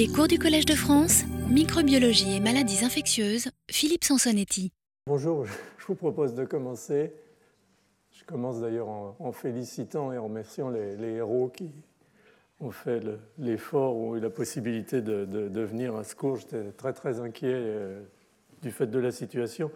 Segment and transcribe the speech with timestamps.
[0.00, 4.72] Les cours du Collège de France, microbiologie et maladies infectieuses, Philippe Sansonetti.
[5.06, 7.12] Bonjour, je vous propose de commencer.
[8.10, 11.70] Je commence d'ailleurs en, félicitant et en remerciant les, héros qui
[12.60, 13.02] ont fait
[13.38, 16.36] l'effort ou eu la possibilité de, venir à ce cours.
[16.36, 18.00] J'étais très très inquiet euh,
[18.62, 19.70] du fait de la situation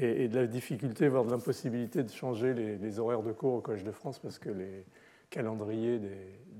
[0.00, 3.82] et, de la difficulté, voire de l'impossibilité de changer les, horaires de cours au Collège
[3.82, 4.84] de France parce que les
[5.28, 6.00] calendriers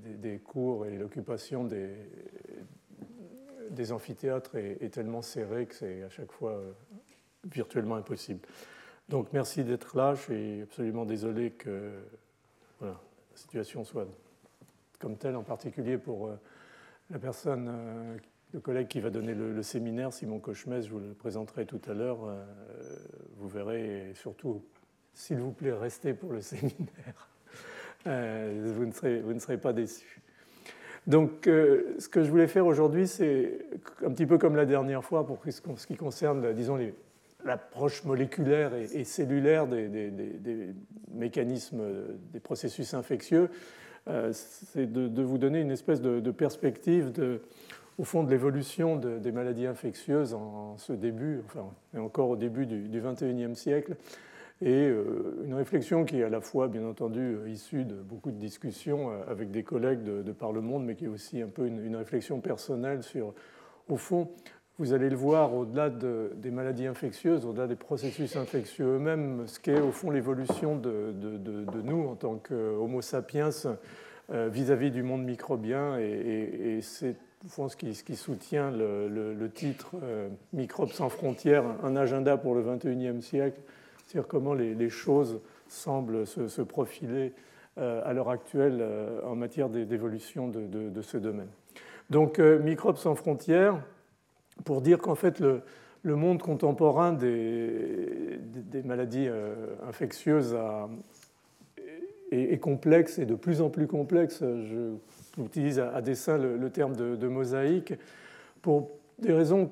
[0.03, 1.87] des, cours et l'occupation des,
[3.71, 6.71] des amphithéâtres est, tellement serré que c'est à chaque fois euh,
[7.45, 8.39] virtuellement impossible.
[9.09, 10.15] Donc merci d'être là.
[10.15, 11.93] Je suis absolument désolé que
[12.81, 12.99] la
[13.35, 14.07] situation soit
[14.99, 16.39] comme telle, en particulier pour euh,
[17.09, 18.17] la personne, euh,
[18.53, 21.93] le collègue qui va donner le, séminaire, Simon Cochemès, je vous le présenterai tout à
[21.93, 22.19] l'heure.
[23.35, 24.63] vous verrez, et surtout,
[25.13, 27.29] s'il vous plaît, restez pour le séminaire.
[28.05, 30.21] vous, ne serez, vous ne serez pas déçus.
[31.07, 33.59] Donc, euh, ce que je voulais faire aujourd'hui, c'est
[34.05, 36.77] un petit peu comme la dernière fois pour ce qui concerne, disons,
[37.45, 40.73] l'approche moléculaire et, cellulaire des,
[41.13, 41.81] mécanismes,
[42.33, 43.49] des processus infectieux,
[44.09, 47.13] euh, c'est de, vous donner une espèce de, perspective
[47.97, 52.65] au fond de l'évolution des maladies infectieuses en, ce début, enfin, et encore au début
[52.65, 53.95] du XXIe siècle,
[54.61, 58.31] et euh, une réflexion qui est à la fois, bien entendu, euh, issue de beaucoup
[58.31, 61.47] de discussions euh, avec des collègues de, par le monde, mais qui est aussi un
[61.47, 63.33] peu une, réflexion personnelle sur,
[63.87, 64.29] au fond,
[64.79, 69.79] vous allez le voir, au-delà des maladies infectieuses, au-delà des processus infectieux eux-mêmes, ce qu'est
[69.79, 71.13] au fond l'évolution de,
[71.83, 73.49] nous en tant qu'Homo sapiens
[74.29, 75.97] vis-à-vis du monde microbien.
[75.97, 79.95] Et, c'est au fond ce qui soutient le, titre
[80.53, 83.59] Microbes sans frontières, un agenda pour le 21e siècle
[84.07, 87.33] c'est-à-dire comment les, choses semblent se, profiler
[87.77, 91.49] euh, à l'heure actuelle euh, en matière d'évolution de, ce domaine.
[92.09, 93.83] Donc, euh, Microbes sans frontières,
[94.63, 95.61] pour dire qu'en fait, le,
[96.03, 98.39] monde contemporain des,
[98.85, 99.27] maladies
[99.85, 100.57] infectieuses
[102.31, 104.39] est, complexe et de plus en plus complexe.
[104.39, 104.93] Je
[105.43, 107.93] utilise à, dessein le, terme de, mosaïque
[108.61, 108.89] pour
[109.19, 109.69] des raisons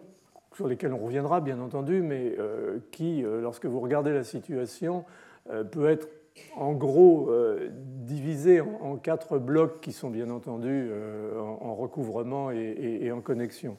[0.55, 5.03] sur lesquels on reviendra bien entendu, mais euh, qui, euh, lorsque vous regardez la situation,
[5.49, 6.07] euh, peut être
[6.55, 7.31] en gros
[7.77, 10.91] divisé en, quatre blocs qui sont bien entendu
[11.39, 13.77] en, recouvrement et, en connexion.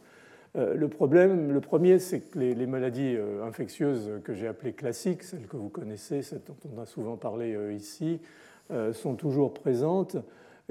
[0.54, 3.14] Le problème, le premier, c'est que les, les, maladies
[3.44, 7.74] infectieuses que j'ai appelées classiques, celles que vous connaissez, celles dont on a souvent parlé
[7.74, 8.22] ici,
[8.92, 10.16] sont toujours présentes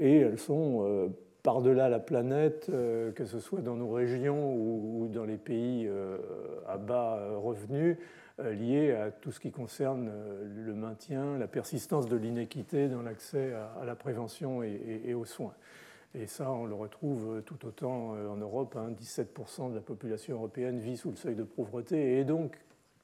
[0.00, 1.08] et elles sont
[1.46, 6.18] par-delà la planète, euh, que ce soit dans nos régions ou dans les pays euh,
[6.66, 7.98] à bas revenus,
[8.40, 10.10] euh, liés à tout ce qui concerne
[10.42, 15.54] le maintien, la persistance de l'inéquité dans l'accès à la prévention et aux soins.
[16.16, 18.76] Et ça, on le retrouve tout autant en Europe.
[19.00, 22.58] 17% hein, de la population européenne vit sous le seuil de pauvreté et est donc,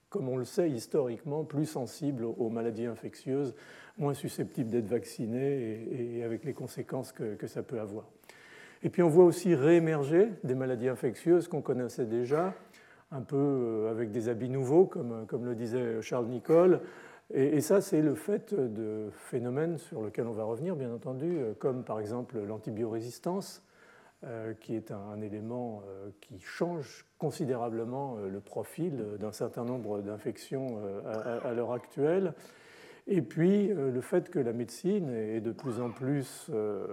[0.08, 3.54] comme on le sait historiquement, plus sensible aux maladies infectieuses,
[3.98, 8.06] moins susceptible d'être vaccinée et, avec les conséquences que ça peut avoir.
[8.84, 12.52] Et puis on voit aussi réémerger des maladies infectieuses qu'on connaissait déjà,
[13.12, 16.80] un peu euh, avec des habits nouveaux, comme, comme le disait Charles Nicole.
[17.34, 21.54] Et, ça, c'est le fait de phénomènes sur lesquels on va revenir, bien entendu, euh,
[21.58, 23.62] comme par exemple l'antibiorésistance,
[24.24, 25.82] euh, qui est un, élément
[26.20, 30.78] qui change considérablement le profil d'un certain nombre d'infections
[31.44, 32.34] à l'heure actuelle.
[33.08, 36.86] Et puis euh, le fait que la médecine est de plus en plus, euh,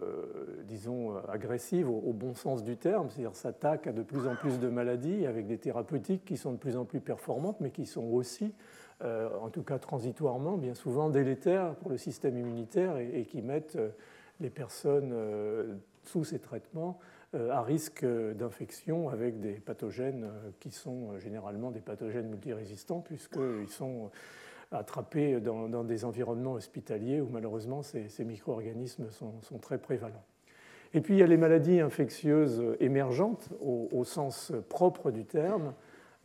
[0.67, 4.69] disons, agressive au, bon sens du terme, c'est-à-dire s'attaque à de plus en plus de
[4.69, 8.53] maladies avec des thérapeutiques qui sont de plus en plus performantes, mais qui sont aussi,
[9.03, 13.77] euh, en tout cas transitoirement, bien souvent délétères pour le système immunitaire et, qui mettent
[14.39, 15.13] les personnes
[16.03, 16.99] sous ces traitements
[17.33, 20.27] à risque d'infection avec des pathogènes
[20.59, 24.09] qui sont généralement des pathogènes multirésistants, puisqu'ils sont
[24.72, 30.24] attrapés dans, des environnements hospitaliers où malheureusement ces, micro-organismes sont, très prévalents.
[30.94, 35.74] Et puis il y a les maladies infectieuses émergentes au, sens propre du terme,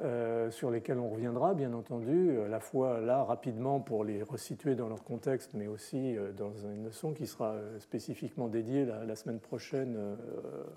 [0.00, 4.74] euh, sur lesquelles on reviendra bien entendu, à la fois là rapidement pour les resituer
[4.74, 9.14] dans leur contexte, mais aussi euh, dans une leçon qui sera euh, spécifiquement dédiée la
[9.14, 9.96] semaine prochaine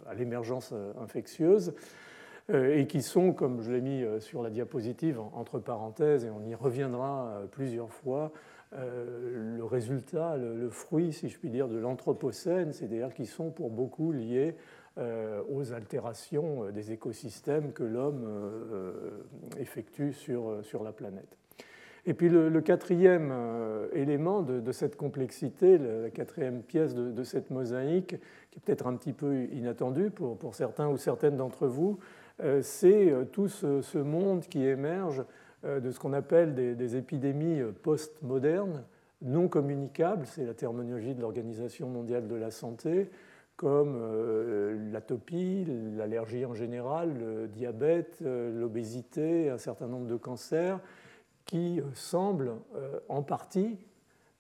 [0.06, 0.72] à l'émergence
[1.02, 1.74] infectieuse.
[2.50, 6.30] Euh, et qui sont, comme je l'ai mis euh, sur la diapositive entre parenthèses, et
[6.30, 8.32] on y reviendra euh, plusieurs fois,
[8.74, 14.12] le résultat, le, fruit, si je puis dire, de l'anthropocène, c'est-à-dire qui sont pour beaucoup
[14.12, 14.56] liés
[15.50, 18.28] aux altérations des écosystèmes que l'homme
[19.58, 21.38] effectue sur, la planète.
[22.06, 23.34] Et puis le, quatrième
[23.94, 28.18] élément de, cette complexité, la quatrième pièce de, cette mosaïque,
[28.52, 32.00] qui est peut-être un petit peu inattendue pour, pour certains ou certaines d'entre vous,
[32.62, 35.24] c'est euh, tout ce, monde qui émerge
[35.64, 38.84] de ce qu'on appelle des, des épidémies post-modernes,
[39.22, 43.10] non communicables, c'est la terminologie de l'Organisation mondiale de la santé,
[43.56, 44.00] comme
[44.92, 45.66] l'atopie,
[45.98, 50.80] l'allergie en général, le diabète, l'obésité, un certain nombre de cancers,
[51.48, 53.80] qui euh, semble euh, en partie,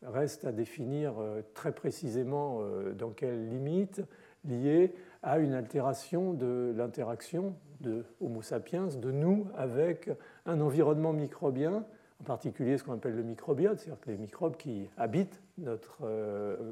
[0.03, 2.61] reste à définir euh, très précisément
[2.95, 4.03] dans quelles limites,
[4.45, 10.09] liées à une altération de l'interaction de Homo sapiens, de nous, avec
[10.45, 11.85] un environnement microbien,
[12.19, 15.99] en particulier ce qu'on appelle le microbiote, c'est-à-dire les microbes qui habitent notre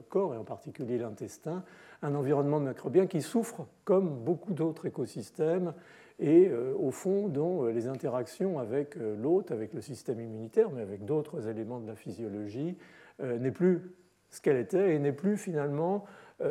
[0.10, 1.64] corps, et en particulier l'intestin,
[2.02, 5.74] un environnement microbien qui souffre, comme beaucoup d'autres écosystèmes,
[6.20, 10.70] et euh, au fond dont euh, les interactions avec euh, l'hôte, avec le système immunitaire,
[10.72, 12.78] mais avec d'autres éléments de la physiologie,
[13.22, 13.96] n'est plus
[14.30, 16.04] ce qu'elle était et n'est plus finalement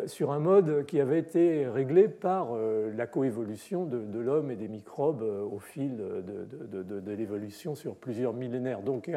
[0.07, 5.23] sur un mode qui avait été réglé par la coévolution de, l'homme et des microbes
[5.23, 8.81] au fil de, l'évolution sur plusieurs millénaires.
[8.81, 9.11] Donc,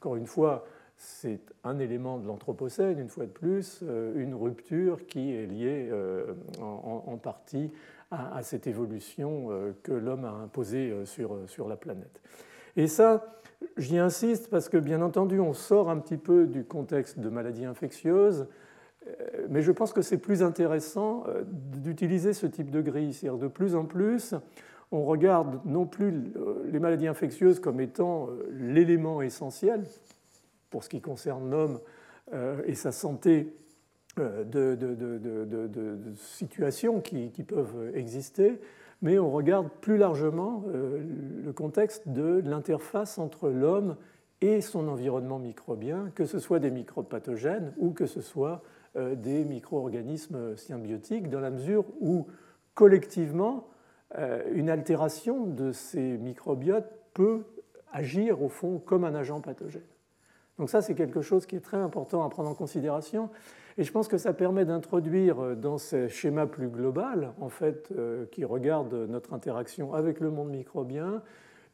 [0.00, 0.64] encore une fois,
[0.96, 3.82] c'est un élément de l'Anthropocène, une fois de plus,
[4.14, 5.90] une rupture qui est liée
[6.62, 7.70] en partie
[8.10, 12.20] à, cette évolution euh, que l'homme a imposée euh, sur, euh, sur la planète.
[12.76, 13.40] Et ça,
[13.76, 17.64] j'y insiste parce que bien entendu, on sort un petit peu du contexte de maladies
[17.64, 18.46] infectieuses,
[19.48, 21.24] mais je pense que c'est plus intéressant
[21.82, 23.12] d'utiliser ce type de grille.
[23.12, 24.34] C'est-à-dire de plus en plus,
[24.92, 26.12] on regarde non plus
[26.70, 29.84] les maladies infectieuses comme étant l'élément essentiel
[30.70, 31.78] pour ce qui concerne l'homme
[32.66, 33.54] et sa santé
[34.18, 38.58] euh, de, situations qui, peuvent exister,
[39.02, 41.02] mais on regarde plus largement euh,
[41.44, 43.96] le contexte de l'interface entre l'homme
[44.40, 48.75] et son environnement microbien, que ce soit des microbes pathogènes ou que ce soit euh,
[48.96, 52.26] des micro-organismes symbiotiques, dans la mesure où
[52.74, 53.68] collectivement,
[54.52, 57.44] une altération de ces microbiotes peut
[57.92, 59.82] agir au fond comme un agent pathogène.
[60.58, 63.30] Donc ça, c'est quelque chose qui est très important à prendre en considération.
[63.78, 67.88] Et je pense que ça permet d'introduire euh, dans ce schéma plus global, en fait,
[67.96, 71.22] euh, qui regarde notre interaction avec le monde microbien,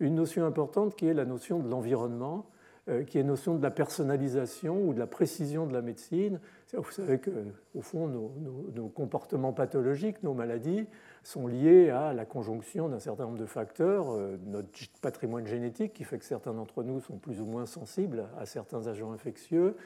[0.01, 2.47] une notion importante qui est la notion de l'environnement,
[2.89, 6.41] euh, qui est notion de la personnalisation ou de la précision de la médecine.
[6.75, 10.87] Vous savez qu'au fond, nos, comportements pathologiques, nos maladies,
[11.23, 14.17] sont liés à la conjonction d'un certain nombre de facteurs,
[14.47, 14.71] notre
[15.03, 18.87] patrimoine génétique qui fait que certains d'entre nous sont plus ou moins sensibles à certains
[18.87, 19.77] agents infectieux,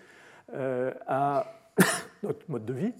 [0.55, 1.47] à
[2.23, 2.95] notre mode de vie,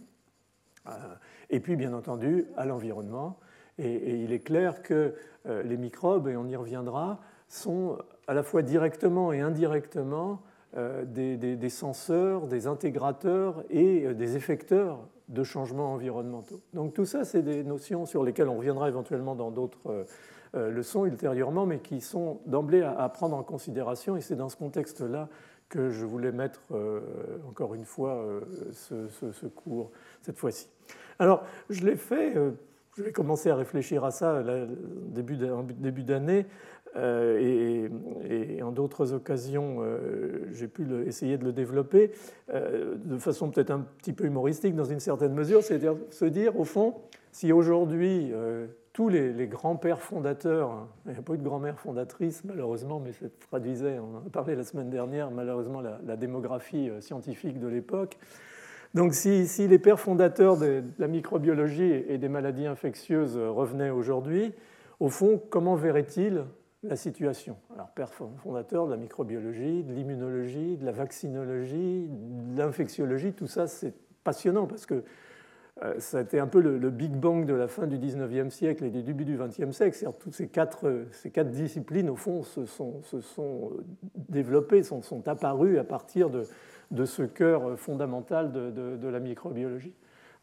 [0.89, 1.15] euh,
[1.51, 3.39] et puis bien entendu à l'environnement.
[3.79, 5.15] Et, il est clair que
[5.47, 10.43] euh, les microbes, et on y reviendra, sont à la fois directement et indirectement
[10.77, 16.61] euh, des, censeurs, des intégrateurs et des effecteurs de changements environnementaux.
[16.73, 20.07] Donc tout ça, c'est des notions sur lesquelles on reviendra éventuellement dans d'autres
[20.55, 25.29] leçons ultérieurement, mais qui sont d'emblée à, prendre en considération, et c'est dans ce contexte-là
[25.69, 27.01] que je voulais mettre euh,
[27.49, 28.41] encore une fois euh,
[28.73, 29.91] ce, cours
[30.23, 30.69] cette fois-ci.
[31.19, 32.53] Alors, je l'ai fait, euh,
[32.97, 34.43] je vais commencer à réfléchir à ça
[35.09, 36.47] début début d'année,
[36.97, 37.89] et,
[38.63, 39.79] en d'autres occasions,
[40.53, 42.11] j'ai pu essayer de le développer
[42.53, 46.65] de façon peut-être un petit peu humoristique dans une certaine mesure, c'est-à-dire se dire, au
[46.65, 46.95] fond,
[47.33, 48.33] si aujourd'hui
[48.97, 50.89] tous les, grands-pères fondateurs, hein.
[51.05, 54.31] il n'y a pas eu de grand-mère fondatrice malheureusement, mais ça traduisait, on en a
[54.33, 58.17] parlé la semaine dernière, malheureusement la, démographie euh, scientifique de l'époque.
[58.95, 64.55] Donc si, les pères fondateurs de la microbiologie et des maladies infectieuses revenaient aujourd'hui,
[64.99, 66.45] au fond, comment verraient-ils
[66.89, 73.33] la situation Alors, père fondateur de la microbiologie, de l'immunologie, de la vaccinologie, de l'infectiologie,
[73.33, 75.05] tout ça c'est passionnant parce que
[75.83, 78.85] euh, ça a été un peu le, Big Bang de la fin du 19e siècle
[78.85, 80.11] et du début du 20e siècle.
[80.19, 83.73] Toutes ces quatre, ces quatre disciplines, au fond, se sont, sont
[84.15, 86.45] développées, sont, apparues à partir de,
[86.93, 89.93] de ce cœur fondamental de, de, la microbiologie.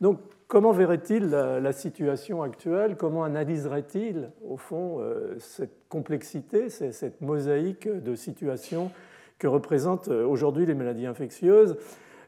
[0.01, 0.19] Donc,
[0.53, 2.95] comment verrait-il la, situation actuelle?
[2.95, 8.91] Comment analyserait-il, au fond, euh, cette complexité, cette mosaïque de situations
[9.39, 11.75] que représentent euh, aujourd'hui les maladies infectieuses?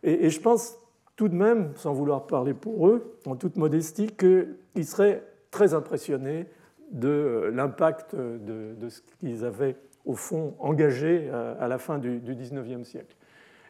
[0.02, 0.76] Et, je pense
[1.16, 6.48] tout de même, sans vouloir parler pour eux, en toute modestie, qu'ils seraient très impressionnés
[6.92, 12.88] de euh, l'impact de, ce qu'ils avaient, au fond, engagé à la fin du XIXe
[12.88, 13.16] siècle.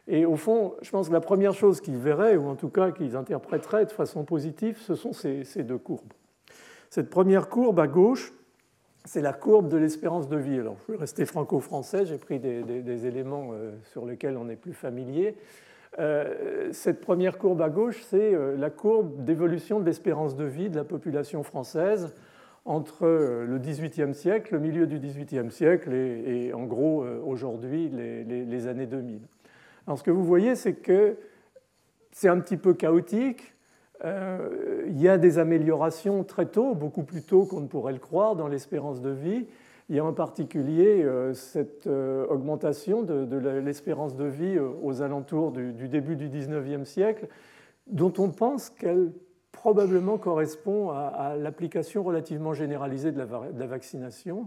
[0.08, 2.92] Et au fond, je pense que la première chose qu'ils verraient, ou en tout cas
[2.92, 6.12] qu'ils interpréteraient de façon positive, ce sont ces, deux courbes.
[6.90, 8.32] Cette première courbe à gauche,
[9.04, 10.60] c'est la courbe de l'espérance de vie.
[10.60, 13.50] Alors, je vais rester franco-français, j'ai pris des, éléments
[13.90, 15.34] sur lesquels on est plus familier.
[16.70, 20.84] cette première courbe à gauche, c'est la courbe d'évolution de l'espérance de vie de la
[20.84, 22.14] population française
[22.64, 28.66] entre le XVIIIe siècle, le milieu du XVIIIe siècle et, en gros aujourd'hui les, les,
[28.68, 29.20] années 2000.
[29.86, 31.16] Alors ce que vous voyez, c'est que
[32.10, 33.54] c'est un petit peu chaotique.
[34.04, 37.98] Euh, il y a des améliorations très tôt, beaucoup plus tôt qu'on ne pourrait le
[37.98, 39.46] croire dans l'espérance de vie.
[39.88, 45.52] Il y a en particulier euh, cette euh, augmentation de, l'espérance de vie aux alentours
[45.52, 47.28] du, début du XIXe siècle,
[47.86, 49.12] dont on pense qu'elle
[49.52, 54.46] probablement correspond à, l'application relativement généralisée de la, vaccination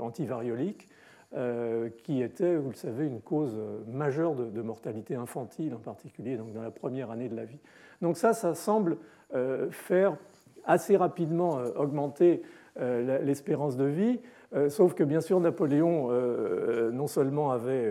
[0.00, 0.88] antivariolique
[1.34, 6.52] euh, qui était, vous le savez, une cause majeure de, mortalité infantile en particulier, donc
[6.52, 7.58] dans la première année de la vie.
[8.00, 8.96] Donc ça, ça semble
[9.34, 10.16] euh, faire
[10.64, 12.42] assez rapidement euh, augmenter
[12.78, 14.20] l'espérance de vie,
[14.68, 16.10] sauf que bien sûr Napoléon
[16.92, 17.90] non seulement avait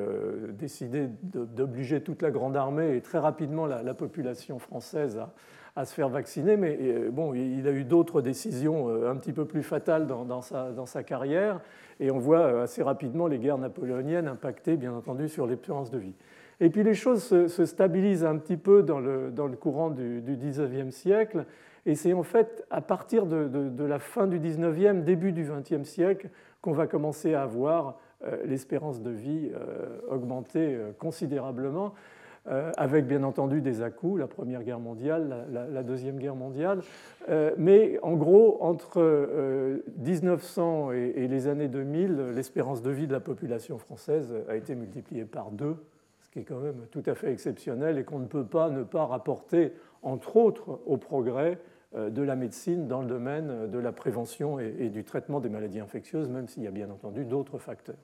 [0.52, 5.20] décidé d'obliger toute la grande armée et très rapidement la, population française
[5.76, 6.78] à, se faire vacciner, mais
[7.10, 11.02] bon, il a eu d'autres décisions un petit peu plus fatales dans, sa, dans sa
[11.02, 11.62] carrière.
[12.00, 15.98] Et on voit euh, assez rapidement les guerres napoléoniennes impacter, bien entendu, sur l'espérance de
[15.98, 16.14] vie.
[16.60, 20.22] Et puis les choses se, stabilisent un petit peu dans le, dans le courant du,
[20.22, 21.46] du, 19e siècle.
[21.86, 26.30] Et c'est en fait à partir de, la fin du 19e, début du 20e siècle,
[26.62, 31.94] qu'on va commencer à avoir euh, l'espérance de vie euh, augmenter considérablement.
[32.48, 36.82] Euh, avec bien entendu des à-coups, la Première Guerre mondiale, la, Deuxième Guerre mondiale.
[37.28, 39.02] Euh, mais en gros, entre
[39.98, 44.76] 1900 euh, et, les années 2000, l'espérance de vie de la population française a été
[44.76, 45.76] multipliée par deux,
[46.22, 48.84] ce qui est quand même tout à fait exceptionnel et qu'on ne peut pas ne
[48.84, 49.74] pas rapporter,
[50.04, 51.58] entre autres, au progrès
[51.98, 56.30] de la médecine dans le domaine de la prévention et du traitement des maladies infectieuses,
[56.30, 57.96] même s'il y a bien entendu d'autres facteurs.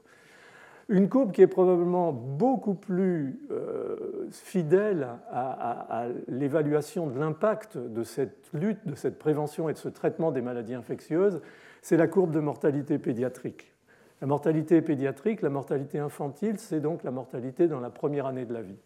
[0.92, 8.50] Une courbe qui est probablement beaucoup plus euh, fidèle à, l'évaluation de l'impact de cette
[8.52, 11.40] lutte, de cette prévention et de ce traitement des maladies infectieuses,
[11.82, 13.72] c'est la courbe de mortalité pédiatrique.
[14.20, 18.54] La mortalité pédiatrique, la mortalité infantile, c'est donc la mortalité dans la première année de
[18.54, 18.80] la vie.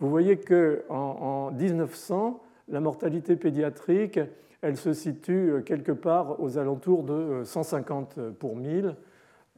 [0.00, 4.20] Vous voyez qu'en en 1900, la mortalité pédiatrique,
[4.60, 8.94] elle se situe quelque part aux alentours de 150 pour 1000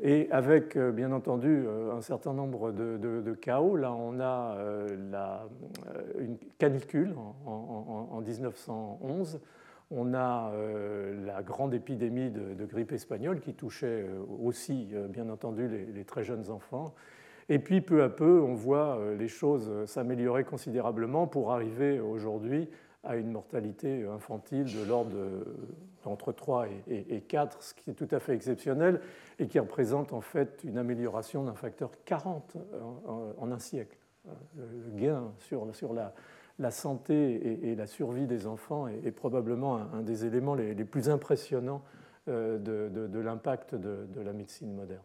[0.03, 3.77] et avec, euh, bien entendu, euh, un certain nombre de, chaos.
[3.77, 4.89] Là, on a euh,
[6.19, 7.15] une canicule
[7.47, 9.41] en, 1911.
[9.93, 10.53] On a
[11.25, 14.07] la grande épidémie de, grippe espagnole qui touchait
[14.41, 16.95] aussi, bien entendu, les, très jeunes enfants.
[17.49, 22.69] Et puis, peu à peu, on voit les choses s'améliorer considérablement pour arriver aujourd'hui
[23.03, 25.17] à une mortalité infantile de l'ordre
[26.07, 29.01] entre 3 et, 4, ce qui est tout à fait exceptionnel
[29.39, 32.57] et qui représente en fait une amélioration d'un facteur 40
[33.07, 33.97] en, un siècle.
[34.57, 35.67] Le gain sur,
[36.59, 41.83] la, santé et, la survie des enfants est, probablement un, des éléments les, plus impressionnants
[42.29, 45.03] euh, de, l'impact de, la médecine moderne.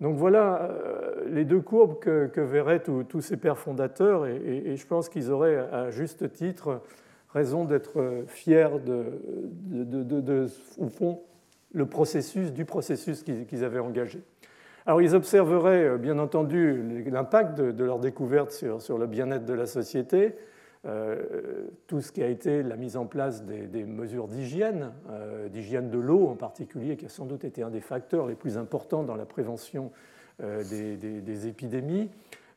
[0.00, 5.08] Donc voilà euh, les deux courbes que, verraient tous ces pères fondateurs et je pense
[5.08, 6.82] qu'ils auraient à juste titre
[7.36, 9.04] raison d'être fiers de,
[9.84, 10.46] de,
[10.78, 11.20] au fond,
[11.72, 14.22] le processus, du processus qu'ils avaient engagé.
[14.86, 19.52] Alors ils observeraient euh, bien entendu l'impact de, leur découverte sur, sur le bien-être de
[19.52, 20.36] la société,
[20.86, 25.90] euh, tout ce qui a été la mise en place des, mesures d'hygiène, euh, d'hygiène
[25.90, 29.02] de l'eau en particulier, qui a sans doute été un des facteurs les plus importants
[29.02, 29.90] dans la prévention
[30.38, 32.10] des, des, épidémies,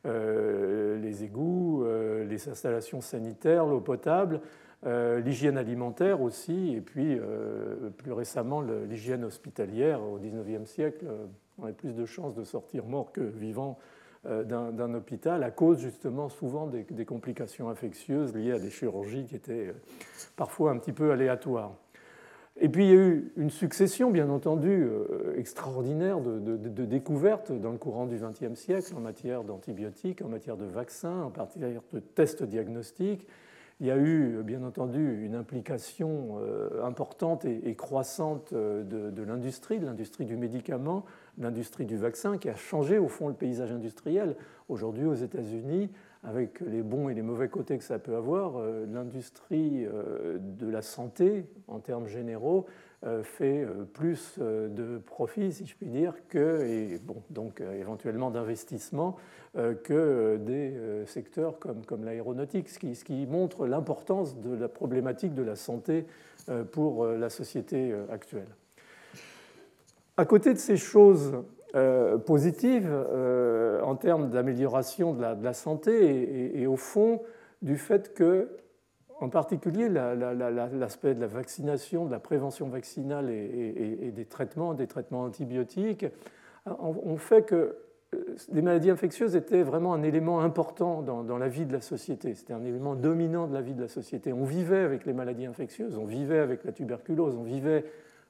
[0.04, 1.82] les égouts,
[2.28, 9.24] les installations sanitaires, l'eau potable, euh, l'hygiène alimentaire aussi, et puis euh, plus récemment l'hygiène
[9.24, 10.02] hospitalière.
[10.02, 11.26] Au XIXe siècle, euh,
[11.58, 13.78] on a plus de chances de sortir mort que vivant
[14.22, 19.72] d'un hôpital à cause justement souvent des, complications infectieuses liées à des chirurgies qui étaient
[20.36, 21.72] parfois un petit peu aléatoires.
[22.60, 24.86] Et puis il y a eu une succession, bien entendu,
[25.38, 30.58] extraordinaire de, de découvertes dans le courant du XXe siècle en matière d'antibiotiques, en matière
[30.58, 33.26] de vaccins, en matière de tests diagnostiques,
[33.80, 39.78] il y a eu, bien entendu, une implication euh, importante et croissante euh, de, l'industrie,
[39.78, 41.06] de l'industrie du médicament,
[41.38, 44.36] l'industrie du vaccin, qui a changé au fond le paysage industriel.
[44.68, 45.88] Aujourd'hui, aux États-Unis,
[46.22, 50.82] avec les bons et les mauvais côtés que ça peut avoir, euh, l'industrie de la
[50.82, 52.66] santé, en termes généraux,
[53.22, 58.30] fait euh, plus euh, de profits, si je puis dire, que, et bon, donc éventuellement
[58.30, 59.16] d'investissement,
[59.82, 60.74] que des
[61.06, 65.56] secteurs comme, comme l'aéronautique, ce qui, ce qui, montre l'importance de la problématique de la
[65.56, 66.06] santé
[66.70, 68.46] pour la société actuelle.
[70.16, 71.42] À côté de ces choses
[72.26, 72.94] positives
[73.82, 77.20] en termes d'amélioration de, la, santé et, au fond
[77.60, 78.50] du fait que
[79.20, 85.22] en particulier l'aspect de la vaccination, de la prévention vaccinale et, des traitements, des traitements
[85.22, 86.06] antibiotiques,
[86.66, 87.76] ont fait que
[88.14, 92.34] euh, les maladies infectieuses étaient vraiment un élément important dans, la vie de la société.
[92.34, 94.32] C'était un élément dominant de la vie de la société.
[94.32, 97.84] On vivait avec les maladies infectieuses, on vivait avec la tuberculose, on vivait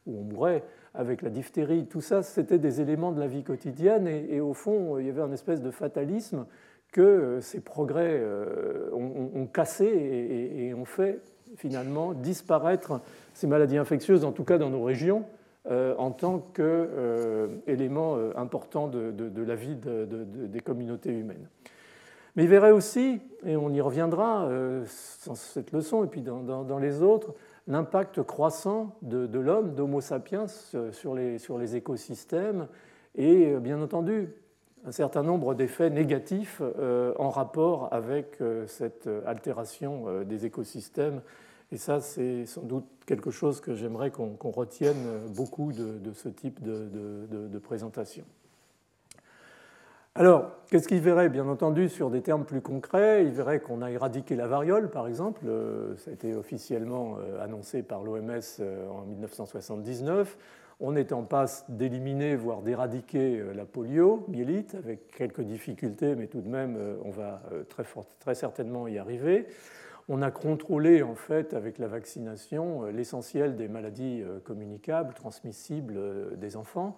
[0.06, 0.62] ou on mourait
[0.94, 1.86] avec la diphtérie.
[1.86, 5.22] Tout ça, c'était des éléments de la vie quotidienne et, au fond, il y avait
[5.22, 6.46] un espèce de fatalisme
[6.92, 11.20] que euh, ces progrès euh, ont, cassé et, ont fait
[11.56, 13.00] finalement disparaître
[13.34, 15.24] ces maladies infectieuses, en tout cas dans nos régions,
[15.70, 21.48] euh, en tant qu'élément important de, la vie des communautés humaines.
[22.36, 24.48] Mais il verrait aussi, et on y reviendra
[25.26, 27.34] dans cette leçon et puis dans, les autres,
[27.66, 32.68] l'impact croissant de, l'homme, d'Homo sapiens, sur les, sur les écosystèmes
[33.16, 34.28] et bien entendu
[34.86, 41.20] un certain nombre d'effets négatifs euh, en rapport avec euh, cette altération euh, des écosystèmes.
[41.72, 44.96] Et ça, c'est sans doute quelque chose que j'aimerais qu'on retienne
[45.36, 48.24] beaucoup de, ce type de, présentation.
[50.16, 53.90] Alors, qu'est-ce qu'il verrait Bien entendu, sur des termes plus concrets, il verrait qu'on a
[53.92, 55.42] éradiqué la variole, par exemple.
[55.98, 58.40] Ça a été officiellement annoncé par l'OMS
[58.90, 60.36] en 1979.
[60.82, 66.40] On est en passe d'éliminer, voire d'éradiquer euh, la poliomyélite, avec quelques difficultés, mais tout
[66.40, 67.84] de même, euh, on va euh, très,
[68.18, 69.46] très certainement y arriver.
[70.08, 76.96] On a contrôlé, en fait, avec la vaccination, l'essentiel des maladies communicables, transmissibles des enfants.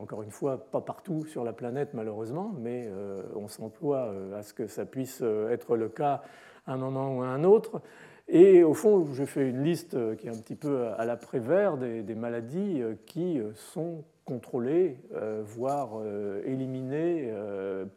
[0.00, 2.90] encore une fois, pas partout sur la planète, malheureusement, mais
[3.36, 6.22] on s'emploie à ce que ça puisse être le cas
[6.66, 7.80] à un moment ou à un autre.
[8.28, 11.76] Et au fond, j'ai fait une liste qui est un petit peu à la prévère
[11.76, 16.00] des, maladies euh, qui euh, sont contrôlées, euh, voire
[16.46, 17.30] éliminées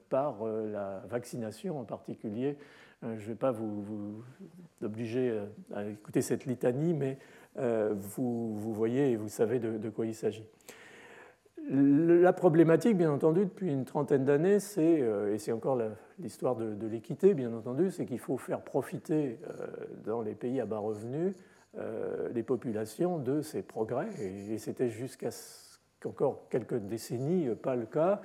[0.09, 2.57] par la vaccination en particulier.
[3.01, 4.23] Je ne vais pas vous,
[4.83, 5.39] obliger
[5.73, 7.17] à écouter cette litanie, mais
[7.55, 10.43] vous voyez et vous savez de quoi il s'agit.
[11.69, 15.77] La problématique, bien entendu, depuis une trentaine d'années, c'est, euh, et c'est encore
[16.17, 19.67] l'histoire de, l'équité, bien entendu, c'est qu'il faut faire profiter euh,
[20.05, 21.35] dans les pays à bas revenus
[21.77, 24.07] euh, les populations de ces progrès.
[24.21, 25.29] Et, c'était jusqu'à
[26.05, 28.21] encore quelques décennies pas le cas.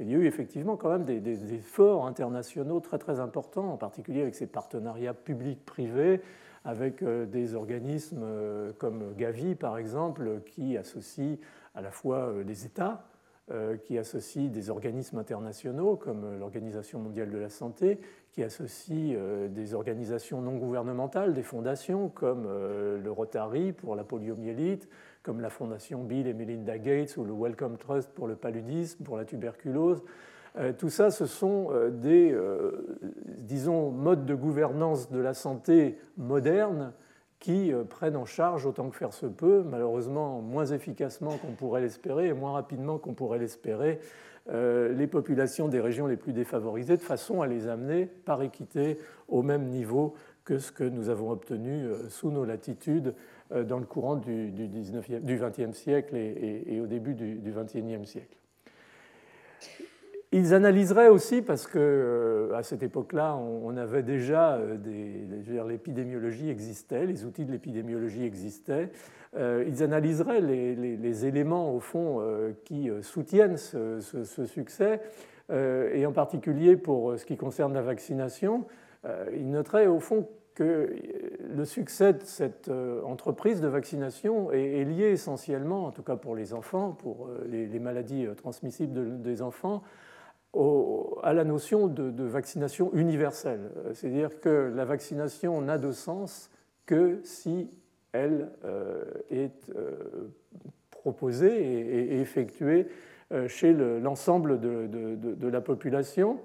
[0.00, 3.76] Il y a eu effectivement quand même des, des, efforts internationaux très très importants, en
[3.76, 6.22] particulier avec ces partenariats publics-privés,
[6.64, 8.24] avec des organismes
[8.78, 11.36] comme Gavi par exemple, qui associent
[11.76, 13.04] à la fois les euh, États,
[13.52, 18.00] euh, qui associent des organismes internationaux comme euh, l'Organisation mondiale de la santé,
[18.32, 19.16] qui associent
[19.48, 24.90] des organisations non gouvernementales, des fondations comme le Rotary pour la poliomyélite,
[25.22, 29.16] comme la fondation Bill et Melinda Gates ou le Wellcome Trust pour le paludisme, pour
[29.16, 30.02] la tuberculose.
[30.76, 32.38] Tout ça, ce sont des,
[33.90, 36.92] modes de gouvernance de la santé modernes
[37.46, 41.80] qui euh, prennent en charge autant que faire se peut, malheureusement moins efficacement qu'on pourrait
[41.80, 44.00] l'espérer et moins rapidement qu'on pourrait l'espérer,
[44.48, 48.98] euh, les populations des régions les plus défavorisées de façon à les amener par équité
[49.28, 53.14] au même niveau que ce que nous avons obtenu euh, sous nos latitudes
[53.54, 58.36] dans le courant du, XXe siècle et, au début du XXIe siècle.
[60.36, 64.76] Ils analyseraient aussi, parce qu'à euh, cette époque-là, on avait déjà euh,
[65.66, 68.90] l'épidémiologie existait, les outils de l'épidémiologie existaient.
[69.34, 72.20] Euh, ils analyseraient les, éléments au fond
[72.66, 75.00] qui soutiennent ce, succès,
[75.50, 78.66] et en particulier pour ce qui concerne la vaccination,
[79.32, 80.94] ils noteraient au fond que
[81.48, 82.70] le succès de cette
[83.04, 88.26] entreprise de vaccination est, lié essentiellement, en tout cas pour les enfants, pour les, maladies
[88.36, 89.82] transmissibles des enfants,
[91.22, 93.70] à la notion de, vaccination universelle.
[93.94, 96.50] C'est-à-dire que la vaccination n'a de sens
[96.86, 97.68] que si
[98.12, 100.30] elle euh, est euh,
[100.90, 102.86] proposée et, effectuée
[103.32, 106.40] euh, chez l'ensemble de, la population,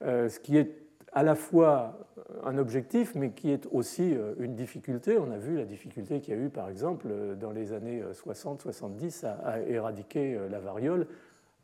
[0.00, 0.70] ce qui est
[1.12, 1.98] à la fois
[2.42, 5.16] un objectif, mais qui est aussi une difficulté.
[5.18, 9.24] On a vu la difficulté qu'il y a eu, par exemple, dans les années 60-70
[9.26, 11.06] à, éradiquer la variole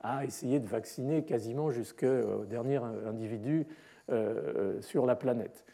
[0.03, 3.67] à essayer de vacciner quasiment jusqu'au dernier individu
[4.11, 5.65] euh, euh, sur la planète.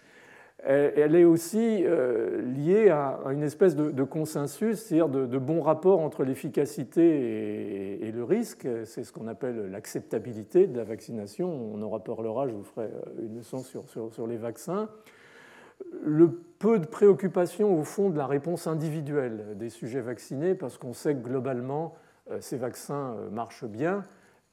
[0.65, 6.25] Elle est aussi euh, liée à une espèce de consensus, c'est-à-dire de bons rapports entre
[6.25, 8.67] l'efficacité et le risque.
[8.85, 11.49] C'est ce qu'on appelle l'acceptabilité de la vaccination.
[11.49, 12.89] On en reparlera, je vous ferai
[13.21, 14.89] une leçon sur les vaccins
[16.03, 20.95] le peu de préoccupation au fond de la réponse individuelle des sujets vaccinés, parce qu'on
[20.95, 21.95] sait que globalement,
[22.41, 24.05] ces vaccins marchent bien,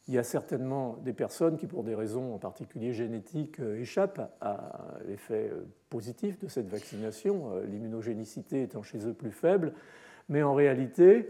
[0.08, 4.98] il y a certainement des personnes qui, pour des raisons en particulier génétiques, échappent à
[5.08, 5.52] l'effet
[5.89, 9.74] positif de cette vaccination, l'immunogénicité étant chez eux plus faible.
[10.28, 11.30] Mais en réalité,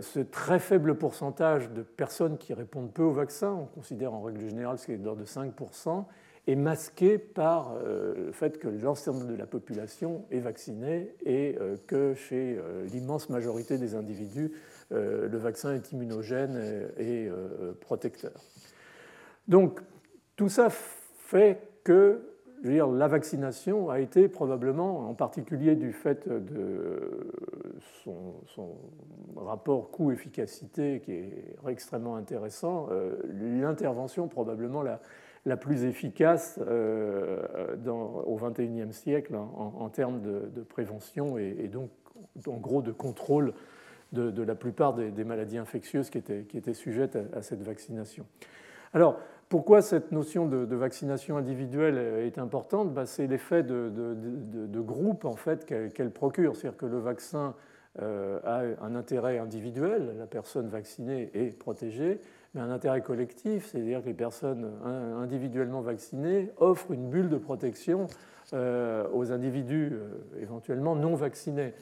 [0.00, 4.40] ce très faible pourcentage de personnes qui répondent peu au vaccin, on considère en règle
[4.40, 6.04] générale ce qui est de l'ordre de 5%,
[6.48, 11.76] est masqué par euh, le fait que l'ensemble de la population est vaccinée et euh,
[11.86, 14.52] que chez euh, l'immense majorité des individus,
[14.90, 17.28] le vaccin est immunogène et
[17.80, 18.32] protecteur.
[19.48, 19.80] Donc
[20.36, 22.22] tout ça fait que
[22.62, 27.30] dire, la vaccination a été probablement, en particulier du fait de
[28.04, 28.76] son,
[29.36, 32.88] rapport coût-efficacité qui est extrêmement intéressant,
[33.30, 35.00] l'intervention probablement la,
[35.48, 37.42] la plus efficace euh,
[38.26, 41.90] au XXIe siècle en, termes de, prévention et, donc
[42.46, 43.54] en gros de contrôle
[44.12, 48.26] de, la plupart des, maladies infectieuses qui étaient, sujettes à, cette vaccination.
[48.94, 49.18] Alors,
[49.48, 52.92] pourquoi cette notion de, vaccination individuelle est importante?
[52.92, 56.56] Ben, C'est l'effet de, groupe en fait qu'elle procure.
[56.56, 57.54] C'est-à-dire que le vaccin
[58.00, 62.20] euh, a un intérêt individuel, la personne vaccinée est protégée,
[62.54, 64.70] mais un intérêt collectif, c'est-à-dire que les personnes
[65.20, 68.06] individuellement vaccinées offrent une bulle de protection
[68.54, 70.08] euh, aux individus euh,
[70.40, 71.74] éventuellement non vaccinés.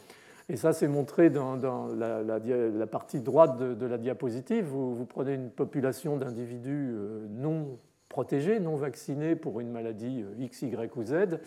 [0.49, 1.57] Et ça, c'est montré dans,
[1.97, 4.67] la, partie droite de, la diapositive.
[4.67, 7.79] Vous, prenez une population d'individus euh, non
[8.09, 11.41] protégés, non vaccinés pour une maladie X, Y ou Z.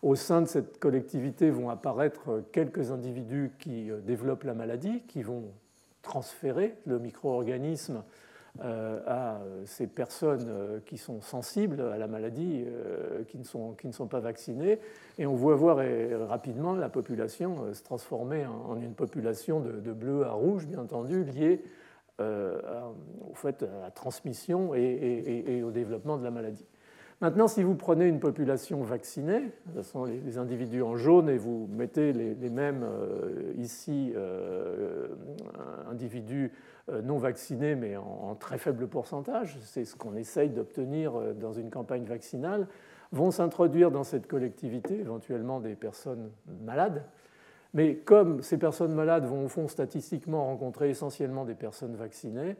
[0.00, 5.52] Au sein de cette collectivité vont apparaître quelques individus qui développent la maladie, qui vont
[6.02, 8.27] transférer le micro-organisme euh,
[8.60, 14.20] à ces personnes euh, qui sont sensibles à la maladie, euh, qui ne sont, pas
[14.20, 14.78] vaccinées.
[15.18, 15.78] Et on voit voir
[16.28, 21.62] rapidement la population se transformer en une population de, bleu à rouge, bien entendu, liée
[22.20, 26.66] au fait, à la transmission et, au développement de la maladie.
[27.20, 29.42] Maintenant, si vous prenez une population vaccinée,
[29.74, 32.86] ce sont les individus en jaune, et vous mettez les, mêmes
[33.56, 34.14] ici
[35.90, 36.48] individus euh,
[37.02, 41.70] non vaccinés, mais en, très faible pourcentage, c'est ce qu'on essaye d'obtenir euh, dans une
[41.70, 42.66] campagne vaccinale,
[43.12, 46.30] vont s'introduire dans cette collectivité éventuellement des personnes
[46.64, 47.04] malades.
[47.74, 52.56] Mais comme ces personnes malades vont au fond statistiquement rencontrer essentiellement des personnes vaccinées,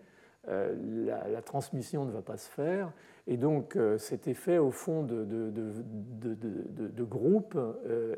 [0.49, 0.75] euh,
[1.07, 2.93] la, transmission ne va pas se faire.
[3.27, 7.59] Et donc cet effet au fond de, de, groupe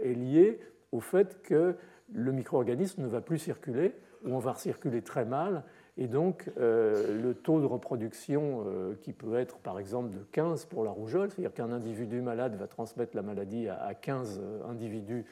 [0.02, 0.60] est lié
[0.92, 1.74] au fait que
[2.12, 3.94] le micro-organisme ne va plus circuler,
[4.24, 5.64] ou on va circuler très mal,
[6.00, 10.64] et donc, euh, le taux de reproduction, euh, qui peut être par exemple de 15
[10.64, 15.26] pour la rougeole, c'est-à-dire qu'un individu malade va transmettre la maladie à 15 euh, individus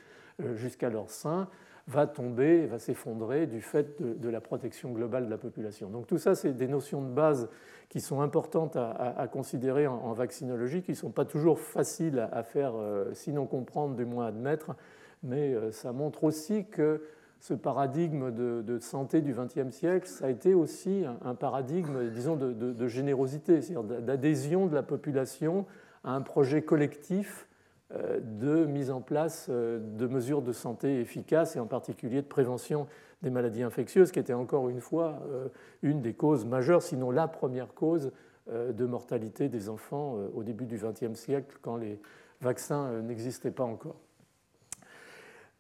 [0.54, 1.48] jusqu'à leur sein,
[1.86, 5.88] va tomber, va s'effondrer du fait de, la protection globale de la population.
[5.88, 7.48] Donc tout ça, c'est des notions de base
[7.88, 12.74] qui sont importantes à, considérer en, vaccinologie, qui ne sont pas toujours faciles à, faire,
[13.14, 14.76] sinon comprendre, du moins admettre,
[15.24, 17.02] mais ça montre aussi que
[17.40, 22.88] ce paradigme de, santé du XXe siècle, ça a été aussi un, paradigme, disons, de,
[22.88, 25.66] générosité, c'est-à-dire d'adhésion de la population
[26.04, 27.46] à un projet collectif
[27.94, 32.26] euh, de mise en place euh, de mesures de santé efficaces et en particulier de
[32.26, 32.86] prévention
[33.22, 35.48] des maladies infectieuses, qui était encore une fois euh,
[35.82, 38.12] une des causes majeures, sinon la première cause
[38.50, 42.00] de mortalité des enfants au début du XXe siècle, quand les
[42.40, 43.96] vaccins n'existaient pas encore.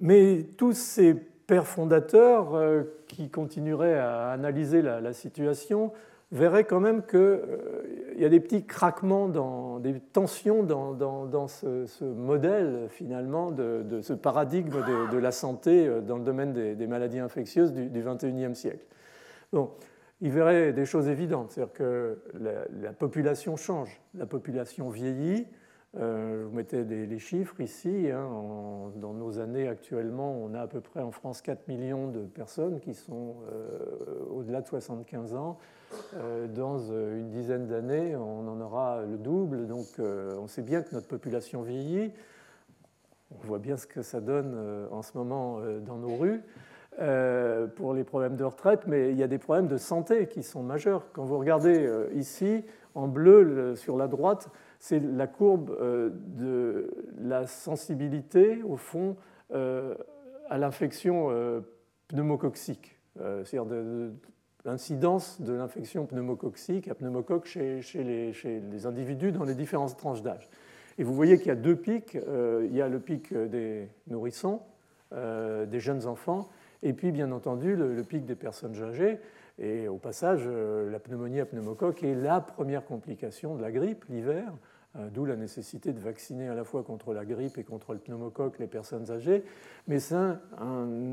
[0.00, 1.14] Mais tous ces
[1.48, 5.92] père fondateur euh, qui continuerait à analyser la, situation
[6.30, 11.48] verrait quand même qu'il euh, y a des petits craquements, dans, des tensions dans, dans,
[11.48, 17.18] ce, modèle finalement de, ce paradigme de, la santé euh, dans le domaine des, maladies
[17.18, 18.84] infectieuses du, XXIe siècle.
[19.54, 19.70] Bon,
[20.20, 22.18] il verrait des choses évidentes, c'est-à-dire que
[22.82, 25.46] la, population change, la population vieillit,
[25.96, 28.10] euh, je vous mettais les chiffres ici.
[28.10, 28.28] Hein,
[28.96, 32.80] dans nos années actuellement, on a à peu près en France 4 millions de personnes
[32.80, 35.58] qui sont euh, au-delà de 75 ans.
[36.14, 39.66] Euh, dans une dizaine d'années, on en aura le double.
[39.66, 42.12] Donc on sait bien que notre population vieillit.
[43.30, 44.56] On voit bien ce que ça donne
[44.90, 46.42] en ce moment dans nos rues.
[47.76, 50.62] pour les problèmes de retraite, mais il y a des problèmes de santé qui sont
[50.62, 51.04] majeurs.
[51.12, 57.46] Quand vous regardez ici, en bleu sur la droite, c'est la courbe euh, de la
[57.46, 59.16] sensibilité, au fond,
[59.52, 59.94] euh,
[60.48, 61.60] à l'infection euh,
[62.08, 64.12] pneumococcique, c'est-à-dire de,
[64.64, 70.48] l'incidence de l'infection pneumococcique à pneumocoque chez, les, individus dans les différentes tranches d'âge.
[70.98, 72.14] Et vous voyez qu'il y a deux pics.
[72.14, 74.62] il y a le pic des nourrissons,
[75.12, 76.48] des jeunes enfants,
[76.82, 79.18] et puis bien entendu le, pic des personnes âgées.
[79.58, 84.52] Et au passage, la pneumonie à pneumocoque est la première complication de la grippe l'hiver,
[84.94, 88.58] d'où la nécessité de vacciner à la fois contre la grippe et contre le pneumocoque
[88.58, 89.44] les personnes âgées.
[89.86, 90.40] Mais c'est un,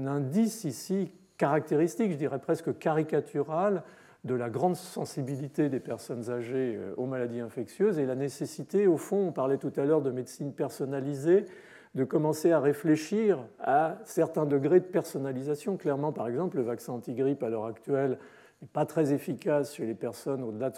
[0.08, 3.84] indice ici caractéristique, je dirais presque caricatural,
[4.24, 8.98] de la grande sensibilité des personnes âgées euh, aux maladies infectieuses et la nécessité, au
[8.98, 11.46] fond, on parlait tout à l'heure de médecine personnalisée,
[11.94, 15.78] de commencer à réfléchir à certains degrés de personnalisation.
[15.78, 18.18] Clairement, par exemple, le vaccin antigrippe à l'heure actuelle
[18.62, 20.76] n'est pas très efficace chez les personnes au-delà de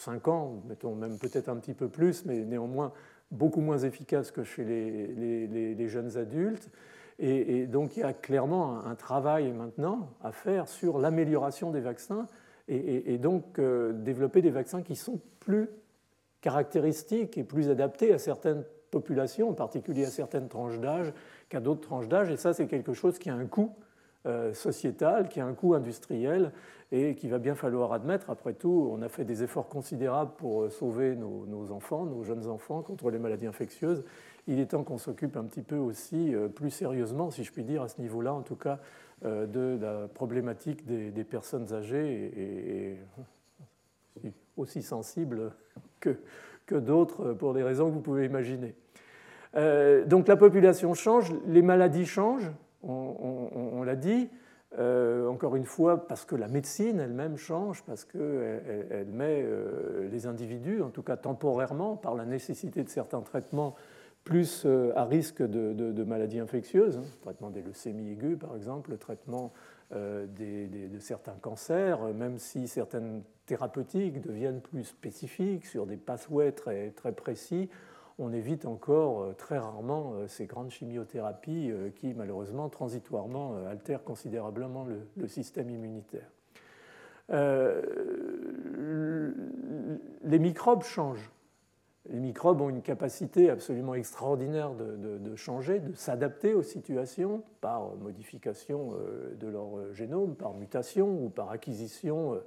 [0.00, 2.92] 65 ans, mettons même peut-être un petit peu plus, mais néanmoins
[3.30, 6.70] beaucoup moins efficace que chez les, jeunes adultes.
[7.18, 12.26] Et, donc il y a clairement un travail maintenant à faire sur l'amélioration des vaccins
[12.68, 15.68] et, donc euh, développer des vaccins qui sont plus
[16.40, 21.12] caractéristiques et plus adaptés à certaines populations, en particulier à certaines tranches d'âge,
[21.48, 22.30] qu'à d'autres tranches d'âge.
[22.30, 23.74] Et ça, c'est quelque chose qui a un coût
[24.52, 26.52] sociétal, qui a un coût industriel
[26.92, 28.30] et qui va bien falloir admettre.
[28.30, 32.46] Après tout, on a fait des efforts considérables pour euh, sauver nos enfants, nos jeunes
[32.46, 34.04] enfants contre les maladies infectieuses
[34.46, 37.62] il est temps qu'on s'occupe un petit peu aussi euh, plus sérieusement, si je puis
[37.62, 38.78] dire, à ce niveau-là, en tout cas,
[39.24, 42.96] euh, de la problématique des, personnes âgées
[44.24, 45.52] et, aussi sensibles
[46.00, 46.18] que,
[46.66, 48.74] que d'autres pour des raisons que vous pouvez imaginer.
[49.56, 52.50] Euh, donc la population change, les maladies changent,
[52.82, 54.28] on, l'a dit.
[54.78, 59.44] encore une fois, parce que la médecine elle-même change, parce qu'elle elle met
[60.10, 63.74] les individus, en tout cas temporairement, par la nécessité de certains traitements,
[64.24, 67.06] plus euh, à risque de, maladies infectieuses, le hein.
[67.22, 69.52] traitement des leucémies aiguës par exemple, le traitement
[69.92, 76.90] euh, de certains cancers, même si certaines thérapeutiques deviennent plus spécifiques sur des pathways très,
[76.90, 77.68] très précis,
[78.20, 85.28] on évite encore euh, très rarement ces grandes chimiothérapies qui malheureusement transitoirement altèrent considérablement le,
[85.28, 86.30] système immunitaire.
[90.22, 91.30] les microbes changent
[92.08, 98.94] les microbes ont une capacité absolument extraordinaire de, changer, de s'adapter aux situations par modification
[98.94, 102.38] euh, de leur génome, par mutation ou par acquisition euh,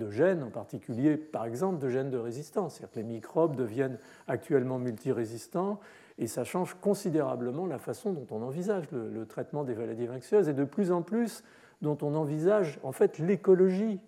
[0.00, 2.74] de gènes, en particulier par exemple de gènes de résistance.
[2.74, 5.78] C'est-à-dire que les microbes deviennent actuellement multirésistants
[6.18, 10.54] et ça change considérablement la façon dont on envisage le, traitement des maladies infectieuses et
[10.54, 11.44] de plus en plus
[11.82, 14.00] dont on envisage en fait l'écologie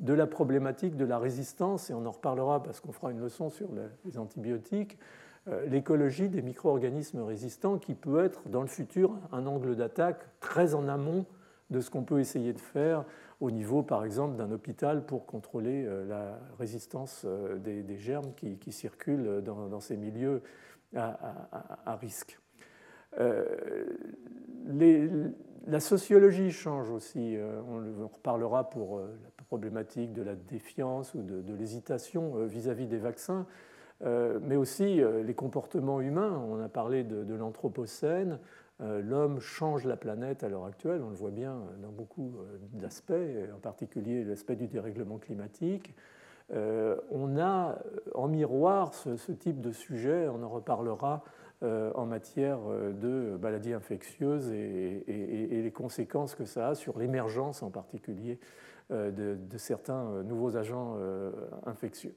[0.00, 3.48] de la problématique de la résistance, et on en reparlera parce qu'on fera une leçon
[3.48, 3.68] sur
[4.04, 4.98] les antibiotiques,
[5.46, 10.74] euh, l'écologie des micro-organismes résistants qui peut être dans le futur un angle d'attaque très
[10.74, 11.26] en amont
[11.70, 13.04] de ce qu'on peut essayer de faire
[13.40, 18.72] au niveau, par exemple, d'un hôpital pour contrôler euh, la résistance euh, des, germes qui,
[18.72, 20.42] circulent dans, ces milieux
[20.96, 22.38] à, risque.
[25.66, 27.36] la sociologie change aussi,
[27.68, 29.00] on, reparlera pour
[29.44, 33.46] problématique de la défiance ou de, l'hésitation euh, vis-à-vis des vaccins,
[34.02, 36.42] euh, mais aussi euh, les comportements humains.
[36.48, 38.40] On a parlé de, l'Anthropocène.
[38.80, 42.38] L'homme change la planète à l'heure actuelle, on le voit bien dans beaucoup
[42.72, 43.12] d'aspects,
[43.54, 45.94] en particulier l'aspect du dérèglement climatique.
[46.50, 47.78] on a
[48.14, 51.22] en miroir ce, type de sujet, on en reparlera
[51.62, 58.40] en matière de maladies infectieuses et, les conséquences que ça a sur l'émergence en particulier
[58.90, 61.32] euh, de, certains euh, nouveaux agents euh,
[61.64, 62.14] infectieux.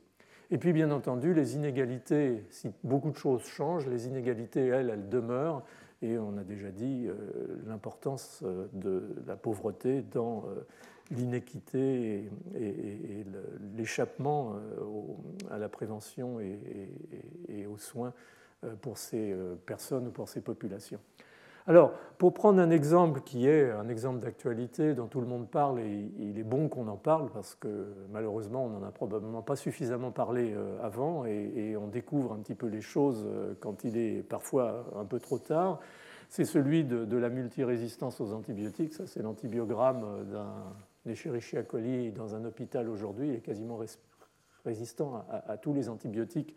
[0.51, 5.07] Et puis, bien entendu, les inégalités, si beaucoup de choses changent, les inégalités, elles, elles
[5.07, 5.63] demeurent.
[6.01, 7.07] Et on a déjà dit
[7.65, 10.45] l'importance de la pauvreté dans
[11.09, 13.25] l'inéquité et,
[13.75, 14.55] l'échappement
[15.49, 18.13] à la prévention et, aux soins
[18.81, 20.99] pour ces personnes ou pour ces populations.
[21.69, 25.81] Alors, pour prendre un exemple qui est un exemple d'actualité dont tout le monde parle,
[25.81, 29.57] et il est bon qu'on en parle parce que malheureusement on n'en a probablement pas
[29.57, 33.97] suffisamment parlé euh, avant et, on découvre un petit peu les choses euh, quand il
[33.97, 35.81] est parfois un peu trop tard,
[36.29, 38.93] c'est celui de, la multirésistance aux antibiotiques.
[38.93, 43.27] Ça, c'est l'antibiogramme d'un Escherichia coli dans un hôpital aujourd'hui.
[43.27, 43.79] Il est quasiment
[44.65, 46.55] résistant à tous les antibiotiques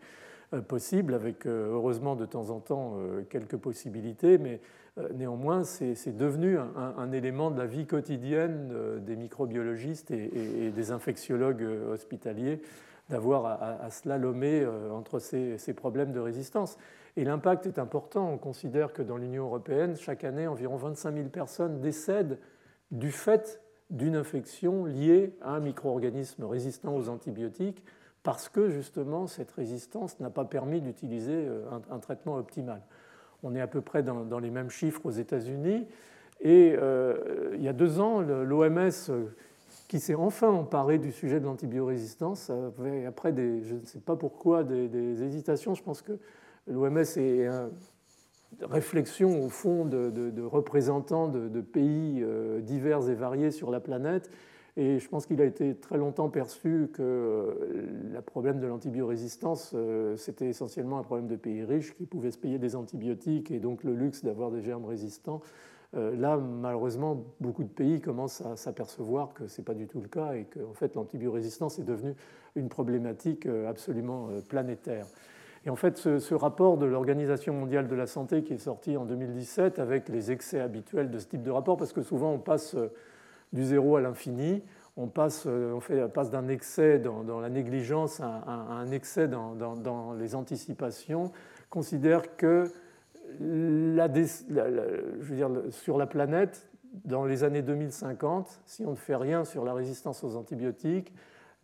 [0.53, 2.97] euh, possibles, avec heureusement de temps en temps
[3.29, 4.59] quelques possibilités, mais
[4.97, 10.91] euh, néanmoins, c'est devenu un, élément de la vie quotidienne euh, des microbiologistes et, des
[10.91, 12.61] infectiologues euh, hospitaliers
[13.09, 16.77] d'avoir à, slalomer entre ces, problèmes de résistance.
[17.17, 18.31] Et l'impact est important.
[18.31, 22.39] On considère que dans l'Union européenne, chaque année, environ 25 000 personnes décèdent
[22.89, 23.59] du fait
[23.89, 27.83] d'une infection liée à un micro-organisme résistant aux antibiotiques
[28.23, 31.47] parce que justement cette résistance n'a pas permis d'utiliser
[31.89, 32.81] un, traitement optimal
[33.43, 35.87] on est à peu près dans, les mêmes chiffres aux États-Unis.
[36.41, 38.91] Et euh, il y a deux ans, l'OMS,
[39.87, 42.51] qui s'est enfin emparé du sujet de l'antibiorésistance,
[43.07, 45.75] après des, je ne sais pas pourquoi, des, hésitations.
[45.75, 46.13] Je pense que
[46.67, 47.69] l'OMS est une
[48.61, 54.29] réflexion au fond de, représentants de, pays euh, divers et variés sur la planète.
[54.77, 59.73] Et je pense qu'il a été très longtemps perçu que euh, le problème de l'antibiorésistance,
[59.75, 63.59] euh, c'était essentiellement un problème de pays riches qui pouvaient se payer des antibiotiques et
[63.59, 65.41] donc le luxe d'avoir des germes résistants.
[65.93, 69.99] Euh, là, malheureusement, beaucoup de pays commencent à s'apercevoir que ce n'est pas du tout
[69.99, 72.15] le cas et que fait, l'antibiorésistance est devenue
[72.55, 75.05] une problématique absolument planétaire.
[75.65, 79.05] Et en fait, ce rapport de l'Organisation mondiale de la santé qui est sorti en
[79.05, 82.75] 2017 avec les excès habituels de ce type de rapport, parce que souvent on passe
[83.53, 84.63] du zéro à l'infini.
[84.97, 90.13] On passe, euh, on fait, passe d'un excès dans, la négligence à, un excès dans,
[90.19, 91.31] les anticipations,
[91.69, 92.71] considère que
[95.69, 96.67] sur la planète,
[97.05, 101.13] dans les années 2050, si on ne fait rien sur la résistance aux antibiotiques,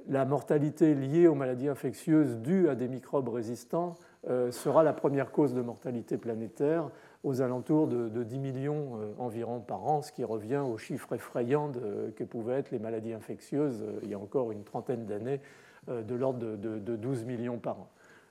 [0.08, 3.95] la mortalité liée aux maladies infectieuses dues à des microbes résistants
[4.30, 6.89] euh, sera la première cause de mortalité planétaire
[7.28, 11.72] aux alentours de, 10 millions euh, environ par an, ce qui revient aux chiffres effrayants
[12.16, 15.42] que pouvaient être les maladies infectieuses euh, il y a encore une trentaine d'années,
[15.90, 17.90] euh, de l'ordre de, 12 millions par an.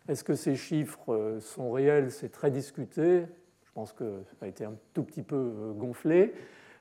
[0.09, 2.11] Est-ce que ces chiffres sont réels?
[2.11, 3.25] C'est très discuté.
[3.65, 6.33] Je pense que ça a été un tout petit peu gonflé,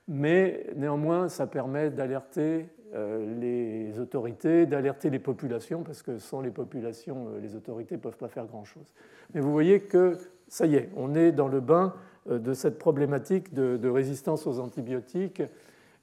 [0.08, 7.30] mais néanmoins, ça permet d'alerter les autorités, d'alerter les populations, parce que sans les populations,
[7.42, 8.94] les autorités ne peuvent pas faire grand-chose.
[9.34, 10.16] Mais vous voyez que
[10.48, 11.94] ça y est, on est dans le bain
[12.28, 15.42] euh, de cette problématique de, résistance aux antibiotiques.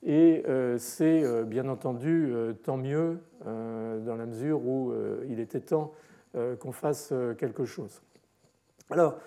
[0.06, 4.94] Et euh, c'est euh, bien entendu tant mieux dans la mesure où
[5.28, 5.94] il était temps
[6.60, 8.02] qu'on fasse quelque chose.
[8.90, 9.18] Alors,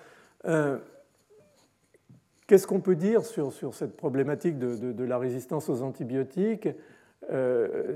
[2.46, 6.70] qu'est-ce qu'on peut dire sur, cette problématique de, la résistance aux antibiotiques?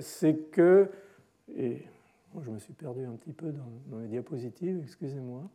[0.00, 0.90] C'est que,
[1.56, 1.82] et
[2.42, 3.50] je me suis perdu un petit peu
[3.86, 5.48] dans les diapositives, excusez-moi.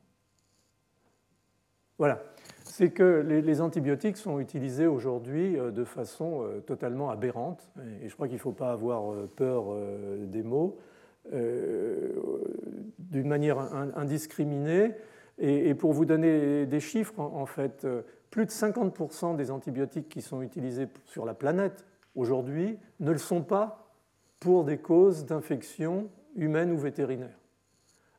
[1.97, 2.23] Voilà,
[2.65, 7.69] c'est que les, antibiotiques sont utilisés aujourd'hui euh, de façon euh, totalement aberrante,
[8.03, 9.65] et je crois qu'il ne faut pas avoir euh, peur
[10.19, 10.77] des mots,
[11.31, 13.58] d'une manière
[13.95, 14.93] indiscriminée.
[15.39, 17.88] Et pour vous donner des chiffres, en fait,
[18.29, 23.41] plus de 50% des antibiotiques qui sont utilisés sur la planète aujourd'hui ne le sont
[23.41, 23.91] pas
[24.39, 27.39] pour des causes d'infection humaine ou vétérinaire.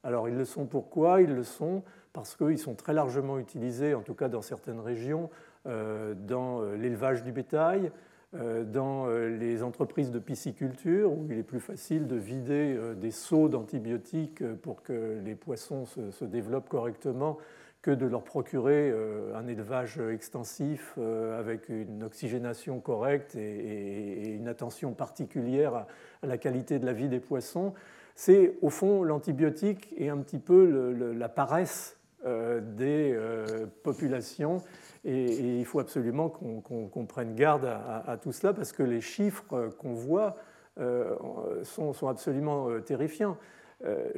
[0.02, 1.20] Alors ils le sont pourquoi?
[1.20, 1.82] Ils le sont
[2.16, 5.28] parce qu'ils sont très largement utilisés, en tout cas dans certaines régions,
[5.66, 7.92] euh, dans euh, l'élevage du bétail,
[8.34, 13.50] euh, dans les entreprises de pisciculture, où il est plus facile de vider des seaux
[13.50, 17.36] d'antibiotiques pour que les poissons se, développent correctement
[17.82, 18.92] que de leur procurer
[19.34, 20.98] un élevage extensif
[21.38, 25.86] avec une oxygénation correcte et une attention particulière
[26.22, 27.74] à la qualité de la vie des poissons.
[28.16, 34.62] C'est au fond l'antibiotique et un petit peu la paresse des euh, populations.
[35.04, 39.92] Et, il faut absolument qu'on prenne garde à, tout cela parce que les chiffres qu'on
[39.92, 40.36] voit
[40.78, 41.14] euh,
[41.62, 43.36] sont, absolument terrifiants.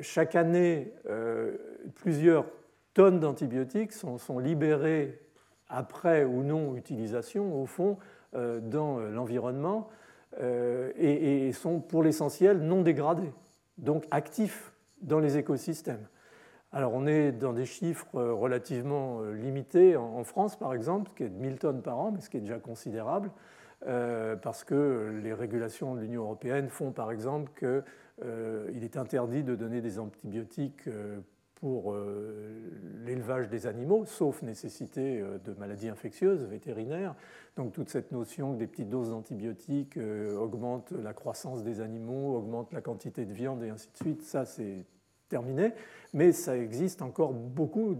[0.00, 0.94] chaque année,
[1.96, 2.46] plusieurs
[2.94, 5.20] tonnes d'antibiotiques sont, libérées
[5.68, 7.98] après ou non utilisation, au fond,
[8.32, 9.90] dans l'environnement
[10.40, 13.32] et, sont pour l'essentiel non dégradés,
[13.76, 16.06] donc actifs dans les écosystèmes.
[16.70, 21.22] Alors on est dans des chiffres euh, relativement euh, limités en France par exemple, qui
[21.22, 23.30] est de 1000 tonnes par an, mais ce qui est déjà considérable,
[23.86, 29.54] euh, parce que les régulations de l'Union européenne font par exemple qu'il est interdit de
[29.54, 30.88] donner des antibiotiques
[31.54, 31.96] pour
[33.04, 37.16] l'élevage des animaux, sauf nécessité de maladies infectieuses vétérinaires.
[37.56, 39.98] Donc toute cette notion que des petites doses d'antibiotiques
[40.36, 44.44] augmentent la croissance des animaux, augmentent la quantité de viande et ainsi de suite, ça
[44.44, 44.84] c'est
[45.28, 45.72] terminé,
[46.14, 47.96] mais ça existe encore beaucoup,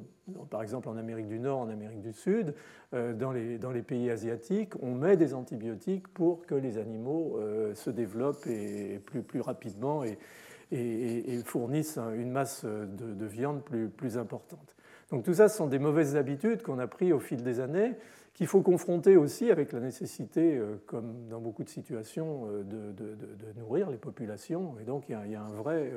[0.51, 2.55] par exemple en Amérique du Nord, en Amérique du Sud,
[2.95, 7.37] euh, dans les, dans les pays asiatiques, on met des antibiotiques pour que les animaux
[7.37, 10.19] euh, se développent et, plus, plus rapidement et,
[11.45, 14.77] fournissent une masse de, de, viande plus, plus importante.
[15.11, 17.95] Donc tout ça, ce sont des mauvaises habitudes qu'on a prises au fil des années,
[18.35, 22.95] qu'il faut confronter aussi avec la nécessité, euh, comme dans beaucoup de situations, de,
[23.59, 24.77] nourrir les populations.
[24.81, 25.91] Et donc il y a, un vrai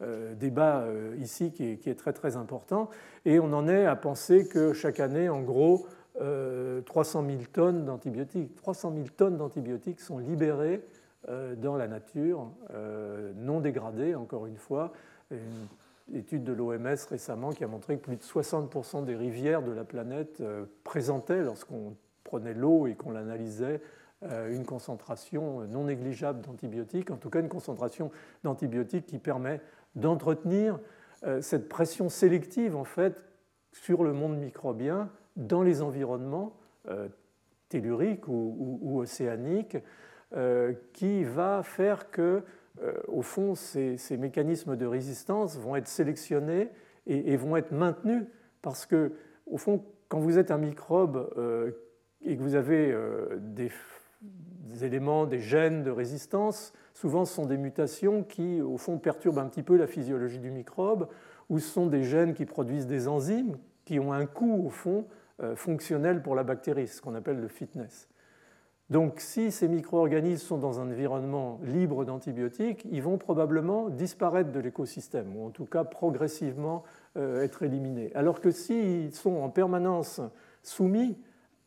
[0.00, 2.88] débat euh, ici qui est, très très important.
[3.24, 7.84] Et on en est à penser que chaque année, en gros, 300 euh, 000 tonnes
[7.84, 10.82] d'antibiotiques, 300 000 tonnes d'antibiotiques sont libérées
[11.58, 12.48] dans la nature,
[13.36, 14.92] non dégradées, encore une fois.
[15.30, 19.72] Une étude de l'OMS récemment qui a montré que plus de 60% des rivières de
[19.72, 20.42] la planète
[20.84, 23.82] présentaient, lorsqu'on prenait l'eau et qu'on l'analysait,
[24.22, 28.10] une concentration non négligeable d'antibiotiques, en tout cas une concentration
[28.42, 29.60] d'antibiotiques qui permet
[29.94, 30.78] d'entretenir
[31.40, 33.20] cette pression sélective en fait
[33.72, 36.56] sur le monde microbien dans les environnements
[37.68, 39.78] telluriques ou, océaniques
[40.92, 42.44] qui va faire que
[43.08, 46.70] au fond, ces, mécanismes de résistance vont être sélectionnés
[47.08, 48.24] et, vont être maintenus.
[48.62, 49.12] Parce que,
[49.46, 51.72] au fond, quand vous êtes un microbe euh,
[52.24, 53.38] et que vous avez euh,
[54.68, 59.38] des, éléments, des gènes de résistance, souvent ce sont des mutations qui, au fond, perturbent
[59.38, 61.08] un petit peu la physiologie du microbe,
[61.48, 65.06] ou ce sont des gènes qui produisent des enzymes qui ont un coût, au fond,
[65.42, 68.08] euh, fonctionnel pour la bactérie, ce qu'on appelle le fitness.
[68.90, 74.60] Donc si ces micro-organismes sont dans un environnement libre d'antibiotiques, ils vont probablement disparaître de
[74.60, 76.84] l'écosystème, ou en tout cas progressivement
[77.16, 78.10] euh, être éliminés.
[78.14, 80.20] Alors que s'ils sont en permanence
[80.62, 81.18] soumis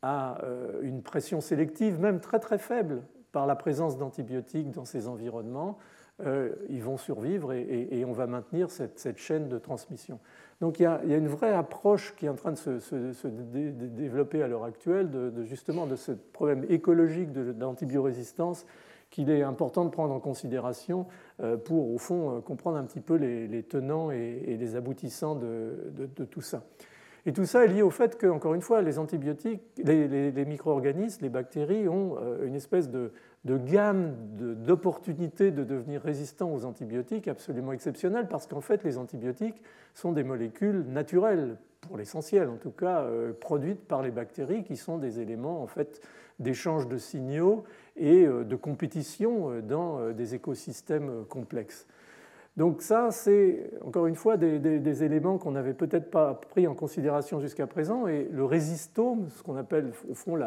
[0.02, 5.08] à euh, une pression sélective, même très très faible, par la présence d'antibiotiques dans ces
[5.08, 5.78] environnements,
[6.26, 10.20] euh, ils vont survivre et, on va maintenir cette, chaîne de transmission.
[10.60, 14.48] Donc il y, a, une vraie approche qui est en train de se, développer à
[14.48, 18.66] l'heure actuelle de, justement de ce problème écologique d'antibiorésistance
[19.10, 21.08] qu'il est important de prendre en considération
[21.42, 26.42] euh, pour, au fond, comprendre un petit peu les, tenants et, les aboutissants de, tout
[26.42, 26.64] ça.
[27.26, 31.22] Et tout ça est lié au fait que, encore une fois, les antibiotiques, les micro-organismes,
[31.22, 33.12] les bactéries ont une espèce de,
[33.46, 34.16] gamme
[34.66, 39.62] d'opportunités de, devenir résistants aux antibiotiques absolument exceptionnelles parce qu'en fait les antibiotiques
[39.94, 44.78] sont des molécules naturelles pour l'essentiel en tout cas euh, produites par les bactéries qui
[44.78, 46.02] sont des éléments en fait
[46.40, 47.64] d'échange de signaux
[47.98, 51.88] et euh, de compétition euh, dans des écosystèmes complexes.
[52.58, 57.40] Donc ça, c'est encore une fois des, éléments qu'on n'avait peut-être pas pris en considération
[57.40, 58.08] jusqu'à présent.
[58.08, 60.38] Et le résistome, ce qu'on appelle au fond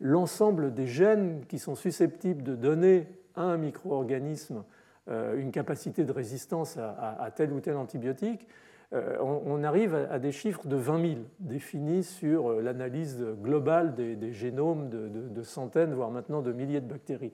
[0.00, 4.64] l'ensemble des gènes qui sont susceptibles de donner à un micro-organisme
[5.10, 8.46] euh, une capacité de résistance à, tel ou tel antibiotique,
[8.92, 14.32] euh, on, arrive à des chiffres de 20 000 définis sur euh, l'analyse globale des,
[14.32, 17.32] génomes de, centaines, voire maintenant de milliers de bactéries.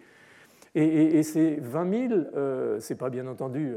[0.79, 3.74] Et, ces 20 000, euh, ce n'est pas bien entendu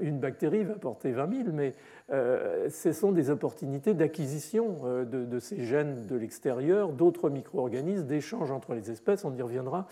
[0.00, 1.72] une bactérie va porter 20 000, mais
[2.12, 8.50] euh, ce sont des opportunités d'acquisition euh, de, ces gènes de l'extérieur, d'autres micro-organismes, d'échanges
[8.50, 9.86] entre les espèces, on y reviendra,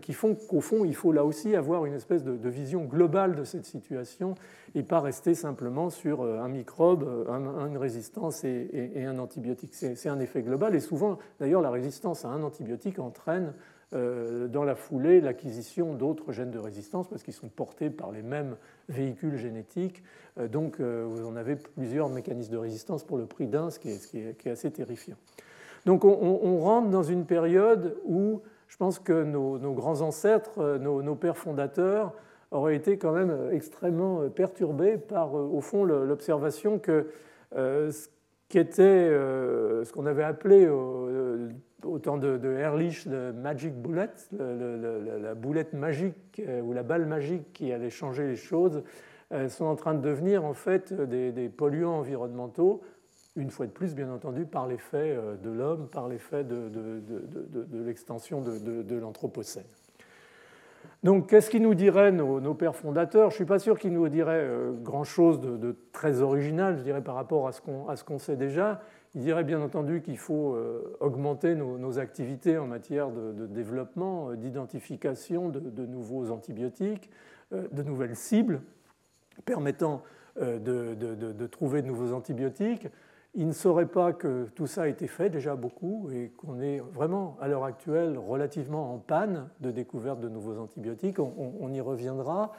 [0.00, 3.44] qui font qu'au fond, il faut là aussi avoir une espèce de, vision globale de
[3.44, 4.34] cette situation
[4.74, 7.06] et pas rester simplement sur un microbe,
[7.68, 9.74] une résistance et, un antibiotique.
[9.74, 13.52] C'est un effet global et souvent, d'ailleurs, la résistance à un antibiotique entraîne euh,
[13.92, 18.56] dans la foulée l'acquisition d'autres gènes de résistance parce qu'ils sont portés par les mêmes
[18.88, 20.02] véhicules génétiques.
[20.38, 23.78] Euh, donc euh, vous en avez plusieurs mécanismes de résistance pour le prix d'un, ce
[23.78, 25.16] qui est, assez terrifiant.
[25.84, 31.36] Donc on, rentre dans une période où je pense que nos, grands ancêtres, nos, pères
[31.36, 32.12] fondateurs,
[32.52, 37.08] auraient été quand même extrêmement perturbés par, au fond, l'observation que
[37.52, 38.06] ce
[38.52, 40.68] qui était ce qu'on avait appelé
[41.84, 47.52] au temps de, Ehrlich, le Magic Bullet, la boulette magique euh, ou la balle magique
[47.52, 48.82] qui allait changer les choses,
[49.32, 52.82] euh, sont en train de devenir en fait des, polluants environnementaux,
[53.36, 56.70] une fois de plus bien entendu par l'effet euh, de l'homme, par l'effet de,
[57.72, 59.64] l'extension de, l'Anthropocène.
[61.02, 63.30] Donc, qu'est-ce qu'ils nous diraient nos, pères fondateurs?
[63.30, 64.48] Je ne suis pas sûr qu'ils nous diraient
[64.82, 68.80] grand-chose de, très original, je dirais, par rapport à ce qu'on sait déjà.
[69.14, 74.36] Il dirait bien entendu qu'il faut euh, augmenter nos, activités en matière de, développement, euh,
[74.36, 77.10] d'identification de, nouveaux antibiotiques,
[77.52, 78.62] euh, de nouvelles cibles
[79.44, 80.02] permettant
[80.40, 82.88] de, trouver de nouveaux antibiotiques.
[83.34, 86.80] Il ne saurait pas que tout ça a été fait déjà beaucoup et qu'on est
[86.80, 91.18] vraiment à l'heure actuelle relativement en panne de découverte de nouveaux antibiotiques.
[91.18, 92.52] On, y reviendra.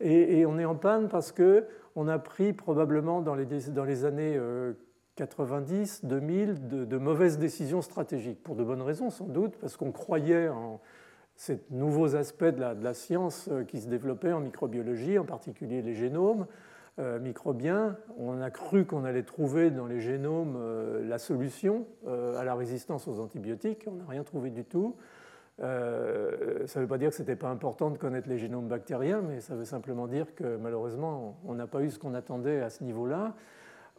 [0.00, 4.40] Et, on est en panne parce qu'on a pris probablement dans les, années
[5.14, 10.48] 90, 2000 de, mauvaises décisions stratégiques, pour de bonnes raisons sans doute, parce qu'on croyait
[10.48, 10.80] en
[11.36, 15.94] ces nouveaux aspects de la, science euh, qui se développaient en microbiologie, en particulier les
[15.94, 16.77] génomes euh,
[17.20, 17.96] microbiens.
[18.18, 23.08] On a cru qu'on allait trouver dans les génomes euh, la solution à la résistance
[23.08, 23.84] aux antibiotiques.
[23.86, 24.96] On n'a rien trouvé du tout.
[25.58, 29.20] ça ne veut pas dire que ce n'était pas important de connaître les génomes bactériens,
[29.20, 32.70] mais ça veut simplement dire que malheureusement, on n'a pas eu ce qu'on attendait à
[32.70, 33.34] ce niveau-là.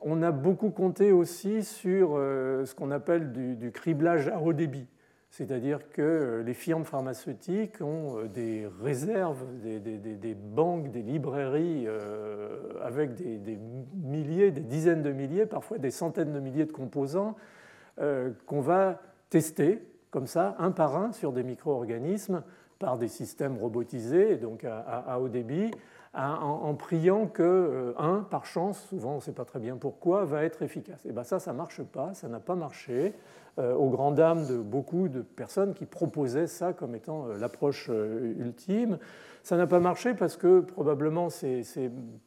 [0.01, 4.87] On a beaucoup compté aussi sur euh, ce qu'on appelle du, criblage à haut débit,
[5.29, 11.87] c'est-à-dire que euh, les firmes pharmaceutiques ont euh, des réserves, des, banques, des librairies
[12.81, 13.59] avec des,
[13.95, 17.35] milliers, des dizaines de milliers, parfois des centaines de milliers de composants
[18.45, 22.43] qu'on va tester comme ça, un par un, sur des micro-organismes
[22.79, 25.69] par des systèmes robotisés, donc à, haut débit,
[26.13, 30.23] en, priant que euh, un, par chance, souvent on ne sait pas très bien pourquoi,
[30.23, 31.05] va être efficace.
[31.05, 34.45] Et bien ça, ça ne marche pas, ça n'a pas marché, euh, aux grandes dames
[34.47, 38.97] de beaucoup de personnes qui proposaient ça comme étant euh, l'approche ultime.
[39.43, 41.63] Ça n'a pas marché parce que probablement ces,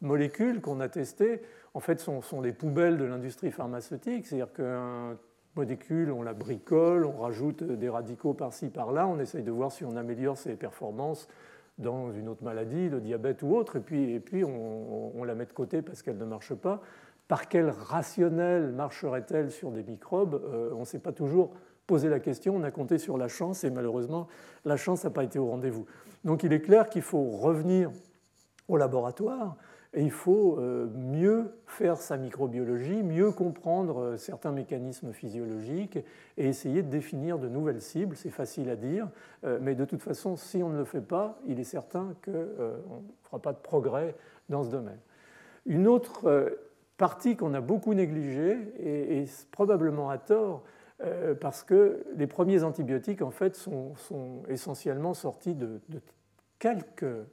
[0.00, 1.42] molécules qu'on a testées,
[1.74, 5.16] en fait, sont, sont des poubelles de l'industrie pharmaceutique, c'est-à-dire qu'un
[5.56, 9.84] molécule, on la bricole, on rajoute des radicaux par-ci, par-là, on essaye de voir si
[9.84, 11.28] on améliore ses performances
[11.78, 15.46] dans une autre maladie, le diabète ou autre, et puis, et puis on, la met
[15.46, 16.80] de côté parce qu'elle ne marche pas.
[17.32, 21.52] Par quel rationnel marcherait-elle sur des microbes euh, On ne s'est pas toujours
[21.86, 24.28] posé la question, on a compté sur la chance, et malheureusement,
[24.66, 25.86] la chance n'a pas été au rendez-vous.
[26.24, 27.90] Donc il est clair qu'il faut revenir
[28.68, 29.56] au laboratoire
[29.94, 35.96] et il faut euh, mieux faire sa microbiologie, mieux comprendre euh, certains mécanismes physiologiques
[36.36, 38.14] et essayer de définir de nouvelles cibles.
[38.14, 39.08] C'est facile à dire,
[39.62, 43.14] mais de toute façon, si on ne le fait pas, il est certain qu'on ne
[43.22, 44.16] fera pas de progrès
[44.50, 45.00] dans ce domaine.
[45.64, 46.58] Une autre
[47.02, 50.62] partie qu'on a beaucoup négligée, et, probablement à tort,
[51.40, 53.94] parce que les premiers antibiotiques, en fait, sont,
[54.48, 55.80] essentiellement sortis de,
[56.60, 57.26] quelques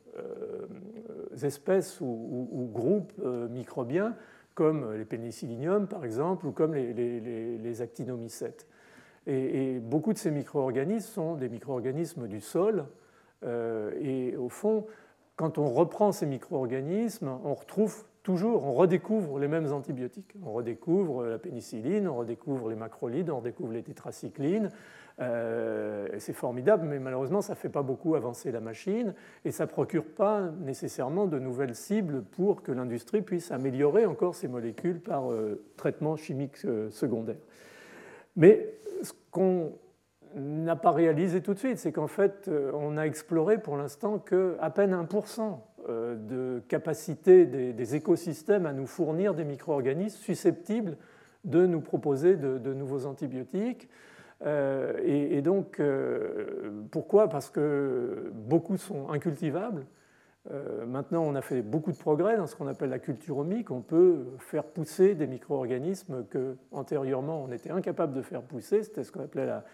[1.43, 4.15] espèces ou, groupes euh, microbiens,
[4.55, 8.67] comme les pénicilliniums par exemple, ou comme les, actinomycètes.
[9.27, 12.85] Et, beaucoup de ces micro-organismes sont des micro-organismes du sol.
[13.45, 14.87] Euh, et au fond,
[15.35, 20.35] quand on reprend ces micro-organismes, on retrouve toujours, on redécouvre les mêmes antibiotiques.
[20.45, 24.69] On redécouvre la pénicilline, on redécouvre les macrolides, on redécouvre les tétracyclines,
[25.19, 29.15] euh, c'est formidable, mais malheureusement, ça ne fait pas beaucoup avancer la machine
[29.45, 34.35] et ça ne procure pas nécessairement de nouvelles cibles pour que l'industrie puisse améliorer encore
[34.35, 37.39] ces molécules par euh, traitement chimique euh, secondaire.
[38.35, 39.71] Mais ce qu'on
[40.35, 44.69] n'a pas réalisé tout de suite, c'est qu'en fait, on a exploré pour l'instant qu'à
[44.69, 45.57] peine 1%
[45.89, 50.97] de capacité des, écosystèmes à nous fournir des micro-organismes susceptibles
[51.45, 53.89] de nous proposer de nouveaux antibiotiques.
[54.45, 57.29] Euh, et, donc, euh, pourquoi?
[57.29, 59.85] Parce que beaucoup sont incultivables.
[60.51, 63.71] Euh, maintenant, on a fait beaucoup de progrès dans ce qu'on appelle la culturomique.
[63.71, 68.83] On peut faire pousser des micro-organismes que antérieurement on était incapable de faire pousser.
[68.83, 69.65] C'était ce qu'on appelait la,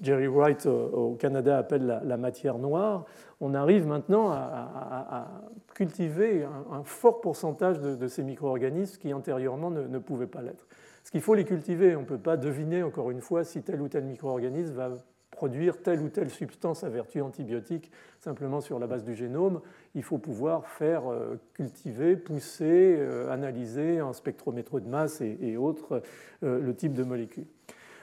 [0.00, 3.04] Jerry Wright au Canada appelle la, matière noire,
[3.40, 5.28] on arrive maintenant à,
[5.74, 10.66] cultiver un, fort pourcentage de, ces micro-organismes qui antérieurement ne pouvaient pas l'être.
[11.08, 11.96] Ce qu'il faut les cultiver.
[11.96, 14.90] On ne peut pas deviner, encore une fois, si tel ou tel micro-organisme va
[15.30, 17.90] produire telle ou telle substance à vertu antibiotique
[18.20, 19.62] simplement sur la base du génome.
[19.94, 26.02] Il faut pouvoir faire euh, cultiver, pousser, euh, analyser en spectrométrie de masse et, autres
[26.42, 27.46] euh, le type de molécules.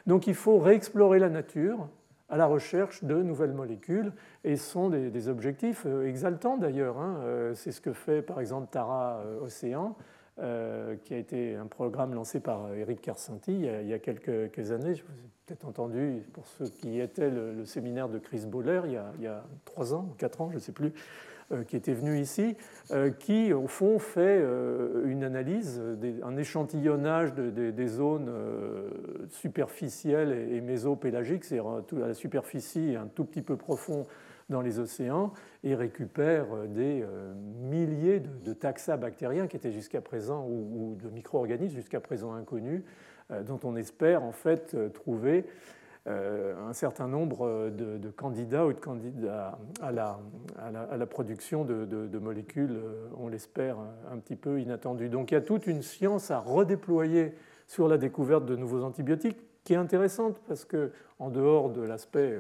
[0.08, 1.88] Donc il faut réexplorer la nature
[2.30, 4.12] à la recherche de nouvelles molécules
[4.44, 6.98] et ce sont des, objectifs exaltants d'ailleurs.
[6.98, 7.52] Hein.
[7.54, 9.96] C'est ce que fait par exemple Tara Océan
[10.38, 14.94] euh, qui a été un programme lancé par Eric Carcenti il y a, quelques, années.
[14.94, 19.24] Je vous ai peut-être entendu, pour ceux qui étaient le, séminaire de Chris Boller il
[19.24, 20.92] y, a, trois ans ou quatre ans, je ne sais plus, euh,
[21.68, 22.56] qui était venu ici,
[22.92, 24.44] euh, qui au fond fait
[25.06, 25.82] une analyse,
[26.24, 28.32] un échantillonnage des zones
[29.30, 31.68] superficielles et, mésopélagiques, c'est-à-dire
[32.04, 34.06] à la superficie un tout petit peu profond
[34.50, 35.34] dans les océans
[35.64, 41.10] et récupère euh, des euh, milliers de, taxa bactériens qui étaient jusqu'à présent, ou, de
[41.10, 42.84] micro-organismes jusqu'à présent inconnus,
[43.32, 45.46] euh, dont on espère en fait trouver
[46.08, 50.20] un certain nombre de, candidats ou de candidats à la,
[50.60, 52.80] à production de, molécules,
[53.18, 53.78] on l'espère,
[54.12, 55.10] un petit peu inattendues.
[55.10, 57.34] Donc il y a toute une science à redéployer
[57.68, 62.38] sur la découverte de nouveaux antibiotiques qui est intéressante parce que, en dehors de l'aspect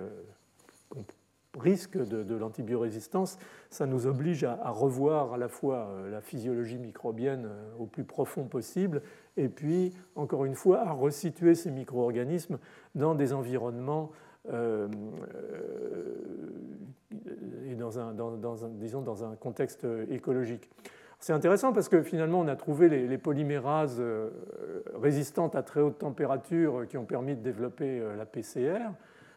[1.59, 3.37] risque de, l'antibiorésistance,
[3.69, 8.03] ça nous oblige à, revoir à la fois euh, la physiologie microbienne euh, au plus
[8.03, 9.01] profond possible,
[9.37, 12.57] et puis, encore une fois, à resituer ces micro-organismes
[12.95, 14.11] dans des environnements
[14.51, 14.87] euh,
[17.69, 18.13] et dans un,
[18.79, 20.69] disons, dans un contexte écologique.
[21.19, 24.01] C'est intéressant parce que finalement, on a trouvé les, polymérases
[24.93, 28.91] résistantes à très haute température qui ont permis de développer la PCR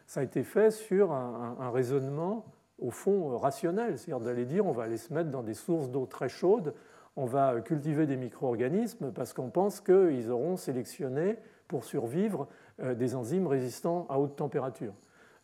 [0.09, 2.43] ça a été fait sur un, raisonnement
[2.79, 6.07] au fond rationnel, c'est-à-dire d'aller dire on va aller se mettre dans des sources d'eau
[6.07, 6.73] très chaudes,
[7.15, 11.37] on va cultiver des micro-organismes parce qu'on pense qu'ils auront sélectionné
[11.67, 14.93] pour survivre euh, des enzymes résistants à haute température.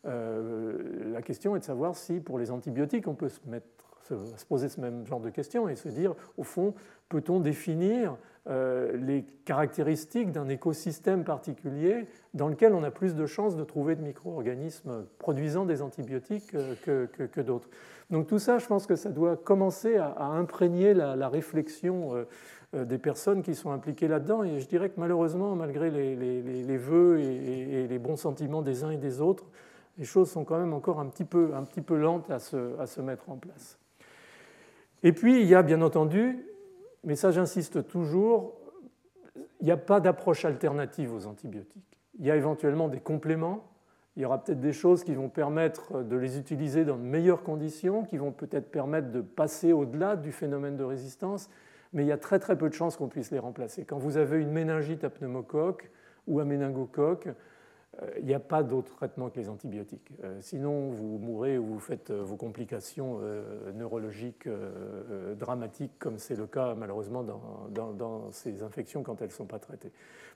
[0.06, 4.80] Euh, la question est de savoir si pour les antibiotiques on peut se poser ce
[4.80, 6.74] même genre de questions et se dire, au fond,
[7.08, 8.16] peut-on définir
[8.48, 13.96] euh, les caractéristiques d'un écosystème particulier dans lequel on a plus de chances de trouver
[13.96, 16.52] de micro-organismes produisant des antibiotiques
[16.84, 17.68] que, d'autres?
[18.10, 22.24] Donc tout ça, je pense que ça doit commencer à, imprégner la, réflexion euh, euh,
[22.72, 24.42] des personnes qui sont impliquées là-dedans.
[24.42, 28.90] Et je dirais que malheureusement, malgré les, les, vœux et, les bons sentiments des uns
[28.90, 29.44] et des autres,
[29.98, 32.78] les choses sont quand même encore un petit peu, un petit peu lentes à se,
[32.78, 33.78] à se mettre en place.
[35.02, 36.44] Et puis, il y a bien entendu
[37.06, 38.54] mais ça j'insiste toujours,
[39.60, 41.98] il n'y a pas d'approche alternative aux antibiotiques.
[42.18, 43.64] Il y a éventuellement des compléments,
[44.16, 47.42] il y aura peut-être des choses qui vont permettre de les utiliser dans de meilleures
[47.42, 51.48] conditions, qui vont peut-être permettre de passer au-delà du phénomène de résistance,
[51.96, 53.86] mais il y a très très peu de chances qu'on puisse les remplacer.
[53.86, 55.90] Quand vous avez une méningite à pneumocoque
[56.26, 57.28] ou un méningocoque,
[58.02, 60.12] euh, il n'y a pas d'autre traitement que les antibiotiques.
[60.22, 63.20] Euh, sinon, vous mourrez ou vous faites euh, vos complications
[63.74, 64.46] neurologiques
[65.38, 67.24] dramatiques, comme c'est le cas malheureusement
[67.70, 69.90] dans, ces infections quand elles ne sont pas traitées.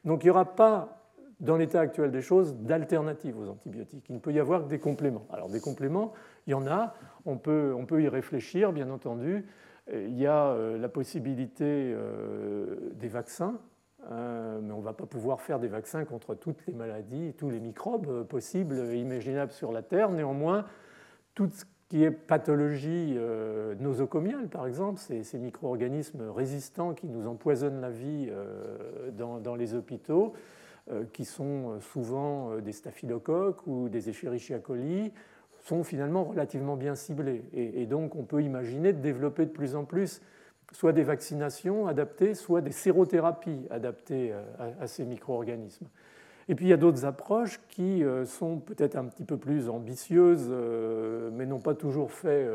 [0.06, 1.02] Donc il n'y aura pas,
[1.40, 4.06] dans l'état actuel des choses, d'alternative aux antibiotiques.
[4.08, 5.26] Il ne peut y avoir que des compléments.
[5.30, 6.14] Alors des compléments,
[6.46, 6.94] il y en a,
[7.26, 9.44] on peut, on peut y réfléchir, bien entendu.
[9.92, 11.94] Il y a la possibilité
[12.94, 13.58] des vaccins
[14.10, 17.50] euh, mais on ne va pas pouvoir faire des vaccins contre toutes les maladies, tous
[17.50, 20.10] les microbes euh, possibles et imaginables sur la Terre.
[20.10, 20.64] Néanmoins,
[21.34, 27.80] tout ce qui est pathologie euh, nosocomiale, par exemple, ces, micro-organismes résistants qui nous empoisonnent
[27.80, 28.30] la vie
[29.12, 30.32] dans, les hôpitaux,
[31.12, 35.12] qui sont souvent des staphylocoques ou des Escherichia coli,
[35.62, 37.42] sont finalement relativement bien ciblés.
[37.52, 40.20] et donc, on peut imaginer de développer de plus en plus
[40.72, 45.86] soit des vaccinations adaptées, soit des sérothérapies adaptées euh, à, ces micro-organismes.
[46.48, 49.68] Et puis il y a d'autres approches qui euh, sont peut-être un petit peu plus
[49.68, 52.48] ambitieuses, euh, mais n'ont pas toujours fait,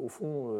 [0.00, 0.52] au fond,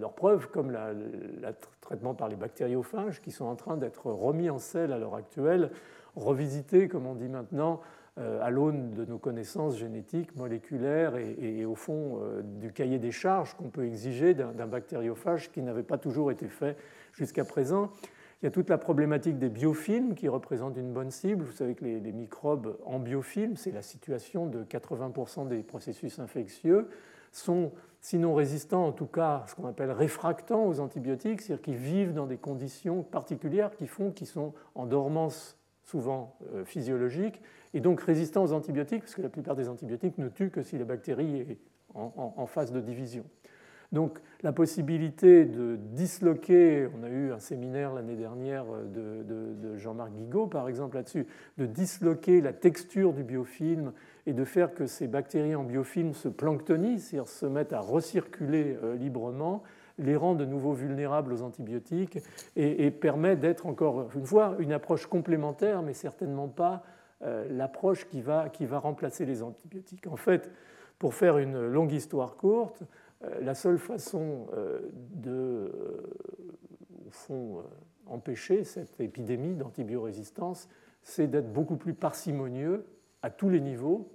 [0.00, 4.58] leurs preuves, comme le traitement par les bactériophages, qui sont en train d'être remis en
[4.58, 5.70] selle à l'heure actuelle,
[6.16, 7.80] revisités, comme on dit maintenant,
[8.16, 13.54] à l'aune de nos connaissances génétiques, moléculaires et, au fond euh, du cahier des charges
[13.54, 16.76] qu'on peut exiger d'un bactériophage qui n'avait pas toujours été fait
[17.12, 17.90] jusqu'à présent.
[18.40, 21.44] Il y a toute la problématique des biofilms qui représentent une bonne cible.
[21.44, 26.88] Vous savez que les, microbes en biofilm, c'est la situation de 80% des processus infectieux,
[27.32, 32.12] sont sinon résistants, en tout cas ce qu'on appelle réfractants aux antibiotiques, c'est-à-dire qu'ils vivent
[32.12, 37.40] dans des conditions particulières qui font qu'ils sont en dormance souvent euh, physiologique,
[37.74, 40.78] et donc résistant aux antibiotiques, parce que la plupart des antibiotiques ne tuent que si
[40.78, 41.58] la bactérie est
[41.94, 43.24] en, phase de division.
[43.92, 50.46] Donc la possibilité de disloquer, on a eu un séminaire l'année dernière de, Jean-Marc Guigaud
[50.46, 51.26] par exemple là-dessus,
[51.58, 53.92] de disloquer la texture du biofilm
[54.26, 58.76] et de faire que ces bactéries en biofilm se planctonisent, c'est-à-dire se mettent à recirculer
[58.82, 59.62] euh, librement,
[59.98, 62.18] les rend de nouveau vulnérables aux antibiotiques
[62.56, 66.93] et, permet d'être encore une fois une approche complémentaire, mais certainement pas euh,
[67.48, 70.06] l'approche qui va, qui va remplacer les antibiotiques.
[70.06, 70.50] En fait,
[70.98, 72.82] pour faire une longue histoire courte,
[73.22, 75.72] euh, la seule façon euh, de,
[77.06, 77.62] au fond,
[78.06, 80.68] empêcher cette épidémie d'antibiorésistance,
[81.02, 82.84] c'est d'être beaucoup plus parcimonieux
[83.22, 84.10] à tous les niveaux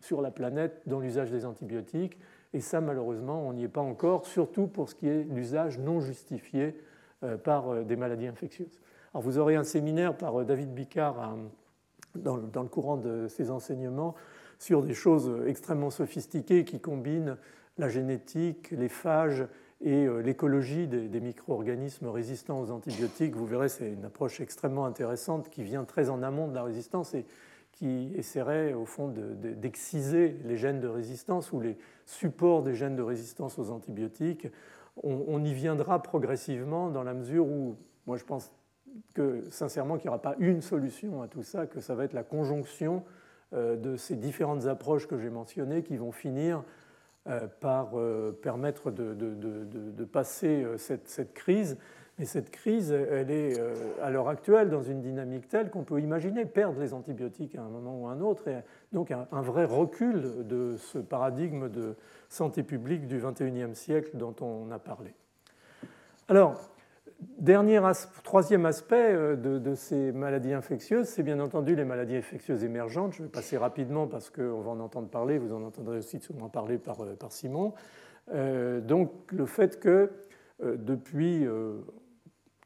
[0.00, 2.18] sur la planète dans l'usage des antibiotiques
[2.56, 6.00] et ça, malheureusement, on n'y est pas encore, surtout pour ce qui est l'usage non
[6.00, 6.80] justifié
[7.22, 8.80] euh, par euh, des maladies infectieuses.
[9.12, 11.36] Alors, vous aurez un séminaire par euh, David Bicard
[12.16, 14.14] dans le courant de ses enseignements
[14.58, 17.36] sur des choses extrêmement sophistiquées qui combinent
[17.78, 19.46] la génétique, les phages
[19.82, 23.36] et l'écologie des micro-organismes résistants aux antibiotiques.
[23.36, 27.12] Vous verrez, c'est une approche extrêmement intéressante qui vient très en amont de la résistance
[27.12, 27.26] et
[27.76, 33.02] qui essaierait au fond d'exciser les gènes de résistance ou les supports des gènes de
[33.02, 34.48] résistance aux antibiotiques.
[35.02, 38.50] On, y viendra progressivement dans la mesure où, moi je pense
[39.14, 42.12] que sincèrement qu'il n'y aura pas une solution à tout ça, que ça va être
[42.12, 43.02] la conjonction
[43.54, 46.64] euh, de ces différentes approches que j'ai mentionnées qui vont finir
[47.28, 51.78] euh, par euh, permettre de, passer cette, crise
[52.18, 53.60] et cette crise, elle est
[54.02, 57.68] à l'heure actuelle dans une dynamique telle qu'on peut imaginer perdre les antibiotiques à un
[57.68, 58.56] moment ou à un autre, et
[58.92, 61.94] donc un, vrai recul de ce paradigme de
[62.28, 65.14] santé publique du XXIe siècle dont on a parlé.
[66.28, 66.75] Alors,
[67.20, 67.80] dernier
[68.24, 73.14] troisième aspect euh, de, ces maladies infectieuses, c'est bien entendu les maladies infectieuses émergentes.
[73.14, 76.48] Je vais passer rapidement parce qu'on va en entendre parler, vous en entendrez aussi sûrement
[76.48, 77.74] parler par, euh, par Simon.
[78.82, 80.10] donc le fait que
[80.60, 81.46] depuis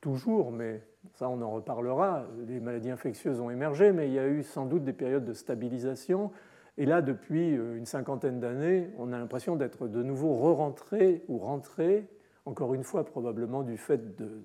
[0.00, 0.80] toujours, mais
[1.12, 4.64] ça on en reparlera, les maladies infectieuses ont émergé, mais il y a eu sans
[4.64, 6.30] doute des périodes de stabilisation
[6.78, 12.08] Et là, depuis une cinquantaine d'années, on a l'impression d'être de nouveau re-rentré ou rentré,
[12.44, 14.42] encore une fois probablement du fait de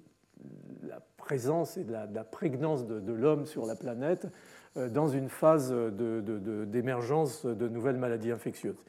[0.83, 4.27] la présence et de la, prégnance de, l'homme sur la planète,
[4.75, 8.83] dans une phase d'émergence de, nouvelles maladies infectieuses.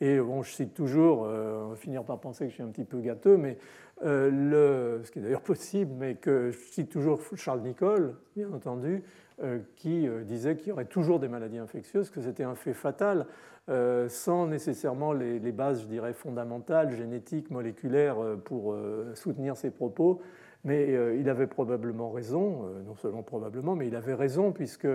[0.00, 2.84] Et bon, je cite toujours, on va finir par penser que je suis un petit
[2.84, 3.58] peu gâteux, mais
[4.02, 9.02] le, ce qui est d'ailleurs possible, mais que je cite toujours Charles Nicholl, bien entendu,
[9.42, 12.74] euh, qui euh, disait qu'il y aurait toujours des maladies infectieuses, que c'était un fait
[12.74, 13.24] fatal,
[13.70, 18.76] euh, sans nécessairement les, bases, je dirais, fondamentales, génétiques, moléculaires, pour
[19.14, 20.20] soutenir ses propos.
[20.62, 24.88] Mais il avait probablement raison, non seulement probablement, mais il avait raison, puisque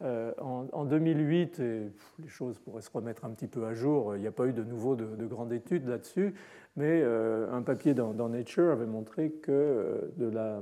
[0.00, 1.90] en, 2008, et
[2.22, 4.52] les choses pourraient se remettre un petit peu à jour, il n'y a pas eu
[4.52, 6.34] de nouveau de, de grandes études là-dessus,
[6.78, 10.60] mais euh, un papier dans, Nature avait montré que euh, de la euh,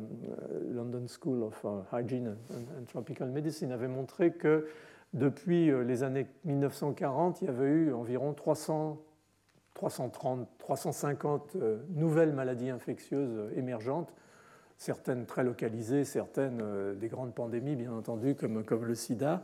[0.73, 4.67] London School of Hygiene and, Tropical Medicine avait montré que
[5.13, 9.01] depuis les années 1940, il y avait eu environ 300,
[9.75, 11.57] 330, 350
[11.91, 14.13] nouvelles maladies infectieuses émergentes,
[14.77, 16.63] certaines très localisées, certaines
[16.99, 19.43] des grandes pandémies, bien entendu, comme, le sida.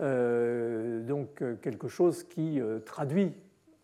[0.00, 3.32] donc quelque chose qui traduit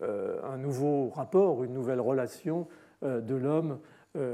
[0.01, 2.69] euh, un nouveau rapport, une nouvelle relation
[3.03, 3.77] euh, de l'homme euh,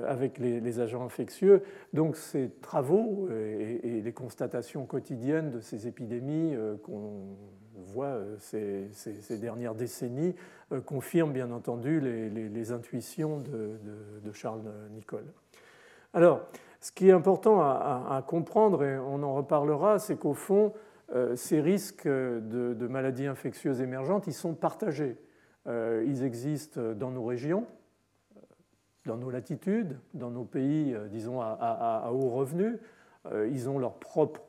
[0.06, 1.62] avec les, agents infectieux.
[1.92, 7.36] Donc ces travaux et, les constatations quotidiennes de ces épidémies qu'on
[7.74, 8.88] voit ces,
[9.40, 10.34] dernières décennies
[10.86, 14.62] confirment bien entendu les, intuitions de, Charles
[14.92, 15.26] Nicolle.
[16.12, 16.42] Alors,
[16.80, 20.72] ce qui est important à, comprendre, et on en reparlera, c'est qu'au fond,
[21.34, 25.16] ces risques de, maladies infectieuses émergentes, ils sont partagés.
[25.66, 27.66] Euh, ils existent dans nos régions,
[29.06, 32.78] dans nos latitudes, dans nos pays, euh, disons, à, haut revenu.
[33.26, 34.44] Euh, ils ont leur propre,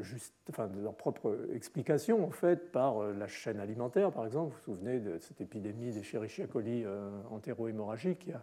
[0.00, 4.52] juste, enfin, leur propre explication en fait par la chaîne alimentaire, par exemple.
[4.52, 6.84] Vous vous souvenez de cette épidémie des Escherichia coli
[7.30, 8.42] entéro-hémorragiques il y a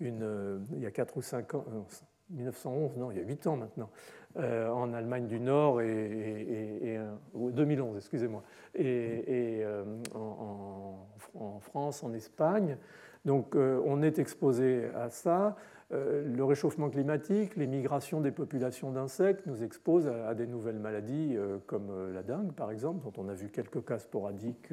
[0.00, 1.64] une, il y a 4 ou 5 ans,
[2.30, 3.90] 1911, non, il y a 8 ans maintenant,
[4.36, 6.98] euh, en Allemagne du Nord et,
[7.34, 8.42] 2011, excusez-moi,
[8.74, 12.76] et, euh, en, France, en Espagne.
[13.24, 15.56] Donc euh, on est exposé à ça.
[15.90, 22.12] le réchauffement climatique, les migrations des populations d'insectes nous exposent à, des nouvelles maladies comme
[22.14, 24.72] la dengue, par exemple, dont on a vu quelques cas sporadiques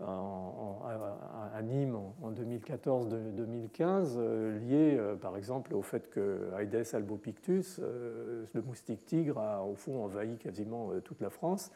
[0.00, 8.44] à Nîmes en 2014-2015, euh, lié euh, par exemple au fait que Aedes albopictus, euh,
[8.52, 11.72] le moustique tigre, a au fond envahi quasiment toute la France.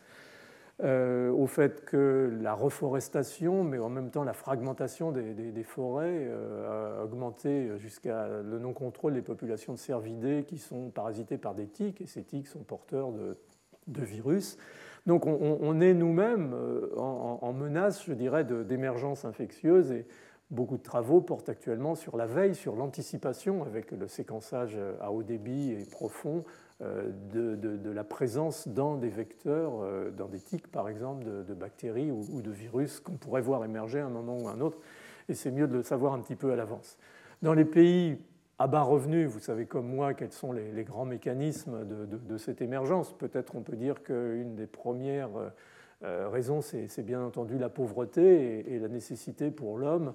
[0.80, 6.28] Au fait que la reforestation, mais en même temps la fragmentation des, forêts,
[6.68, 12.00] a augmenté jusqu'à le non-contrôle des populations de cervidés qui sont parasitées par des tiques,
[12.00, 13.36] et ces tiques sont porteurs de,
[13.86, 14.58] de virus.
[15.06, 20.06] Donc on, est nous-mêmes euh, en, menace, je dirais, d'émergence infectieuse et
[20.50, 25.24] beaucoup de travaux portent actuellement sur la veille, sur l'anticipation avec le séquençage à haut
[25.24, 26.44] débit et profond
[26.82, 32.10] euh, de, la présence dans des vecteurs, euh, dans des tiques par exemple, de, bactéries
[32.10, 34.78] ou, de virus qu'on pourrait voir émerger à un moment ou à un autre.
[35.28, 36.98] Et c'est mieux de le savoir un petit peu à l'avance.
[37.42, 38.18] Dans les pays
[38.58, 43.12] à bas revenus, vous savez comme moi quels sont les, grands mécanismes de, cette émergence.
[43.12, 45.30] Peut-être on peut dire qu'une des premières
[46.04, 50.14] euh, raisons, c'est bien entendu la pauvreté et, la nécessité pour l'homme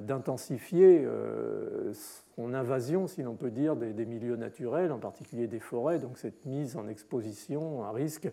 [0.00, 1.92] d'intensifier euh,
[2.36, 6.44] son invasion, si l'on peut dire, des, milieux naturels, en particulier des forêts, donc cette
[6.44, 8.30] mise en exposition à risque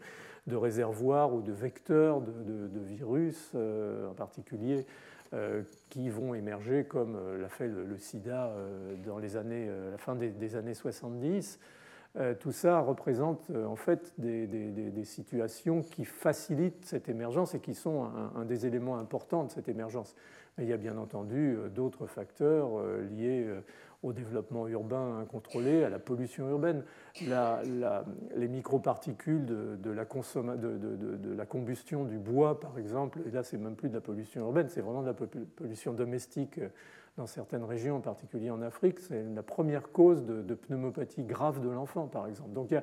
[0.48, 4.86] de réservoirs ou de vecteurs de, virus, en particulier
[5.34, 9.98] euh, qui vont émerger comme euh, l'a fait le, sida euh, dans les années, la
[9.98, 11.58] fin des, années 70.
[12.42, 18.04] Tout ça représente en fait des, situations qui facilitent cette émergence et qui sont
[18.36, 20.14] un, des éléments importants de cette émergence.
[20.62, 22.70] Mais il y a bien entendu d'autres facteurs
[23.10, 23.48] liés
[24.04, 26.84] au développement urbain incontrôlé, à la pollution urbaine.
[27.22, 30.06] les microparticules de, la
[31.36, 34.70] la combustion du bois, par exemple, et là, c'est même plus de la pollution urbaine,
[34.70, 35.14] c'est vraiment de la
[35.56, 36.70] pollution domestique euh,
[37.18, 39.00] dans certaines régions, en particulier en Afrique.
[39.00, 42.54] C'est la première cause de, pneumopathie grave de l'enfant, par exemple.
[42.54, 42.82] Donc, euh,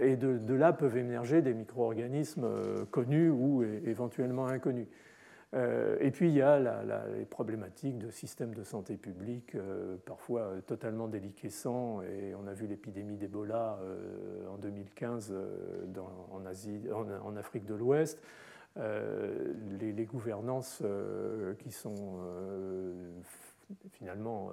[0.00, 4.88] et de, là peuvent émerger des micro-organismes euh, connus ou éventuellement inconnus.
[5.54, 6.58] Euh, et puis il y a
[7.16, 12.52] les problématiques de systèmes de santé publique, euh, parfois euh, totalement déliquescents, et on a
[12.52, 13.78] vu l'épidémie d'Ebola
[14.50, 15.34] en 2015
[17.24, 18.20] en, Afrique de l'Ouest.
[18.76, 20.82] Les, gouvernances
[21.58, 22.18] qui sont
[23.92, 24.50] finalement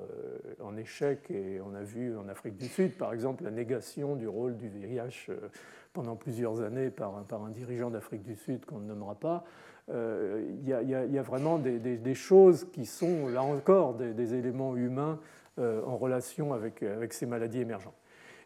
[0.61, 4.27] en échec et on a vu en Afrique du Sud, par exemple, la négation du
[4.27, 5.31] rôle du VIH
[5.91, 9.43] pendant plusieurs années par un dirigeant d'Afrique du Sud qu'on ne nommera pas.
[9.89, 15.19] Il y, a vraiment des, choses qui sont, là encore, des, éléments humains
[15.57, 17.93] en relation avec, ces maladies émergentes.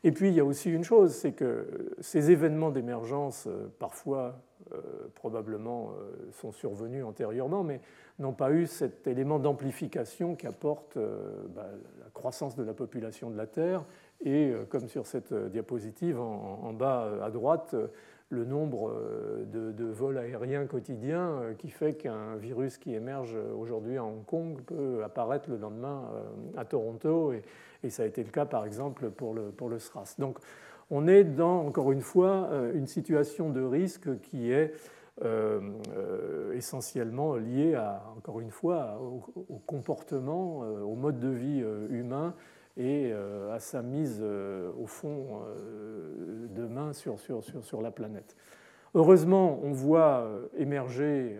[0.04, 3.48] Et puis il y a aussi une chose, c'est que ces événements d'émergence,
[3.80, 4.40] parfois
[4.74, 7.80] euh, probablement euh, sont survenus antérieurement, mais
[8.20, 11.70] n'ont pas eu cet élément d'amplification qu'apporte euh, bah,
[12.00, 13.86] la croissance de la population de la Terre
[14.26, 17.76] et, comme sur cette diapositive en, bas à droite,
[18.30, 18.94] le nombre
[19.46, 25.02] de, vols aériens quotidiens qui fait qu'un virus qui émerge aujourd'hui à Hong Kong peut
[25.04, 26.04] apparaître le lendemain
[26.58, 30.16] à Toronto, et, ça a été le cas par exemple pour le, pour le SRAS.
[30.20, 30.40] Donc
[30.90, 34.74] on est dans, encore une fois, euh, une situation de risque qui est
[35.24, 35.60] euh,
[35.98, 42.34] euh, essentiellement liée, à, encore une fois, au, comportement, au mode de vie humain
[42.78, 43.12] et
[43.52, 45.42] à sa mise au fond
[46.50, 48.36] de main sur, sur, sur, sur, la planète.
[48.94, 51.38] Heureusement, on voit émerger,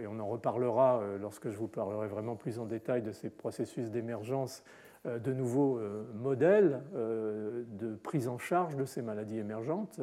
[0.00, 3.90] et on en reparlera lorsque je vous parlerai vraiment plus en détail de ces processus
[3.90, 4.64] d'émergence,
[5.06, 10.00] euh, de nouveaux euh, modèles euh, de prise en charge de ces maladies émergentes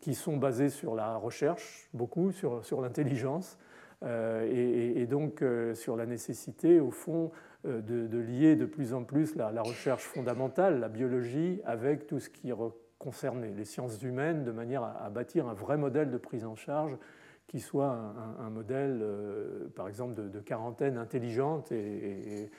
[0.00, 3.58] qui sont basés sur la recherche, beaucoup sur, sur l'intelligence,
[4.02, 7.30] et, donc sur la nécessité, au fond,
[7.64, 12.52] de, lier de plus en plus la, recherche fondamentale, la biologie, avec tout ce qui
[12.98, 16.96] concerne les sciences humaines, de manière à, bâtir un vrai modèle de prise en charge
[17.46, 19.04] qui soit un, modèle,
[19.74, 22.50] par exemple, de, quarantaine intelligente et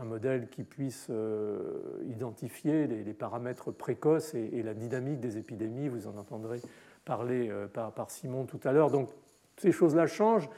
[0.00, 5.88] un modèle qui puisse euh, identifier les, paramètres précoces et, la dynamique des épidémies.
[5.88, 6.60] Vous en entendrez
[7.04, 8.90] parler euh, par, Simon tout à l'heure.
[8.90, 9.10] Donc
[9.56, 10.48] ces choses-là changent,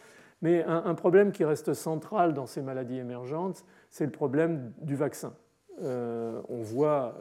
[0.42, 5.34] mais un, problème qui reste central dans ces maladies émergentes, c'est le problème du vaccin.
[5.82, 7.16] Euh, on voit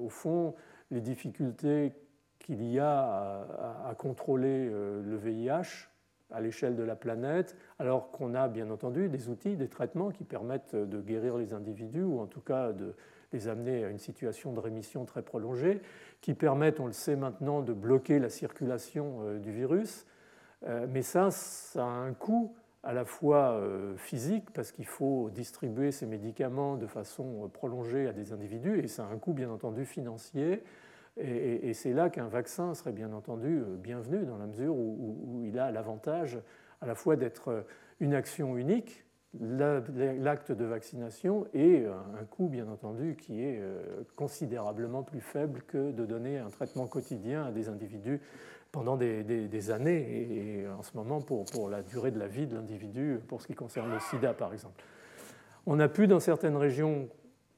[0.00, 0.54] au fond
[0.90, 1.92] les difficultés
[2.38, 3.46] qu'il y a
[3.86, 5.88] à, contrôler le VIH
[6.32, 10.24] à l'échelle de la planète, alors qu'on a bien entendu des outils, des traitements qui
[10.24, 12.94] permettent de guérir les individus ou en tout cas de
[13.32, 15.80] les amener à une situation de rémission très prolongée,
[16.20, 20.06] qui permettent, on le sait maintenant, de bloquer la circulation euh, du virus.
[20.66, 25.30] Euh, mais ça, ça a un coût à la fois euh, physique, parce qu'il faut
[25.30, 29.50] distribuer ces médicaments de façon prolongée à des individus, et ça a un coût bien
[29.50, 30.62] entendu financier,
[31.18, 35.58] et, c'est là qu'un vaccin serait bien entendu euh, bienvenu dans la mesure où, il
[35.58, 36.38] a l'avantage
[36.80, 37.62] à la fois d'être euh,
[37.98, 39.04] une action unique,
[39.38, 45.92] l'acte de vaccination, et un coût bien entendu qui est euh, considérablement plus faible que
[45.92, 48.20] de donner un traitement quotidien à des individus
[48.72, 53.18] pendant des, années, et, en ce moment pour, la durée de la vie de l'individu,
[53.28, 54.82] pour ce qui concerne le sida par exemple.
[55.66, 57.08] On a pu dans certaines régions,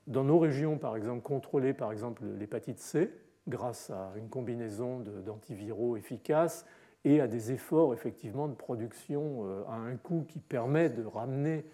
[0.07, 3.11] dans nos régions par exemple, contrôler par exemple l'hépatite C,
[3.49, 6.65] grâce à une combinaison d'antiviraux efficaces
[7.05, 11.65] et à des efforts effectivement de production euh, à un coût qui permet de ramener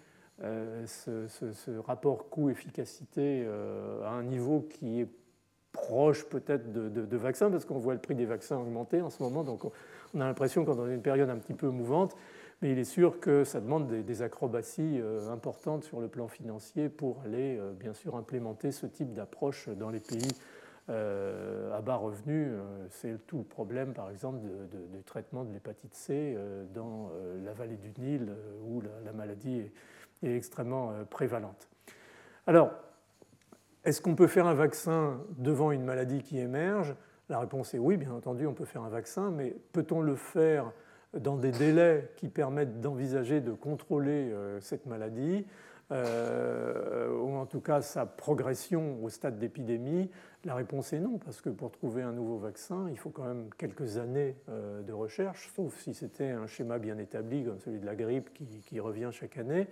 [0.41, 5.09] euh, ce, rapport coût-efficacité euh, à un niveau qui est
[5.71, 9.43] proche peut-être de, vaccins, parce qu'on voit le prix des vaccins augmenter en ce moment,
[9.43, 9.63] donc
[10.13, 12.15] on a l'impression qu'on est dans une période un petit peu mouvante,
[12.61, 14.99] mais il est sûr que ça demande des, acrobaties
[15.31, 19.99] importantes sur le plan financier pour aller bien sûr implémenter ce type d'approche dans les
[19.99, 20.27] pays
[20.89, 25.93] euh, à bas revenus, euh, c'est tout le problème, par exemple, du traitement de l'hépatite
[25.93, 27.11] C euh, dans
[27.43, 28.33] la vallée du Nil,
[28.65, 29.69] où la, maladie
[30.23, 31.69] est, extrêmement prévalente.
[32.47, 32.71] Alors,
[33.85, 36.95] est-ce qu'on peut faire un vaccin devant une maladie qui émerge?
[37.29, 40.71] La réponse est oui, bien entendu, on peut faire un vaccin, mais peut-on le faire
[41.13, 45.45] dans des délais qui permettent d'envisager de contrôler cette maladie?
[45.91, 50.11] Euh, ou en tout cas sa progression au stade d'épidémie?
[50.45, 53.49] La réponse est non, parce que pour trouver un nouveau vaccin, il faut quand même
[53.57, 57.87] quelques années euh, de recherche, sauf si c'était un schéma bien établi comme celui de
[57.87, 59.67] la grippe qui, revient chaque année.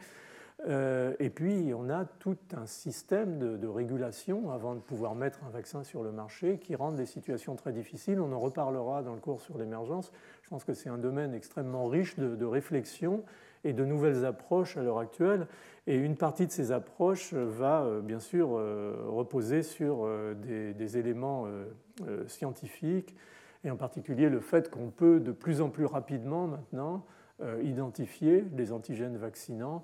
[0.65, 5.49] Euh, et puis, on a tout un système de, régulation avant de pouvoir mettre un
[5.49, 8.19] vaccin sur le marché qui rendent les situations très difficiles.
[8.19, 10.11] On en reparlera dans le cours sur l'émergence.
[10.41, 13.23] Je pense que c'est un domaine extrêmement riche de, de réflexion
[13.63, 15.47] et de nouvelles approches à l'heure actuelle.
[15.85, 21.45] Et une partie de ces approches va euh, bien sûr euh, reposer sur des, éléments
[22.27, 23.15] scientifiques,
[23.63, 27.05] et en particulier le fait qu'on peut de plus en plus rapidement maintenant
[27.61, 29.83] identifier les antigènes vaccinants,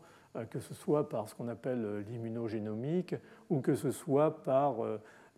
[0.49, 3.15] que ce soit par ce qu'on appelle l'immunogénomique
[3.49, 4.77] ou que ce soit par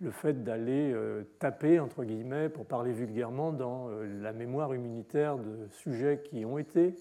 [0.01, 0.95] le fait d'aller
[1.39, 3.89] taper, entre guillemets, pour parler vulgairement, dans
[4.21, 6.95] la mémoire immunitaire de sujets qui ont été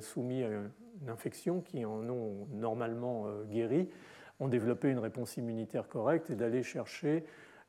[0.00, 0.48] soumis à
[1.08, 3.88] infection, qui en ont normalement guéri,
[4.40, 7.24] ont développé une réponse immunitaire correcte et d'aller chercher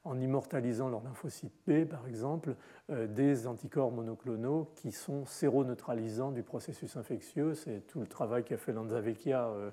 [0.06, 2.56] en immortalisant leur lymphocyte B, par exemple,
[2.90, 7.54] euh, des anticorps monoclonaux qui sont séroneutralisants du processus infectieux.
[7.54, 9.72] C'est tout le travail qu'a fait Lanzavecchia euh,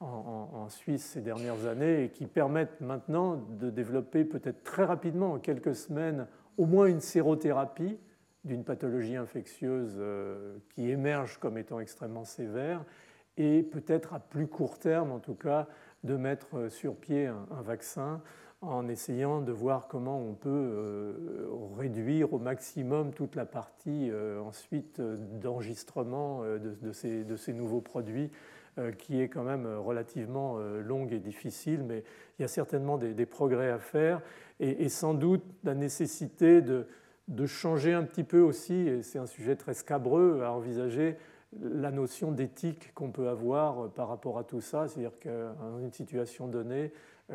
[0.00, 5.38] en, Suisse ces dernières années et qui permettent maintenant de développer peut-être très rapidement, en
[5.38, 6.26] quelques semaines,
[6.58, 7.98] au moins une sérothérapie
[8.44, 12.84] d'une pathologie infectieuse euh, qui émerge comme étant extrêmement sévère
[13.36, 15.66] et peut-être à plus court terme, en tout cas,
[16.04, 18.22] de mettre sur pied un vaccin
[18.62, 21.46] en essayant de voir comment on peut euh,
[21.76, 28.30] réduire au maximum toute la partie euh, ensuite euh, d'enregistrement de, ces, nouveaux produits,
[28.98, 32.04] qui est quand même relativement longue et difficile, mais
[32.38, 34.20] il y a certainement des, progrès à faire
[34.60, 36.86] et, sans doute la nécessité de,
[37.46, 41.16] changer un petit peu aussi, et c'est un sujet très scabreux à envisager,
[41.58, 46.46] la notion d'éthique qu'on peut avoir par rapport à tout ça, c'est-à-dire qu'en une situation
[46.46, 46.92] donnée,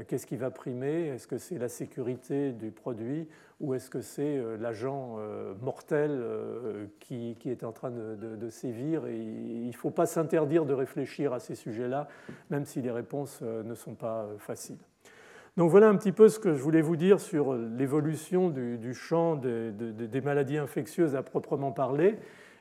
[0.08, 1.08] qu'est-ce qui va primer?
[1.08, 3.28] Est-ce que c'est la sécurité du produit
[3.60, 6.24] ou est-ce que c'est euh, l'agent euh, mortel
[7.00, 11.40] qui, est en train de, sévir Et il ne faut pas s'interdire de réfléchir à
[11.40, 12.08] ces sujets-là,
[12.50, 14.80] même si les réponses ne sont pas faciles.
[15.58, 19.36] Donc voilà un petit peu ce que je voulais vous dire sur l'évolution du, champ
[19.36, 22.18] des maladies infectieuses à proprement parler.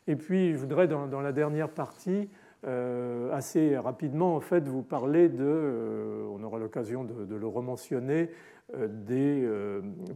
[0.06, 2.28] Et puis je voudrais dans la dernière partie
[2.66, 8.28] euh, assez rapidement, en fait, vous parler de, euh, on aura l'occasion de, le rementionner,
[8.76, 9.48] euh, des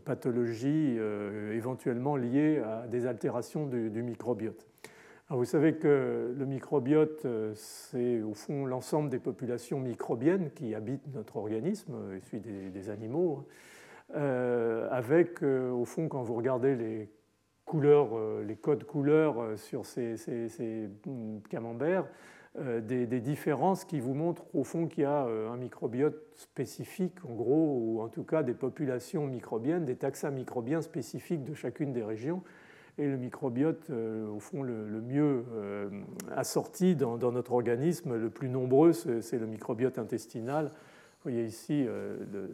[0.05, 0.99] pathologies
[1.53, 4.67] éventuellement liées à des altérations du, microbiote.
[5.31, 11.37] Vous savez que le microbiote, c'est au fond l'ensemble des populations microbiennes qui habitent notre
[11.39, 12.41] organisme, et celui
[12.71, 13.49] des, animaux,
[14.13, 17.09] avec, au fond, quand vous regardez les
[17.65, 18.11] couleurs,
[18.47, 20.91] les codes couleurs sur ces, ces
[21.49, 22.07] camemberts,
[22.61, 27.17] euh, des, différences qui vous montrent au fond qu'il y a euh, un microbiote spécifique,
[27.29, 31.93] en gros, ou en tout cas des populations microbiennes, des taxa microbiens spécifiques de chacune
[31.93, 32.45] des régions.
[32.97, 35.45] Et le microbiote, euh, au fond, le, mieux
[36.31, 41.87] assorti dans, notre organisme, le plus nombreux, c'est le microbiote intestinal, vous voyez ici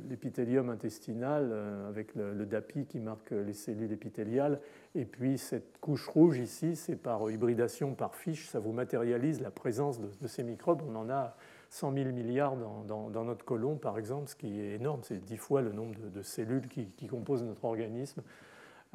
[0.08, 1.52] l'épithélium intestinal
[1.88, 4.60] avec le, DAPI qui marque les cellules épithéliales.
[4.94, 9.50] Et puis cette couche rouge ici, c'est par hybridation, par fiche, ça vous matérialise la
[9.50, 10.82] présence de, ces microbes.
[10.88, 11.36] On en a
[11.68, 15.00] 100 000 milliards dans, notre côlon, par exemple, ce qui est énorme.
[15.04, 18.22] C'est 10 fois le nombre de, cellules qui, composent notre organisme.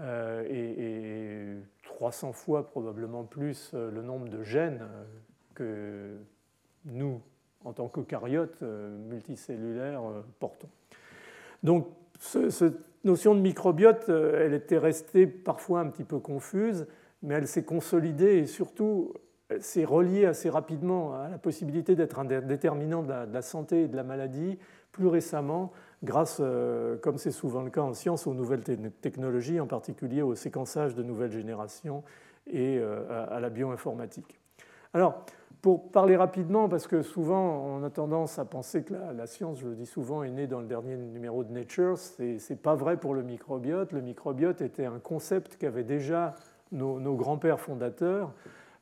[0.01, 4.85] Euh, et, 300 fois probablement plus le nombre de gènes
[5.53, 6.17] que
[6.85, 7.21] nous,
[7.63, 10.69] en tant qu'eucaryote euh, multicellulaire euh, portons.
[11.63, 11.87] Donc,
[12.19, 12.75] cette
[13.05, 16.87] notion de microbiote, euh, elle était restée parfois un petit peu confuse,
[17.23, 19.13] mais elle s'est consolidée et surtout,
[19.49, 23.87] elle s'est reliée assez rapidement à la possibilité d'être un déterminant de la, santé et
[23.87, 24.57] de la maladie
[24.91, 25.71] plus récemment,
[26.03, 26.41] grâce,
[27.01, 28.63] comme c'est souvent le cas en science, aux nouvelles
[29.01, 32.03] technologies, en particulier au séquençage de nouvelles générations
[32.47, 34.39] et à la bioinformatique.
[34.93, 35.25] Alors,
[35.66, 39.68] pour parler rapidement, parce que souvent on a tendance à penser que la, science, je
[39.68, 42.97] le dis souvent, est née dans le dernier numéro de Nature, ce n'est pas vrai
[42.97, 43.91] pour le microbiote.
[43.91, 46.36] Le microbiote était un concept qu'avaient déjà
[46.72, 48.32] nos, grands-pères fondateurs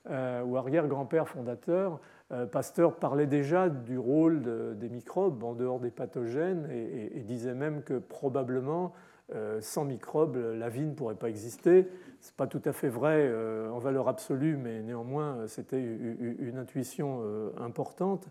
[0.09, 2.01] euh, ou arrière-grands-pères fondateurs.
[2.33, 4.41] Euh, Pasteur parlait déjà du rôle
[4.77, 8.91] des microbes en dehors des pathogènes et disait même que probablement
[9.61, 11.87] sans microbes, la vie ne pourrait pas exister.
[12.23, 16.57] Ce n'est pas tout à fait vrai euh, en valeur absolue, mais néanmoins, c'était une
[16.57, 18.29] intuition euh, importante.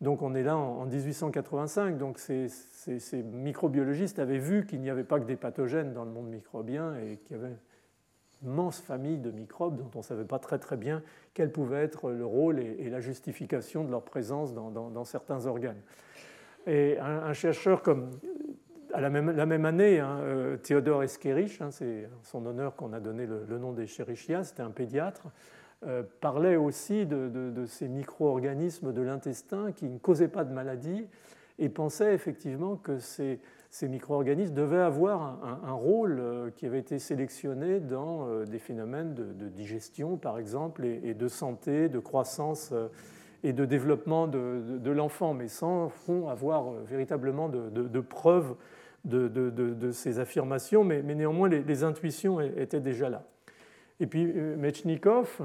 [0.00, 1.98] Donc on est là en 1885.
[1.98, 2.48] Donc ces,
[3.22, 7.18] microbiologistes avaient vu qu'il n'y avait pas que des pathogènes dans le monde microbien et
[7.18, 7.52] qu'il y avait
[8.42, 11.02] une immense famille de microbes dont on ne savait pas très très bien
[11.34, 15.82] quel pouvait être le rôle et, la justification de leur présence dans, certains organes.
[16.66, 18.08] Et un chercheur comme
[18.94, 23.26] à la même, année, hein, euh, Théodore Escherich, hein, c'est son honneur qu'on a donné
[23.26, 25.26] le, nom des c'était un pédiatre,
[25.84, 31.06] euh, parlait aussi de, ces micro-organismes de l'intestin qui ne causaient pas de maladie
[31.58, 33.40] et pensait effectivement que ces,
[33.82, 40.16] micro-organismes devaient avoir un, rôle euh, qui avait été sélectionné dans des phénomènes de, digestion,
[40.16, 42.72] par exemple, et, de santé, de croissance
[43.42, 45.90] et de développement de, l'enfant, mais sans
[46.30, 48.54] avoir véritablement de, preuves
[49.04, 53.24] de, ces affirmations, mais, néanmoins les, intuitions étaient déjà là.
[54.00, 55.40] Et puis euh, Mechnikov,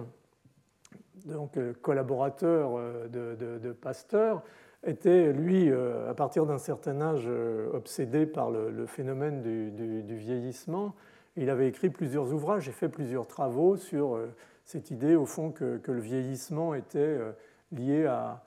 [1.26, 4.44] donc euh, collaborateur euh, de, Pasteur,
[4.86, 7.30] était, lui, à partir d'un certain âge,
[7.74, 10.96] obsédé par le, phénomène du, vieillissement.
[11.36, 14.18] Il avait écrit plusieurs ouvrages et fait plusieurs travaux sur
[14.64, 17.18] cette idée, au fond, que, que le vieillissement était
[17.74, 18.42] liées à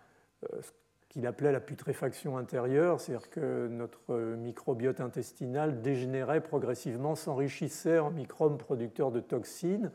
[1.12, 8.58] qu'il appelait la putréfaction intérieure, c'est-à-dire que notre microbiote intestinal dégénérait progressivement, s'enrichissait en microbes
[8.58, 9.90] producteurs de toxines,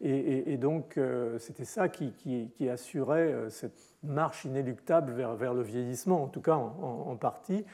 [0.00, 0.98] et, donc
[1.38, 7.64] c'était ça qui, assurait cette marche inéluctable vers, le vieillissement, en tout cas en partie.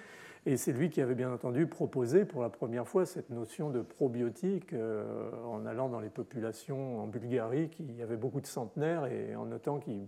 [0.49, 3.83] Et c'est lui qui avait bien entendu proposé pour la première fois cette notion de
[3.83, 9.05] probiotique euh, en allant dans les populations en Bulgarie qui y avait beaucoup de centenaires
[9.05, 10.07] et en notant qu'ils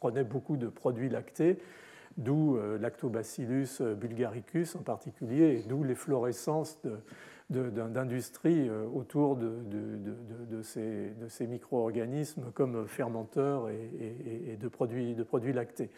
[0.00, 1.58] prenaient beaucoup de produits lactés,
[2.18, 6.78] d'où euh, Lactobacillus bulgaricus en particulier, et d'où l'efflorescence
[7.48, 15.90] d'industries euh, autour de, ces, micro-organismes comme fermenteurs et, de, produits, de produits lactés.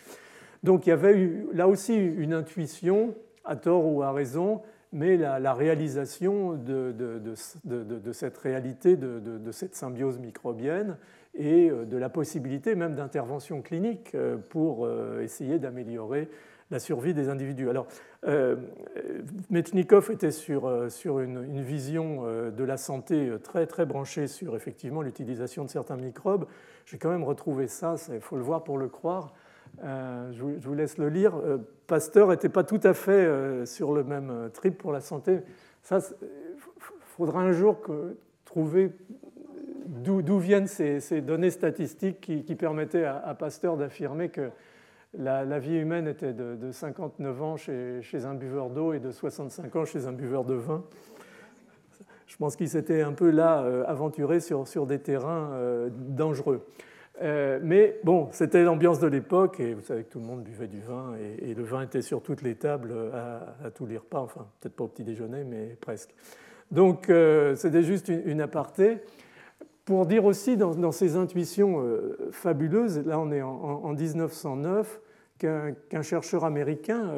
[0.62, 3.14] Donc il y avait là aussi une intuition
[3.44, 4.60] à tort ou à raison,
[4.92, 7.34] mais la, réalisation de,
[8.12, 10.96] cette réalité, de, cette symbiose microbienne
[11.34, 16.28] et euh, de la possibilité même d'intervention clinique euh, pour euh, essayer d'améliorer
[16.70, 17.68] la survie des individus.
[17.68, 17.88] Alors,
[19.50, 25.64] Metnikov était sur, sur une, vision de la santé très, très branchée sur effectivement l'utilisation
[25.64, 26.46] de certains microbes.
[26.86, 29.34] J'ai quand même retrouvé ça, il faut le voir pour le croire.
[29.82, 31.34] je vous laisse le lire.
[31.90, 35.40] Pasteur n'était pas tout à fait euh, sur le même euh, trip pour la santé.
[35.82, 36.28] Ça, il
[37.00, 37.78] faudra un jour
[38.44, 38.92] trouver
[39.90, 44.50] d'où viennent ces, données statistiques qui, permettaient à, Pasteur d'affirmer que
[45.18, 49.84] la, vie humaine était de, 59 ans chez, un buveur d'eau et de 65 ans
[49.84, 50.82] chez un buveur de vin.
[52.26, 55.50] Je pense qu'il s'était un peu là euh, aventuré sur, des terrains
[55.90, 56.64] dangereux.
[57.22, 60.68] Euh, mais bon, c'était l'ambiance de l'époque et vous savez que tout le monde buvait
[60.68, 64.46] du vin et, le vin était sur toutes les tables à, tous les repas, enfin
[64.60, 66.14] peut-être pas au petit déjeuner, mais presque.
[66.70, 68.98] Donc euh, c'était juste une, aparté.
[69.84, 75.00] Pour dire aussi dans, ces intuitions euh, fabuleuses, là on est en, 1909,
[75.38, 77.10] qu'un chercheur américain,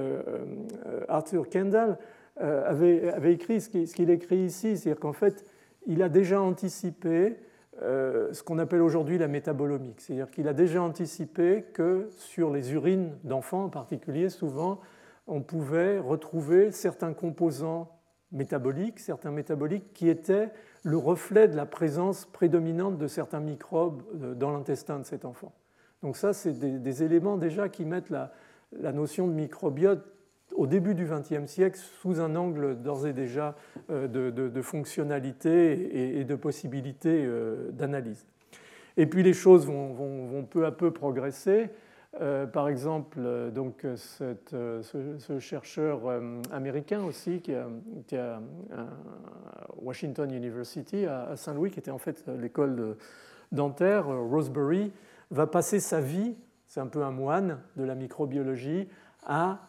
[1.08, 1.98] Arthur Kendall,
[2.36, 5.44] avait, écrit ce qu'il écrit ici, c'est-à-dire qu'en fait
[5.86, 7.36] il a déjà anticipé
[7.80, 10.00] euh, ce qu'on appelle aujourd'hui la métabolomique.
[10.00, 14.80] C'est-à-dire qu'il a déjà anticipé que sur les urines d'enfants en particulier, souvent,
[15.26, 17.98] on pouvait retrouver certains composants
[18.30, 20.50] métaboliques, certains métaboliques qui étaient
[20.82, 25.52] le reflet de la présence prédominante de certains microbes euh, dans l'intestin de cet enfant.
[26.02, 28.32] Donc ça, c'est des, éléments déjà qui mettent la,
[28.92, 30.04] notion de microbiote
[30.54, 33.54] au début du XXe siècle sous un angle d'ores et déjà
[33.90, 38.26] euh, de, fonctionnalité et, de possibilité euh, d'analyse.
[38.96, 41.70] Et puis les choses vont, peu à peu progresser.
[42.20, 43.18] Euh, par exemple,
[43.54, 46.00] donc, ce, chercheur
[46.50, 48.40] américain aussi qui est à,
[49.80, 52.96] Washington University à, Saint-Louis, qui était en fait l'école
[53.50, 54.92] dentaire, Roseberry,
[55.30, 56.34] va passer sa vie,
[56.66, 58.88] c'est un peu un moine de la microbiologie,
[59.26, 59.60] à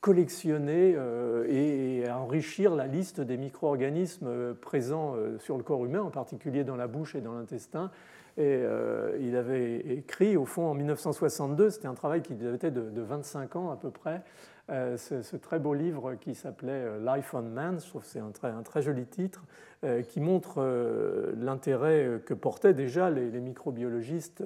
[0.00, 6.02] collectionner euh, et enrichir la liste des micro-organismes euh, présents euh, sur le corps humain,
[6.02, 7.90] en particulier dans la bouche et dans l'intestin.
[8.38, 8.62] Et
[9.20, 13.56] il avait écrit, au fond, en 1962, c'était un travail qui datait de, de 25
[13.56, 14.22] ans à peu près,
[14.68, 18.80] ce, très beau livre qui s'appelait Life on Man, je trouve que c'est un très,
[18.80, 19.44] joli titre,
[20.08, 20.62] qui montre
[21.36, 24.44] l'intérêt que portaient déjà les, microbiologistes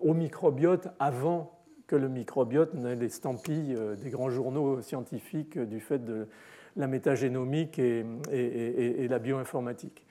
[0.00, 5.80] au microbiote avant que le microbiote n'ait l'estampille euh, des grands journaux scientifiques euh, du
[5.80, 6.28] fait de
[6.76, 8.04] la métagénomique et,
[9.08, 10.06] la bioinformatique.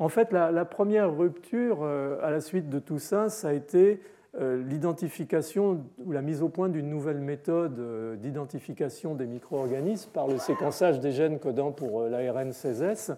[0.00, 4.00] En fait, la, première rupture euh, à la suite de tout ça, ça a été
[4.38, 11.00] l'identification ou la mise au point d'une nouvelle méthode d'identification des micro-organismes par le séquençage
[11.00, 13.16] des gènes codant pour l'ARN 16S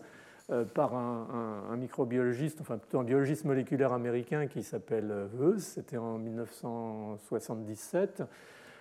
[0.50, 6.18] euh, par un, microbiologiste, enfin plutôt un biologiste moléculaire américain qui s'appelle Veus, c'était en
[6.18, 8.24] 1977.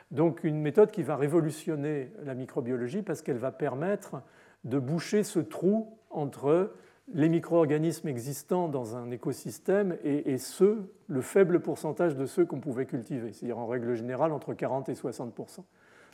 [0.09, 4.23] Donc une méthode qui va révolutionner la microbiologie parce qu'elle va permettre
[4.63, 6.71] de boucher ce trou entre
[7.13, 12.85] les micro-organismes existants dans un écosystème et, ceux, le faible pourcentage de ceux qu'on pouvait
[12.85, 15.63] cultiver, c'est-à-dire en règle générale entre 40 et 60%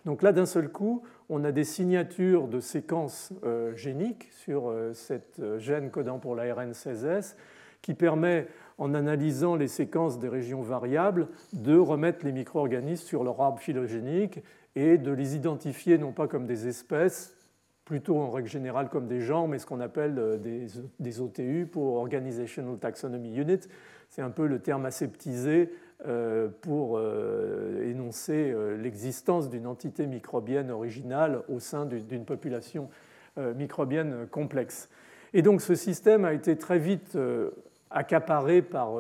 [0.07, 4.93] donc là, d'un seul coup, on a des signatures de séquences euh, géniques sur euh,
[4.93, 7.35] cette euh, gène codant pour l'ARN 16S
[7.81, 8.47] qui permet,
[8.77, 14.39] en analysant les séquences des régions variables, de remettre les micro-organismes sur leur arbre phylogénique
[14.75, 17.36] et de les identifier non pas comme des espèces,
[17.87, 20.67] plutôt en règle générale comme des genres, mais ce qu'on appelle des,
[20.99, 23.61] des, OTU pour Organizational Taxonomy Unit.
[24.09, 25.71] C'est un peu le terme aseptisé
[26.05, 32.89] euh, pour euh, énoncer euh, l'existence d'une entité microbienne originale au sein d'une population
[33.55, 34.89] microbienne complexe.
[35.33, 37.15] Et donc ce système a été très vite
[37.91, 38.91] accaparé par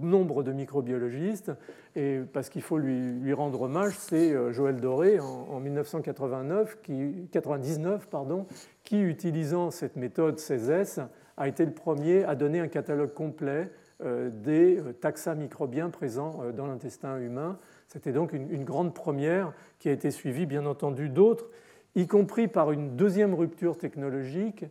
[0.00, 1.52] nombre de microbiologistes,
[1.94, 8.46] et parce qu'il faut lui, rendre hommage, c'est Joël Doré en, 1989, qui, 99, pardon,
[8.84, 11.06] qui, utilisant cette méthode 16S,
[11.36, 13.70] a été le premier à donner un catalogue complet
[14.04, 17.58] des taxa microbiens présents dans l'intestin humain.
[17.88, 21.48] C'était donc une, grande première qui a été suivie, bien entendu, d'autres,
[21.94, 24.64] y compris par une deuxième rupture technologique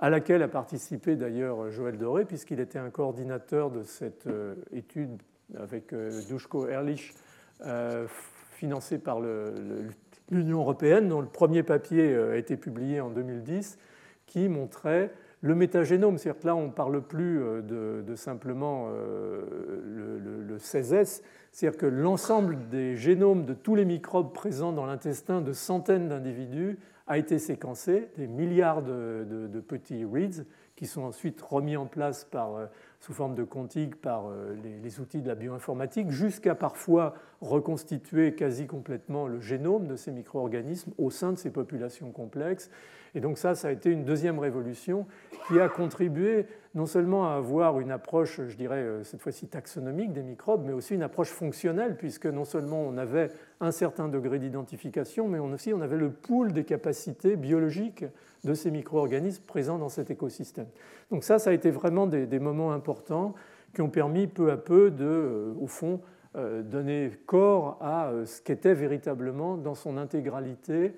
[0.00, 5.22] à laquelle a participé d'ailleurs Joël Doré, puisqu'il était un coordinateur de cette euh, étude
[5.58, 7.14] avec euh, Dushko Ehrlich,
[7.64, 8.06] euh,
[8.52, 9.20] financée par
[10.30, 13.78] l'Union européenne, dont le premier papier a été publié en 2010,
[14.26, 15.10] qui montrait
[15.42, 16.16] le métagénome.
[16.16, 21.20] C'est-à-dire que là, on ne parle plus de, simplement le, le, le 16S,
[21.52, 26.78] c'est-à-dire que l'ensemble des génomes de tous les microbes présents dans l'intestin de centaines d'individus
[27.06, 32.56] a été séquencé, des milliards de, petits reads qui sont ensuite remis en place par,
[32.56, 32.66] euh,
[33.00, 38.66] sous forme de contigs par euh, les, outils de la bioinformatique, jusqu'à parfois reconstituer quasi
[38.66, 42.70] complètement le génome de ces micro-organismes au sein de ces populations complexes.
[43.14, 45.06] Et donc ça, ça a été une deuxième révolution
[45.48, 46.46] qui a contribué
[46.76, 50.74] non seulement à avoir une approche, je dirais euh, cette fois-ci taxonomique des microbes, mais
[50.74, 53.30] aussi une approche fonctionnelle, puisque non seulement on avait
[53.60, 58.04] un certain degré d'identification, mais aussi on avait le pool des capacités biologiques
[58.44, 60.66] de ces micro-organismes présents dans cet écosystème.
[61.10, 63.34] Donc ça, ça a été vraiment des, moments importants
[63.74, 66.02] qui ont permis peu à peu de, euh, au fond,
[66.36, 70.92] euh, donner corps à ce qu'était véritablement dans son intégralité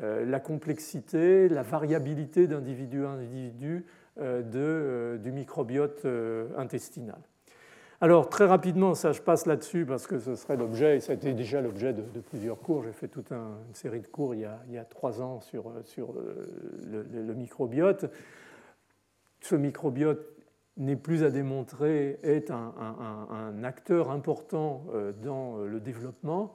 [0.00, 3.84] la complexité, la variabilité d'individu à individu
[4.20, 7.18] euh, euh, du microbiote euh, intestinal.
[8.02, 11.14] Alors très rapidement, ça je passe là-dessus parce que ce serait l'objet, et ça a
[11.14, 12.84] été déjà l'objet de, plusieurs cours.
[12.84, 17.32] J'ai fait toute une série de cours il y a, trois ans sur, sur le,
[17.32, 18.04] microbiote.
[19.40, 20.26] Ce microbiote
[20.76, 24.84] n'est plus à démontrer, est un, acteur important
[25.22, 26.52] dans le développement,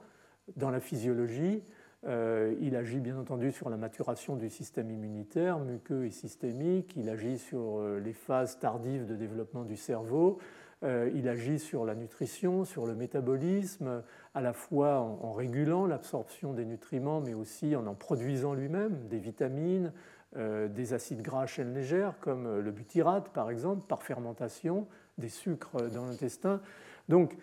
[0.54, 1.64] dans la physiologie.
[2.06, 6.92] Euh, il agit bien entendu sur la maturation du système immunitaire, muqueux et systémique.
[6.96, 10.38] Il agit sur euh, les phases tardives de développement du cerveau.
[10.84, 14.04] Euh, il agit sur la nutrition, sur le métabolisme,
[14.34, 19.18] à la fois en, régulant l'absorption des nutriments, mais aussi en en produisant lui-même des
[19.18, 19.92] vitamines,
[20.36, 25.90] des acides gras à chaîne légère, comme le butyrate par exemple, par fermentation, des sucres
[25.90, 26.60] dans l'intestin.
[27.08, 27.34] Donc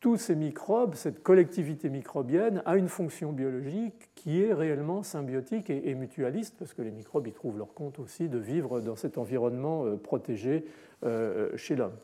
[0.00, 5.94] tous ces microbes, cette collectivité microbienne, a une fonction biologique qui est réellement symbiotique et,
[5.94, 9.84] mutualiste, parce que les microbes y trouvent leur compte aussi de vivre dans cet environnement
[9.84, 10.64] euh, protégé
[11.04, 11.96] euh, chez l'homme.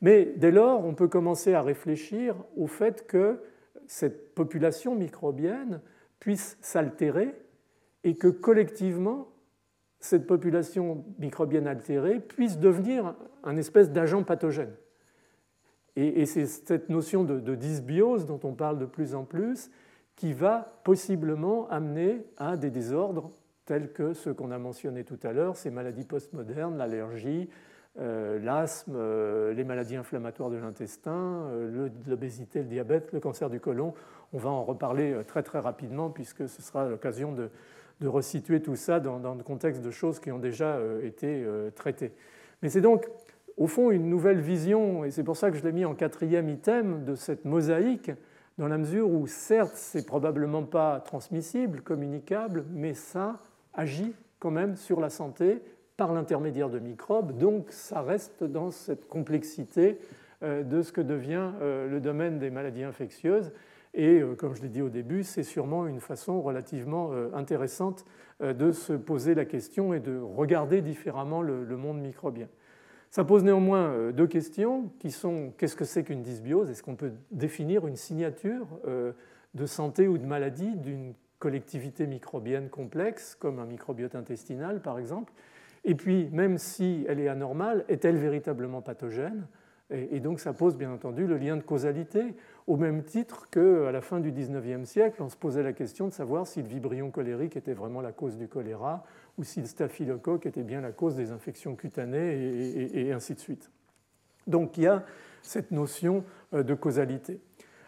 [0.00, 3.40] Mais dès lors, on peut commencer à réfléchir au fait que
[3.88, 5.80] cette population microbienne
[6.20, 7.34] puisse s'altérer
[8.04, 9.28] et que collectivement,
[9.98, 14.72] cette population microbienne altérée puisse devenir un espèce d'agent pathogène.
[15.96, 19.70] Et, c'est cette notion de, dysbiose dont on parle de plus en plus
[20.16, 23.30] qui va possiblement amener à des désordres
[23.66, 27.48] tels que ceux qu'on a mentionnés tout à l'heure, ces maladies postmodernes, l'allergie,
[27.98, 33.60] euh, l'asthme, euh, les maladies inflammatoires de l'intestin, euh, l'obésité, le diabète, le cancer du
[33.60, 33.92] côlon.
[34.32, 37.50] On va en reparler très très rapidement puisque ce sera l'occasion de,
[38.04, 41.46] resituer tout ça dans, dans, le contexte de choses qui ont déjà été
[41.76, 42.12] traitées.
[42.60, 43.06] Mais c'est donc
[43.56, 46.48] au fond une nouvelle vision, et c'est pour ça que je l'ai mis en quatrième
[46.48, 48.10] item de cette mosaïque,
[48.58, 53.40] dans la mesure où certes c'est probablement pas transmissible, communicable, mais ça
[53.74, 55.62] agit quand même sur la santé
[55.96, 59.98] par l'intermédiaire de microbes, donc ça reste dans cette complexité
[60.42, 63.52] euh, de ce que devient euh, le domaine des maladies infectieuses.
[63.94, 68.04] Et euh, comme je l'ai dit au début, c'est sûrement une façon relativement intéressante
[68.40, 72.48] de se poser la question et de regarder différemment le monde microbien.
[73.12, 76.70] Ça pose néanmoins euh, deux questions qui sont qu'est-ce que c'est qu'une dysbiose?
[76.70, 79.12] Est-ce qu'on peut définir une signature euh,
[79.52, 85.30] de santé ou de maladie d'une collectivité microbienne complexe, comme un microbiote intestinal par exemple?
[85.84, 89.46] Et puis, même si elle est anormale, est-elle véritablement pathogène?
[89.90, 92.34] Et donc ça pose bien entendu le lien de causalité,
[92.66, 96.14] au même titre qu'à la fin du XIXe siècle, on se posait la question de
[96.14, 99.04] savoir si le vibrion colérique était vraiment la cause du choléra
[99.38, 103.70] ou si le staphylocoque était bien la cause des infections cutanées et, ainsi de suite.
[104.46, 105.04] Donc il y a
[105.42, 107.40] cette notion euh, de causalité.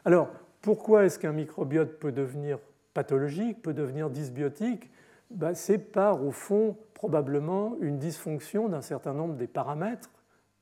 [0.05, 0.29] Alors
[0.63, 2.59] pourquoi est-ce qu'un microbiote peut devenir
[2.95, 4.91] pathologique, peut devenir dysbiotique?
[5.31, 10.11] Ben, C'est par, au fond, probablement une dysfonction d'un certain nombre des paramètres,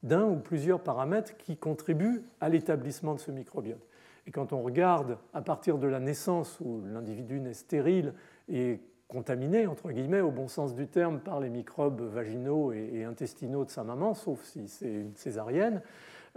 [0.03, 3.87] d'un ou plusieurs paramètres qui contribuent à l'établissement de ce microbiote.
[4.27, 8.15] Et quand on regarde à partir de la naissance où l'individu naît stérile
[8.49, 8.81] et
[9.13, 13.71] contaminé, entre guillemets, au bon sens du terme, par les microbes vaginaux et, intestinaux de
[13.71, 15.83] sa maman, sauf si c'est une césarienne,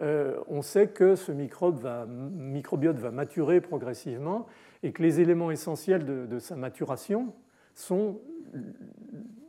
[0.02, 4.46] on sait que ce microbiote va maturer progressivement
[4.84, 7.34] et que les éléments essentiels de, sa maturation
[7.76, 8.20] sont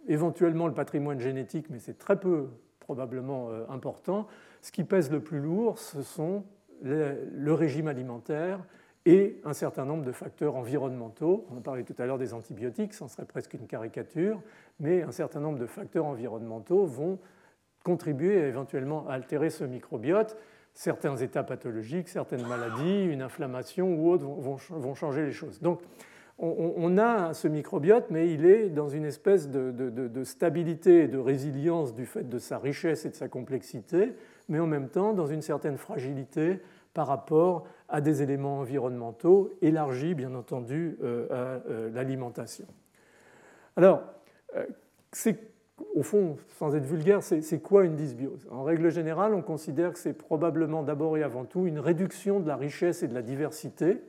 [0.07, 2.47] éventuellement le patrimoine génétique, mais c'est très peu
[2.79, 4.29] probablement important.
[4.63, 6.45] Ce qui pèse le plus lourd, ce sont
[6.81, 8.61] le régime alimentaire
[9.07, 11.47] et un certain nombre de facteurs environnementaux.
[11.57, 14.43] On parlait tout à l'heure des antibiotiques, ce serait presque une caricature,
[14.81, 17.19] mais un certain nombre de facteurs environnementaux vont
[17.85, 20.37] contribuer éventuellement à altérer ce microbiote.
[20.75, 25.61] Certains états pathologiques, certaines maladies, une inflammation ou autres vont, changer les choses.
[25.61, 25.81] Donc,
[26.39, 31.95] on, a ce microbiote, mais il est dans une espèce de stabilité et de résilience
[31.95, 34.13] du fait de sa richesse et de sa complexité,
[34.51, 36.61] mais en même temps dans une certaine fragilité
[36.97, 42.65] par rapport à des éléments environnementaux élargis, bien entendu, euh, à euh, l'alimentation.
[43.77, 44.03] Alors,
[44.57, 44.65] euh,
[45.13, 45.39] c'est,
[45.95, 48.49] au fond, sans être vulgaire, c'est quoi une dysbiose?
[48.51, 52.49] En règle générale, on considère que c'est probablement d'abord et avant tout une réduction de
[52.49, 54.01] la richesse et de la diversité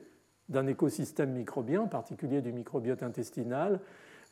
[0.48, 3.80] d'un écosystème microbien, en particulier du microbiote intestinal,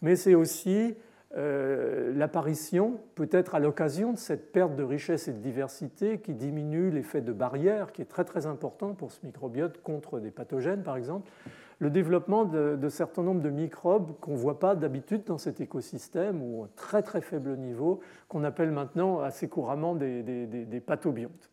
[0.01, 0.95] mais c'est aussi
[1.35, 6.91] euh, l'apparition, peut-être à l'occasion de cette perte de richesse et de diversité qui diminue
[6.91, 10.97] l'effet de barrière, qui est très très important pour ce microbiote contre des pathogènes par
[10.97, 11.31] exemple,
[11.79, 15.61] le développement de, de certain nombre de microbes qu'on ne voit pas d'habitude dans cet
[15.61, 21.51] écosystème ou à très très faible niveau, qu'on appelle maintenant assez couramment des, des, pathobiontes.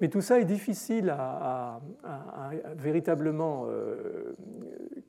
[0.00, 1.80] Mais tout ça est difficile à,
[2.76, 4.36] véritablement euh,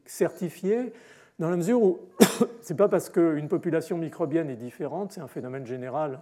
[0.06, 0.94] certifier
[1.40, 2.00] dans la mesure où
[2.62, 6.20] ce n'est pas parce qu'une population microbienne est différente, c'est un phénomène général,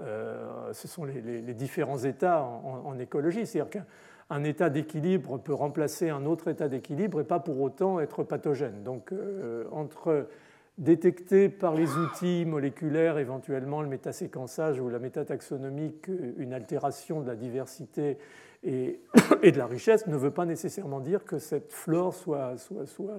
[0.00, 6.24] euh, ce sont les, différents états en, écologie, c'est-à-dire qu'un état d'équilibre peut remplacer un
[6.24, 8.82] autre état d'équilibre et pas pour autant être pathogène.
[8.84, 10.28] Donc euh, entre
[10.76, 17.34] détecter par les outils moléculaires éventuellement le métaséquençage ou la métataxonomique une altération de la
[17.34, 18.16] diversité
[18.62, 19.00] et,
[19.42, 22.54] de la richesse ne veut pas nécessairement dire que cette flore soit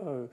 [0.08, 0.28] euh,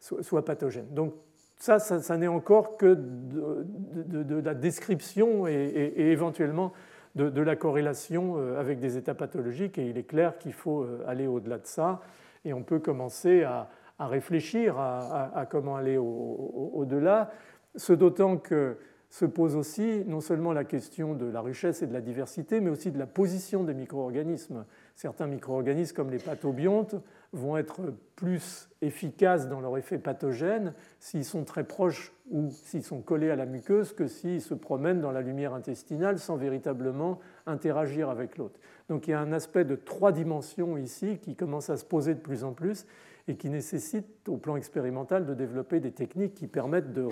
[0.00, 0.86] soit pathogène.
[0.90, 1.14] Donc
[1.60, 6.72] ça, ça, n'est encore que de, la description et, éventuellement
[7.16, 11.04] de, la corrélation euh, avec des états pathologiques, et il est clair qu'il faut euh,
[11.06, 12.00] aller au-delà de ça,
[12.44, 13.68] et on peut commencer à,
[13.98, 17.30] réfléchir à, comment aller au-delà,
[17.76, 18.78] ce d'autant que
[19.10, 22.70] se pose aussi non seulement la question de la richesse et de la diversité, mais
[22.70, 24.64] aussi de la position des micro-organismes.
[24.94, 26.94] Certains micro-organismes, comme les pathobiontes,
[27.32, 33.00] vont être plus efficaces dans leur effet pathogène s'ils sont très proches ou s'ils sont
[33.00, 38.10] collés à la muqueuse que s'ils se promènent dans la lumière intestinale sans véritablement interagir
[38.10, 38.58] avec l'autre.
[38.88, 42.14] Donc il y a un aspect de trois dimensions ici qui commence à se poser
[42.14, 42.86] de plus en plus
[43.28, 47.06] et qui nécessite au plan expérimental de développer des techniques qui permettent de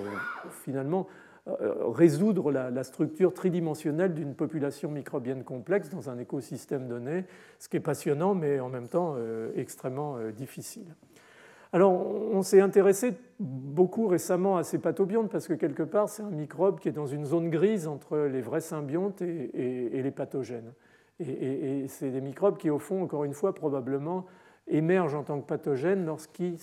[0.64, 1.06] finalement
[1.50, 7.24] résoudre la, structure tridimensionnelle d'une population microbienne complexe dans un écosystème donné,
[7.58, 10.94] ce qui est passionnant mais en même temps euh, extrêmement euh, difficile.
[11.72, 16.30] Alors on s'est intéressé beaucoup récemment à ces pathobiontes parce que quelque part c'est un
[16.30, 20.72] microbe qui est dans une zone grise entre les vrais symbiontes et, les pathogènes.
[21.20, 24.24] Et c'est des microbes qui au fond, encore une fois, probablement
[24.68, 26.58] émergent en tant que pathogènes lorsqu'ils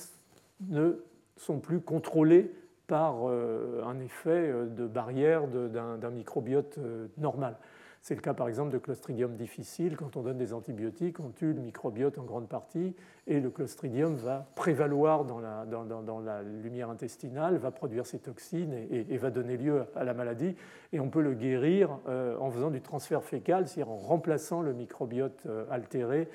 [0.69, 1.03] ne
[1.37, 2.51] sont plus contrôlés
[2.87, 7.57] par euh, un effet euh, de barrière d'un microbiote euh, normal.
[8.01, 9.97] C'est le cas par exemple de Clostridium difficile.
[9.97, 12.95] Quand on donne des antibiotiques, on tue le microbiote en grande partie
[13.25, 18.73] et le Clostridium va prévaloir dans la, dans, la lumière intestinale, va produire ses toxines
[18.91, 20.55] et, va donner lieu à la maladie.
[20.93, 25.47] Et on peut le guérir en faisant du transfert fécal, c'est-à-dire en remplaçant le microbiote
[25.71, 26.29] altéré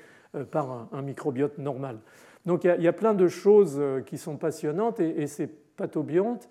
[0.51, 1.99] par un, microbiote normal.
[2.45, 6.47] Donc il y, a, plein de choses qui sont passionnantes et, et c'est pathobiontes,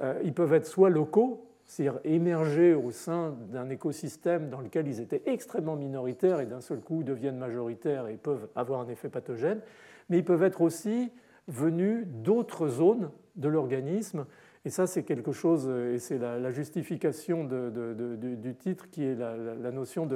[0.00, 5.00] euh, ils peuvent être soit locaux, c'est-à-dire émerger au sein d'un écosystème dans lequel ils
[5.00, 9.60] étaient extrêmement minoritaires et d'un seul coup deviennent majoritaires et peuvent avoir un effet pathogène,
[10.10, 11.10] mais ils peuvent être aussi
[11.48, 14.26] venus d'autres zones de l'organisme.
[14.66, 20.08] Et ça, c'est quelque chose, et c'est la, justification du titre qui est la, notion,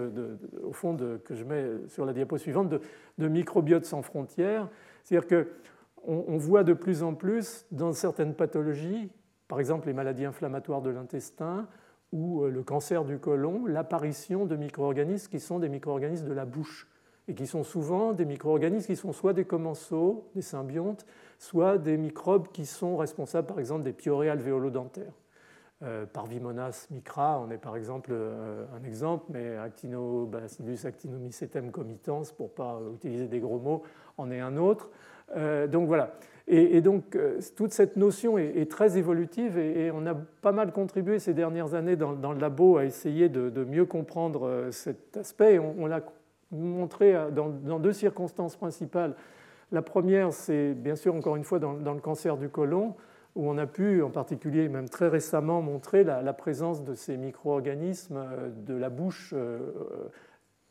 [0.62, 4.68] au fond, que je mets sur la diapo suivante, de, microbiote sans frontières.
[5.04, 5.48] C'est-à-dire que
[6.06, 9.10] on, voit de plus en plus dans certaines pathologies,
[9.48, 11.68] par exemple les maladies inflammatoires de l'intestin
[12.12, 16.44] ou euh, le cancer du côlon, l'apparition de micro-organismes qui sont des micro-organismes de la
[16.44, 16.89] bouche
[17.28, 21.06] et qui sont souvent des micro-organismes qui sont soit des commensaux, des symbiontes,
[21.39, 25.12] soit des microbes qui sont responsables par exemple des piorées alvéolodentaires.
[25.82, 32.48] Euh, Parvimonas micra en est par exemple euh, un exemple, mais Actinobacillus actinomycetem comitans, pour
[32.48, 33.82] ne pas utiliser des gros mots,
[34.18, 34.90] en est un autre.
[35.36, 36.12] Euh, donc voilà.
[36.52, 41.20] Et, donc euh, toute cette notion est, très évolutive et, on a pas mal contribué
[41.20, 45.61] ces dernières années dans, le labo à essayer de, mieux comprendre euh, cet aspect.
[45.61, 46.01] On, l'a
[46.51, 49.15] montrer dans, deux circonstances principales.
[49.70, 52.97] La première, c'est bien sûr encore une fois dans, le cancer du côlon,
[53.36, 58.27] où on a pu, en particulier même très récemment, montrer la, présence de ces micro-organismes
[58.66, 59.32] de la bouche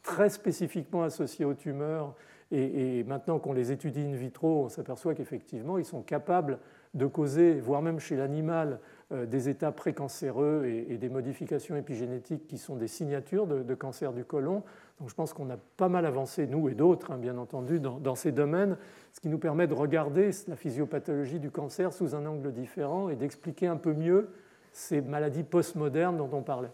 [0.03, 2.13] très spécifiquement associés aux tumeurs.
[2.51, 6.57] Et, maintenant qu'on les étudie in vitro, on s'aperçoit qu'effectivement, ils sont capables
[6.95, 8.79] de causer, voire même chez l'animal,
[9.11, 14.25] euh, des états précancéreux et, des modifications épigénétiques qui sont des signatures de, cancer du
[14.25, 14.63] côlon.
[14.99, 18.15] Donc je pense qu'on a pas mal avancé, nous et d'autres, hein, bien entendu, dans,
[18.15, 18.77] ces domaines,
[19.13, 23.15] ce qui nous permet de regarder la physiopathologie du cancer sous un angle différent et
[23.15, 24.29] d'expliquer un peu mieux
[24.71, 26.71] ces maladies postmodernes dont on parlait.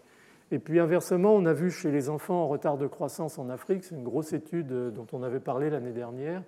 [0.52, 3.82] Et puis inversement, on a vu chez les enfants en retard de croissance en Afrique,
[3.82, 6.42] c'est une grosse étude euh, dont on avait parlé l'année dernière,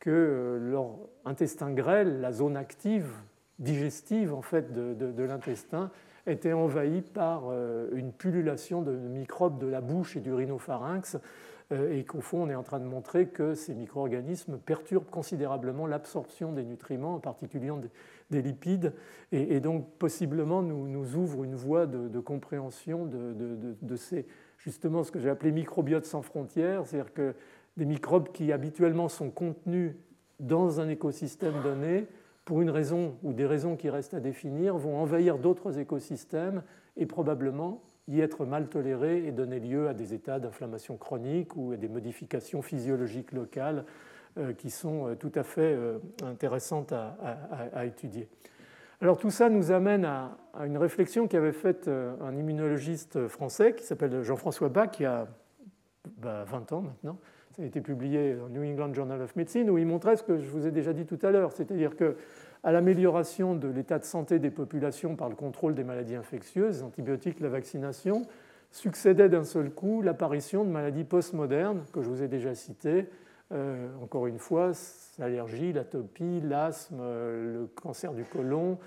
[0.00, 3.10] que euh, leur intestin grêle, la zone active
[3.58, 5.90] digestive en fait de, l'intestin
[6.26, 11.16] était envahie par euh, une pullulation de microbes de la bouche et du rhinopharynx
[11.70, 16.52] et qu'au fond on est en train de montrer que ces micro-organismes perturbent considérablement l'absorption
[16.52, 17.70] des nutriments, en particulier
[18.30, 18.92] des, lipides,
[19.32, 24.26] et, donc possiblement nous, nous, ouvrent une voie de, compréhension de, ces,
[24.58, 27.34] justement ce que j'ai appelé microbiotes sans frontières, c'est-à-dire que
[27.76, 29.94] des microbes qui habituellement sont contenus
[30.40, 32.06] dans un écosystème donné
[32.44, 36.62] pour une raison ou des raisons qui restent à définir, vont envahir d'autres écosystèmes
[36.96, 41.72] et probablement y être mal tolérés et donner lieu à des états d'inflammation chronique ou
[41.72, 43.84] à des modifications physiologiques locales
[44.56, 48.28] qui sont euh, tout à fait euh, intéressantes à, étudier.
[49.00, 54.22] Alors tout ça nous amène à, une réflexion qu'avait faite un immunologiste français qui s'appelle
[54.22, 55.28] Jean-François Bach, qui a
[56.20, 57.18] 20 bah, ans maintenant,
[57.54, 60.38] ça a été publié dans New England Journal of Medicine, où il montrait ce que
[60.38, 62.16] je vous ai déjà dit tout à l'heure, c'est-à-dire que
[62.64, 66.82] à l'amélioration de l'état de santé des populations par le contrôle des maladies infectieuses, les
[66.82, 68.22] antibiotiques, la vaccination,
[68.70, 73.06] succédait d'un seul coup l'apparition de maladies postmodernes que je vous ai déjà citées.
[73.52, 74.72] Euh, encore une fois,
[75.18, 78.78] l'allergie, l'atopie, l'asthme, le cancer du côlon,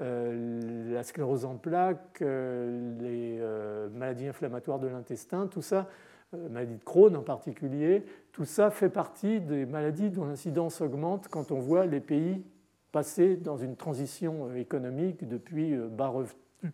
[0.00, 5.88] euh, la sclérose en plaques, euh, les maladies inflammatoires de l'intestin, tout ça
[6.34, 11.26] euh, maladie de Crohn en particulier, tout ça fait partie des maladies dont l'incidence augmente
[11.26, 12.44] quand on voit les pays
[12.92, 16.12] passer dans une transition euh, économique depuis euh, bas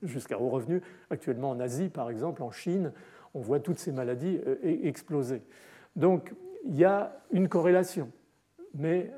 [0.03, 0.83] jusqu'à haut revenu.
[1.09, 2.93] Actuellement en Asie, par exemple, en Chine,
[3.33, 5.41] on voit toutes ces maladies e-, exploser.
[5.95, 6.35] Donc
[6.67, 8.11] il y a une corrélation,
[8.75, 9.11] mais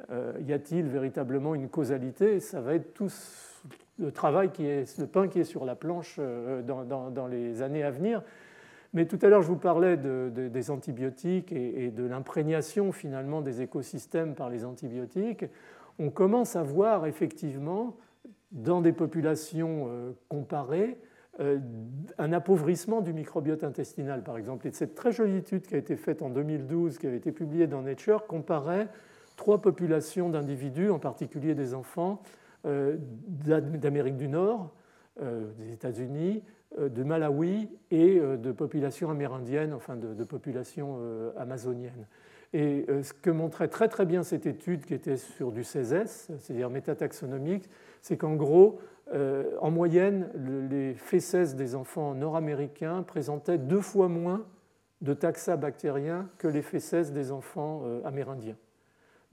[0.46, 2.40] y a-t-il véritablement une causalité?
[2.40, 3.10] Ça va être tout
[3.98, 7.90] le travail qui est, le pain qui est sur la planche dans les années à
[7.90, 8.22] venir.
[8.94, 14.34] Mais tout à l'heure, je vous parlais des antibiotiques et, de l'imprégnation finalement des écosystèmes
[14.34, 15.44] par les antibiotiques.
[15.98, 17.96] On commence à voir effectivement
[18.50, 21.07] dans des populations euh, comparées euh,
[21.38, 24.66] un appauvrissement du microbiote intestinal, par exemple.
[24.66, 27.66] Et cette très jolie étude qui a été faite en 2012, qui avait été publiée
[27.66, 28.88] dans Nature, comparait
[29.36, 32.22] trois populations d'individus, en particulier des enfants
[32.66, 32.96] euh,
[33.28, 34.72] d'Amérique du Nord,
[35.20, 36.42] des États-Unis,
[36.76, 42.06] euh, de Malawi et euh, de populations amérindiennes, enfin de, populations euh, amazoniennes.
[42.52, 46.70] Et ce que montrait très très bien cette étude qui était sur du CESES, c'est-à-dire
[46.70, 47.68] métataxonomique,
[48.00, 48.80] c'est qu'en gros,
[49.12, 50.28] en moyenne,
[50.70, 54.44] les fécès des enfants nord-américains présentaient deux fois moins
[55.00, 58.56] de taxa bactériens que les fécès des enfants amérindiens.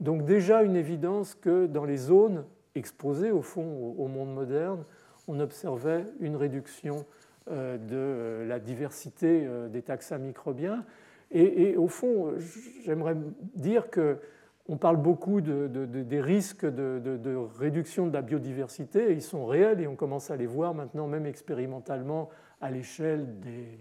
[0.00, 2.44] Donc déjà une évidence que dans les zones
[2.74, 4.84] exposées au fond au monde moderne,
[5.28, 7.04] on observait une réduction
[7.50, 10.84] euh, de euh, la diversité euh, des taxa microbiens.
[11.32, 12.34] Et, au fond,
[12.84, 13.16] j'aimerais
[13.56, 14.18] dire que
[14.68, 19.86] on parle beaucoup des risques de, réduction de la biodiversité, et ils sont réels et
[19.86, 22.30] on commence à les voir maintenant même expérimentalement
[22.60, 23.26] à l'échelle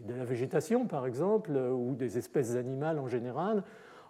[0.08, 3.64] de la végétation par exemple, ou des espèces animales en général.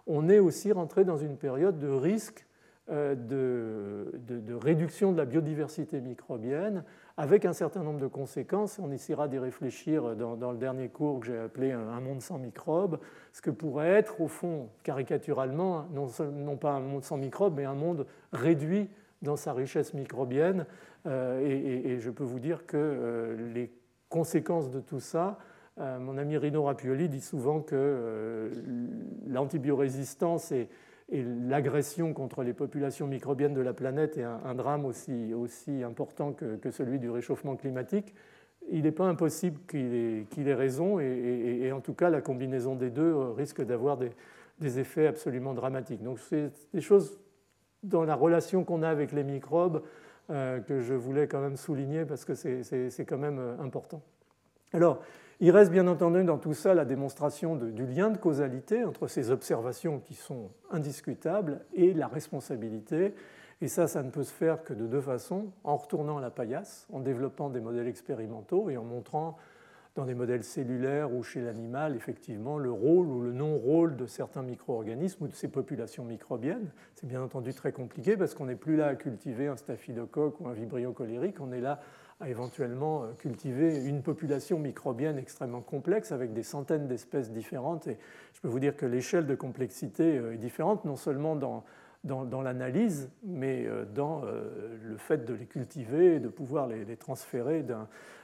[0.06, 2.46] On est aussi rentré dans une période de risque
[2.88, 6.84] de, réduction de la biodiversité microbienne
[7.16, 8.78] avec un certain nombre de conséquences.
[8.78, 12.98] On essaiera d'y réfléchir dans, le dernier cours que j'ai appelé Un monde sans microbes,
[13.32, 17.74] ce que pourrait être, au fond, caricaturalement, non, pas un monde sans microbes, mais un
[17.74, 18.88] monde réduit
[19.22, 20.66] dans sa richesse microbienne.
[21.06, 23.72] Euh, et, je peux vous dire que euh, les
[24.08, 25.38] conséquences de tout ça,
[25.78, 28.50] euh, mon ami Rino Rapioli dit souvent que
[29.26, 30.68] l'antibiorésistance est
[31.08, 36.32] et l'agression contre les populations microbiennes de la planète est un, drame aussi, aussi important
[36.32, 38.12] que, celui du réchauffement climatique,
[38.68, 42.90] il n'est pas impossible qu'il ait, ait, raison, et, en tout cas la combinaison des
[42.90, 44.10] deux risque d'avoir des,
[44.80, 46.02] effets absolument dramatiques.
[46.02, 47.20] Donc c'est des choses
[47.84, 49.82] dans la relation qu'on a avec les microbes
[50.30, 54.02] euh, que je voulais quand même souligner parce que c'est quand même euh, important.
[54.72, 55.00] Alors,
[55.38, 59.30] Il reste bien entendu dans tout ça la démonstration du lien de causalité entre ces
[59.30, 63.12] observations qui sont indiscutables et la responsabilité.
[63.60, 66.30] Et ça, ça ne peut se faire que de deux façons, en retournant à la
[66.30, 69.36] paillasse, en développant des modèles expérimentaux et en montrant
[69.94, 74.42] dans des modèles cellulaires ou chez l'animal, effectivement, le rôle ou le non-rôle de certains
[74.42, 76.70] micro-organismes ou de ces populations microbiennes.
[76.94, 80.48] C'est bien entendu très compliqué parce qu'on n'est plus là à cultiver un staphylocoque ou
[80.48, 81.80] un vibrio cholérique, on est là
[82.20, 87.86] à éventuellement euh, cultiver une population microbienne extrêmement complexe avec des centaines d'espèces différentes.
[87.86, 87.98] Et
[88.32, 91.64] je peux vous dire que l'échelle de complexité euh, est différente, non seulement dans,
[92.04, 96.96] dans, l'analyse, mais euh, dans le fait de les cultiver et de pouvoir les, les
[96.96, 97.64] transférer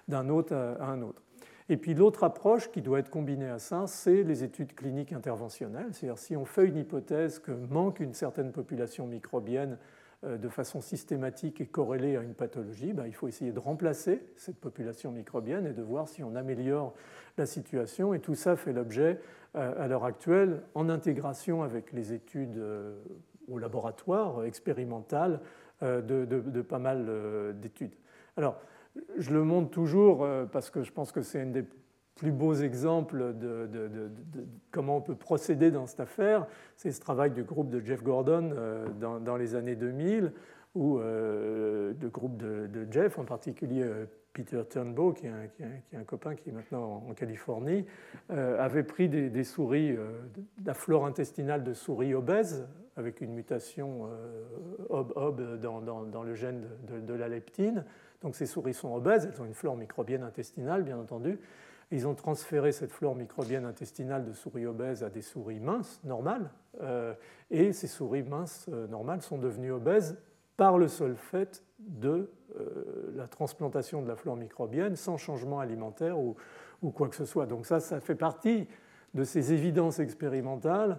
[0.09, 1.21] d'un hôte à un autre.
[1.69, 5.89] Et puis l'autre approche qui doit être combinée à ça, c'est les études cliniques interventionnelles.
[5.93, 9.79] C'est-à-dire si on fait une hypothèse que manque une certaine population microbienne
[10.23, 14.59] de façon systématique et corrélée à une pathologie, ben, il faut essayer de remplacer cette
[14.59, 16.95] population microbienne et de voir si on améliore
[17.37, 18.15] la situation.
[18.15, 19.19] Et tout ça fait l'objet,
[19.57, 22.97] euh, à l'heure actuelle, en intégration avec les études euh,
[23.49, 25.41] au laboratoire expérimentales,
[25.81, 27.11] de, pas mal
[27.61, 27.97] d'études.
[28.37, 28.61] Alors,
[29.19, 31.65] je le montre toujours parce que je pense que c'est un des
[32.23, 33.69] plus beaux exemples de,
[34.71, 36.47] comment on peut procéder dans cette affaire,
[36.77, 38.87] c'est ce travail du groupe de Jeff Gordon euh,
[39.19, 40.33] dans, les années 2000,
[40.77, 44.05] où euh, le groupe de, Jeff, en particulier euh,
[44.35, 47.87] Peter Turnbow, qui est, un, copain qui est maintenant en, Californie,
[48.29, 49.97] avait pris des, souris,
[50.65, 54.09] la flore intestinale de souris obèses, avec une mutation
[54.91, 57.85] OB-OB dans, le gène de, la leptine.
[58.23, 61.41] Donc ces souris sont obèses, elles ont une flore microbienne intestinale, bien entendu.
[61.93, 66.51] Ils ont transféré cette flore microbienne intestinale de souris obèses à des souris minces, normales,
[66.81, 67.13] euh,
[67.51, 70.17] et ces souris minces euh, normales sont devenues obèses
[70.57, 76.19] par le seul fait de euh, la transplantation de la flore microbienne sans changement alimentaire
[76.19, 76.35] ou,
[76.95, 77.45] quoi que ce soit.
[77.45, 78.67] Donc ça, ça fait partie
[79.13, 80.99] de ces évidences expérimentales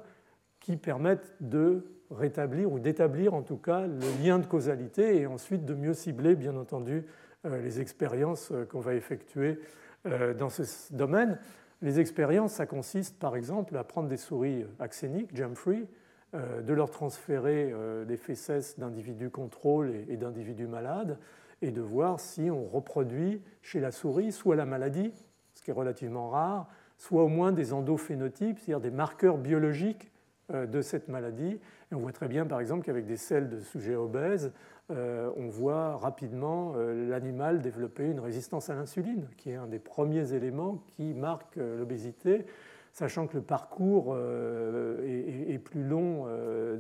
[0.60, 5.66] qui permettent de rétablir ou d'établir en tout cas le lien de causalité et ensuite
[5.66, 7.04] de mieux cibler, bien entendu,
[7.44, 9.60] les expériences qu'on va effectuer
[10.06, 10.64] dans ce
[10.94, 11.40] domaine.
[11.84, 15.86] Les expériences, ça consiste par exemple à prendre des souris axéniques, jump-free,
[16.34, 21.20] euh, de leur transférer euh, des fesses d'individus contrôles et d'individus malades,
[21.62, 25.14] et de voir si on reproduit chez la souris soit la maladie,
[25.54, 30.10] ce qui est relativement rare, soit au moins des endophénotypes, c'est-à-dire des marqueurs biologiques
[30.52, 31.60] de cette maladie.
[31.92, 34.52] Et on voit très bien, par exemple, qu'avec des selles de sujets obèses,
[34.92, 39.80] euh, on voit rapidement euh, l'animal développer une résistance à l'insuline, qui est un des
[39.80, 42.46] premiers éléments qui marque euh, l'obésité,
[42.92, 46.28] sachant que le parcours est, plus long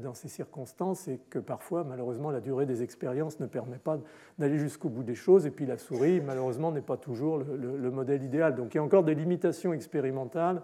[0.03, 3.97] dans ces circonstances et que parfois, malheureusement, la durée des expériences ne permet pas
[4.37, 5.47] d'aller jusqu'au bout des choses.
[5.47, 8.53] Et puis la souris, malheureusement, n'est pas toujours le, modèle idéal.
[8.53, 10.61] Donc il y a encore des limitations expérimentales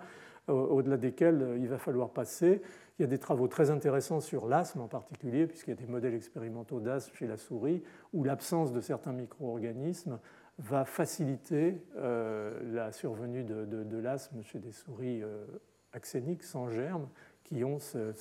[0.50, 2.62] au-delà desquelles il va falloir passer.
[2.98, 5.88] Il y a des travaux très intéressants sur l'asthme en particulier, puisqu'il y a des
[5.88, 10.20] modèles expérimentaux d'asthme chez la souris, où l'absence de certains micro-organismes
[10.58, 15.46] va faciliter euh, la survenue de, l'asthme chez des souris euh,
[15.94, 17.08] axéniques sans germes,
[17.50, 18.14] qui ont ce,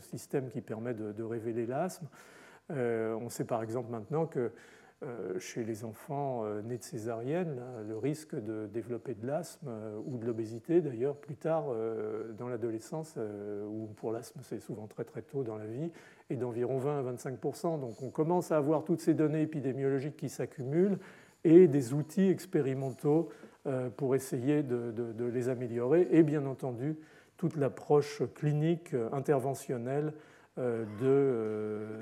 [0.00, 2.08] système qui permet de, révéler l'asthme.
[2.70, 4.50] Euh, on sait par exemple maintenant que euh,
[5.38, 10.16] chez les enfants euh, nés de césarienne, le risque de développer de l'asthme euh, ou
[10.16, 11.64] de l'obésité d'ailleurs plus tard
[12.38, 13.16] dans l'adolescence,
[13.68, 15.90] ou pour l'asthme c'est souvent très très tôt dans la vie,
[16.30, 20.28] est d'environ 20 à 25% Donc on commence à avoir toutes ces données épidémiologiques qui
[20.28, 20.98] s'accumulent
[21.44, 23.28] et des outils expérimentaux
[23.96, 26.96] pour essayer de, les améliorer et bien entendu
[27.36, 31.98] toute l'approche clinique interventionnelle euh, de euh,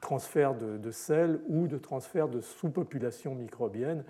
[0.00, 4.04] transfert de, sel ou de transfert de sous-population microbienne.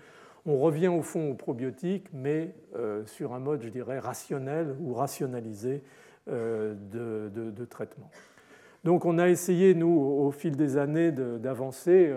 [0.45, 4.93] On revient au fond aux probiotiques, mais euh, sur un mode, je dirais, rationnel ou
[4.93, 5.83] rationalisé
[6.27, 8.09] de, traitement.
[8.83, 12.13] Donc on a essayé, nous, au fil des années, d'avancer,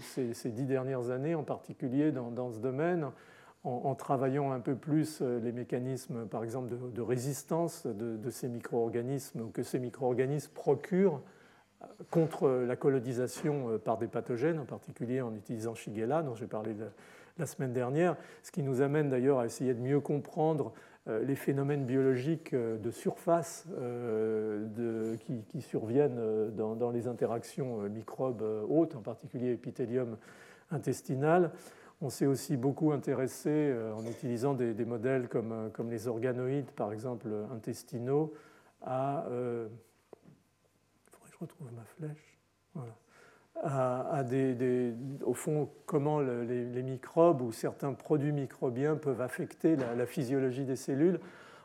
[0.00, 3.10] ces, dix dernières années en particulier dans ce domaine,
[3.66, 9.50] en, travaillant un peu plus euh, les mécanismes, par exemple, de, résistance de, ces micro-organismes
[9.50, 11.20] que ces micro-organismes procurent
[11.82, 16.46] euh, contre la colonisation euh, par des pathogènes, en particulier en utilisant Shigella, dont j'ai
[16.46, 16.76] parlé
[17.38, 20.72] la semaine dernière, ce qui nous amène d'ailleurs à essayer de mieux comprendre
[21.22, 23.64] les phénomènes biologiques de surface
[25.20, 30.16] qui, surviennent dans, les interactions microbes-hôtes, en particulier épithélium
[30.72, 31.52] intestinal.
[32.02, 36.70] On s'est aussi beaucoup intéressé euh, en utilisant des, modèles comme, euh, comme, les organoïdes,
[36.72, 38.34] par exemple intestinaux,
[38.82, 39.26] à.
[39.28, 39.68] Euh,
[41.98, 42.38] flèche.
[43.62, 44.22] à,
[45.24, 51.20] au fond, comment les, microbes ou certains produits microbiens peuvent affecter la, physiologie des cellules,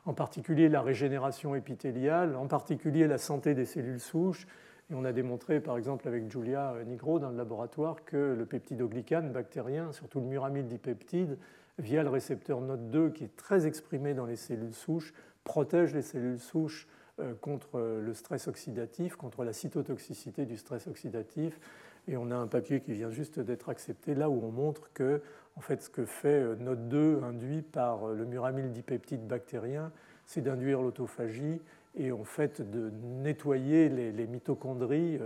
[0.06, 4.46] en particulier la régénération épithéliale, en particulier la santé des cellules souches.
[4.92, 9.32] Et on a démontré, par exemple, avec Julia Nigro dans le laboratoire, que le peptidoglycane
[9.32, 11.38] bactérien, surtout le muramyl dipeptide,
[11.80, 15.14] via le récepteur NOT2, qui est très exprimé dans les cellules souches,
[15.46, 16.90] protège les cellules souches
[17.20, 21.58] euh, contre le stress oxydatif, contre la cytotoxicité du stress oxydatif.
[22.10, 25.22] Et on a un papier qui vient juste d'être accepté là où on montre que
[25.56, 29.92] en fait, ce que fait euh, NOT2 induit par euh, le muramyl dipeptide bactérien,
[30.26, 31.62] c'est d'induire l'autophagie
[31.96, 32.92] et en fait de
[33.22, 35.20] nettoyer les, mitochondries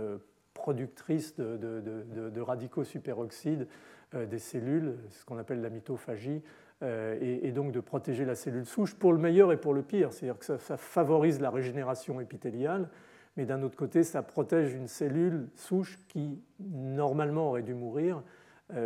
[0.54, 3.68] productrices de, radicaux superoxydes
[4.14, 6.42] des cellules, ce qu'on appelle la mitophagie,
[6.82, 10.12] euh, et, donc de protéger la cellule souche pour le meilleur et pour le pire.
[10.12, 12.90] C'est-à-dire que ça, favorise la régénération épithéliale,
[13.38, 18.20] mais d'un autre côté, ça protège une cellule souche qui normalement aurait dû mourir euh,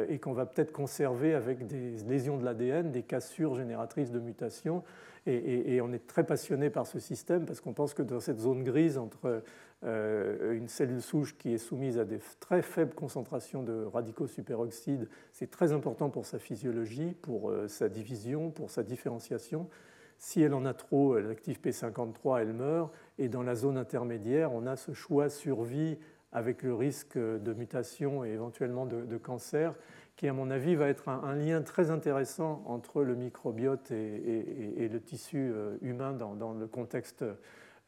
[0.08, 4.82] et qu'on va peut-être conserver avec des lésions de l'ADN, des cassures génératrices de mutations.
[5.26, 8.64] Et, on est très passionné par ce système parce qu'on pense que dans cette zone
[8.64, 9.42] grise entre
[9.84, 15.08] euh, une cellule souche qui est soumise à des très faibles concentrations de radicaux superoxydes,
[15.32, 19.68] c'est très important pour sa physiologie, pour euh, sa division, pour sa différenciation.
[20.16, 22.92] Si elle en a trop, l'actif P53, elle meurt.
[23.18, 25.98] Et dans la zone intermédiaire, on a ce choix survie
[26.32, 29.74] avec le risque de mutation et éventuellement de cancer
[30.20, 35.00] qui, à mon avis, va être un, lien très intéressant entre le microbiote et, le
[35.00, 37.24] tissu euh, humain dans, le contexte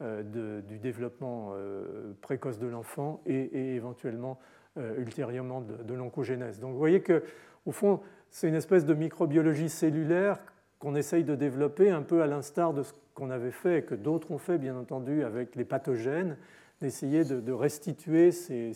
[0.01, 4.39] euh, du développement euh, précoce de l'enfant et, éventuellement
[4.97, 6.59] ultérieurement de, l'oncogénèse.
[6.59, 7.23] Donc vous voyez que,
[7.66, 8.01] au fond,
[8.31, 10.39] c'est une espèce de microbiologie cellulaire
[10.78, 13.94] qu'on essaye de développer un peu à l'instar de ce qu'on avait fait et que
[13.94, 16.39] d'autres ont fait, bien entendu, avec les pathogènes
[16.82, 18.72] d'essayer de, restituer ces,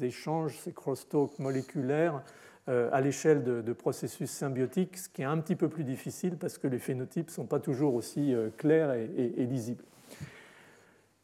[0.00, 2.22] échanges, ces crosstalks moléculaires
[2.68, 6.56] euh, à l'échelle de, processus symbiotiques, ce qui est un petit peu plus difficile parce
[6.56, 9.84] que les phénotypes ne sont pas toujours aussi euh, clairs et lisibles.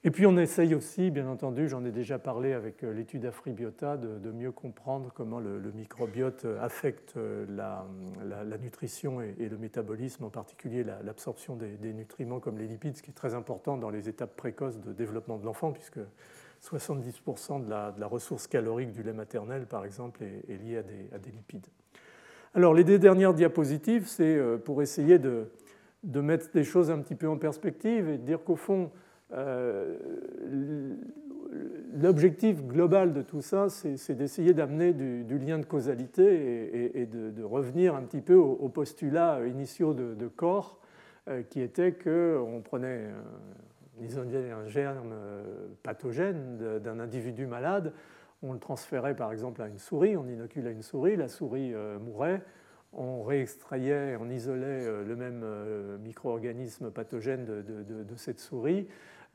[0.02, 3.98] Et puis on essaye aussi, bien entendu, j'en ai déjà parlé avec euh, l'étude Afribiota,
[3.98, 7.84] de, mieux comprendre comment le, microbiote affecte euh, la,
[8.56, 13.14] nutrition et, le métabolisme, en particulier l'absorption des, nutriments comme les lipides, ce qui est
[13.14, 16.00] très important dans les étapes précoces de développement de l'enfant, puisque
[16.62, 21.66] 70% de la, ressource calorique du lait maternel, par exemple, est, liée à des, lipides.
[22.54, 25.50] Alors les deux dernières diapositives, c'est euh, pour essayer de,
[26.04, 28.90] de mettre des choses un petit peu en perspective et de dire qu'au fond,
[29.32, 29.96] euh,
[32.00, 37.94] l'objectif global de tout ça, c'est d'essayer d'amener du, lien de causalité et, de, revenir
[37.94, 40.80] un petit peu aux, postulats initiaux de, corps,
[41.28, 43.08] euh, qui était qu'on prenait
[44.00, 47.92] un germe euh, pathogène d'un individu malade,
[48.42, 52.42] on le transférait par exemple à une souris, on inoculait une souris, la souris mourait,
[52.94, 55.44] on réextrayait, on isolait le même
[56.02, 58.88] micro-organisme pathogène de, cette souris,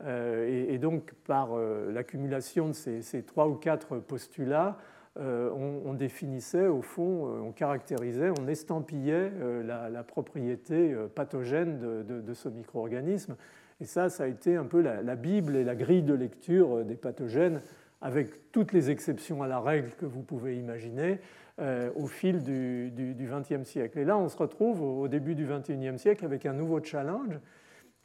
[0.04, 4.76] euh, et, donc, par euh, l'accumulation de ces, trois ou quatre postulats,
[5.18, 9.32] euh, on, définissait, au fond, on caractérisait, on estampillait
[9.64, 13.36] la, propriété pathogène de, ce micro-organisme.
[13.80, 16.96] Et ça, ça a été un peu la, Bible et la grille de lecture des
[16.96, 17.62] pathogènes,
[18.02, 21.18] avec toutes les exceptions à la règle que vous pouvez imaginer,
[21.94, 23.98] au fil du XXe siècle.
[23.98, 27.40] Et là, on se retrouve au début du XXIe siècle avec un nouveau challenge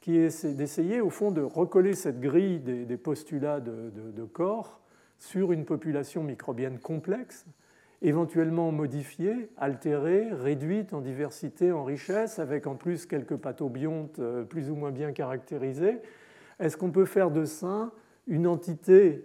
[0.02, 4.80] qui est d'essayer au fond de recoller cette grille des, postulats de, corps
[5.16, 7.46] sur une population microbienne complexe,
[8.02, 14.70] éventuellement modifiée, altérée, réduite en diversité, en richesse, avec en plus quelques pathobiontes euh, plus
[14.70, 16.00] ou moins bien caractérisées.
[16.58, 17.92] Est-ce qu'on peut faire de ça
[18.26, 19.24] une entité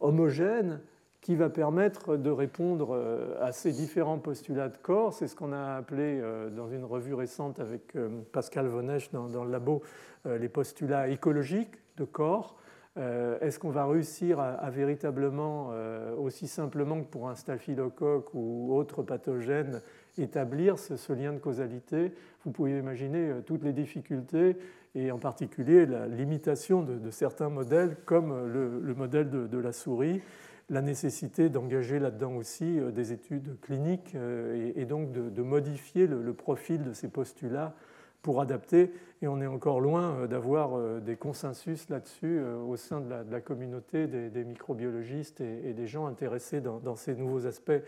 [0.00, 0.80] homogène
[1.28, 5.12] qui va permettre de répondre euh, à ces différents postulats de corps.
[5.12, 9.44] C'est ce qu'on a appelé euh, dans une revue récente avec euh, Pascal Vonech dans,
[9.44, 9.82] le labo
[10.24, 12.56] les postulats écologiques de corps.
[12.96, 15.70] Est-ce qu'on va réussir à, véritablement,
[16.18, 19.80] aussi simplement que pour un staphylocoque ou autre pathogène,
[20.18, 22.12] établir ce, lien de causalité?
[22.44, 24.56] Vous pouvez imaginer toutes les difficultés
[24.96, 30.20] et en particulier la limitation de, certains modèles comme le, modèle de la souris
[30.70, 36.32] la nécessité d'engager là-dedans aussi euh, des études cliniques euh, et donc de, modifier le,
[36.34, 37.74] profil de ces postulats
[38.22, 38.92] pour adapter.
[39.22, 44.06] Et on est encore loin euh, d'avoir des consensus là-dessus au sein de la, communauté
[44.06, 47.80] des, microbiologistes et, des gens intéressés dans, ces nouveaux aspects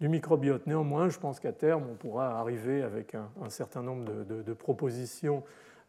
[0.00, 0.66] du microbiote.
[0.66, 5.42] Néanmoins, je pense qu'à terme, on pourra arriver avec un, certain nombre de, propositions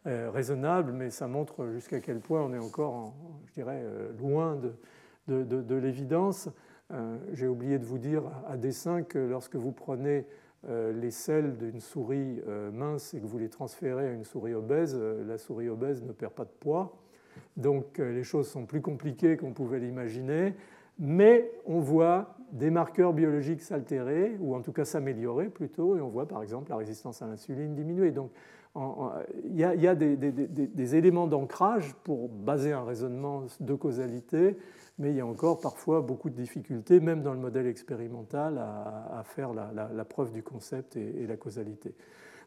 [0.04, 3.12] raisonnables, mais ça montre jusqu'à quel point on est encore,
[3.46, 3.84] je dirais,
[4.18, 4.72] loin de
[5.30, 6.48] de, l'évidence.
[7.32, 10.26] J'ai oublié de vous dire à dessein que lorsque vous prenez
[10.68, 12.40] les selles d'une souris
[12.72, 16.32] mince et que vous les transférez à une souris obèse, la souris obèse ne perd
[16.32, 16.96] pas de poids.
[17.56, 20.54] Donc les choses sont plus compliquées qu'on pouvait l'imaginer,
[20.98, 26.08] mais on voit des marqueurs biologiques s'altérer, ou en tout cas s'améliorer plutôt, et on
[26.08, 28.10] voit par exemple la résistance à l'insuline diminuer.
[28.10, 28.30] Donc
[29.44, 34.56] il y a, des, éléments d'ancrage pour baser un raisonnement de causalité,
[35.00, 39.22] mais il y a encore parfois beaucoup de difficultés, même dans le modèle expérimental, à,
[39.24, 41.94] faire la, preuve du concept et, la causalité.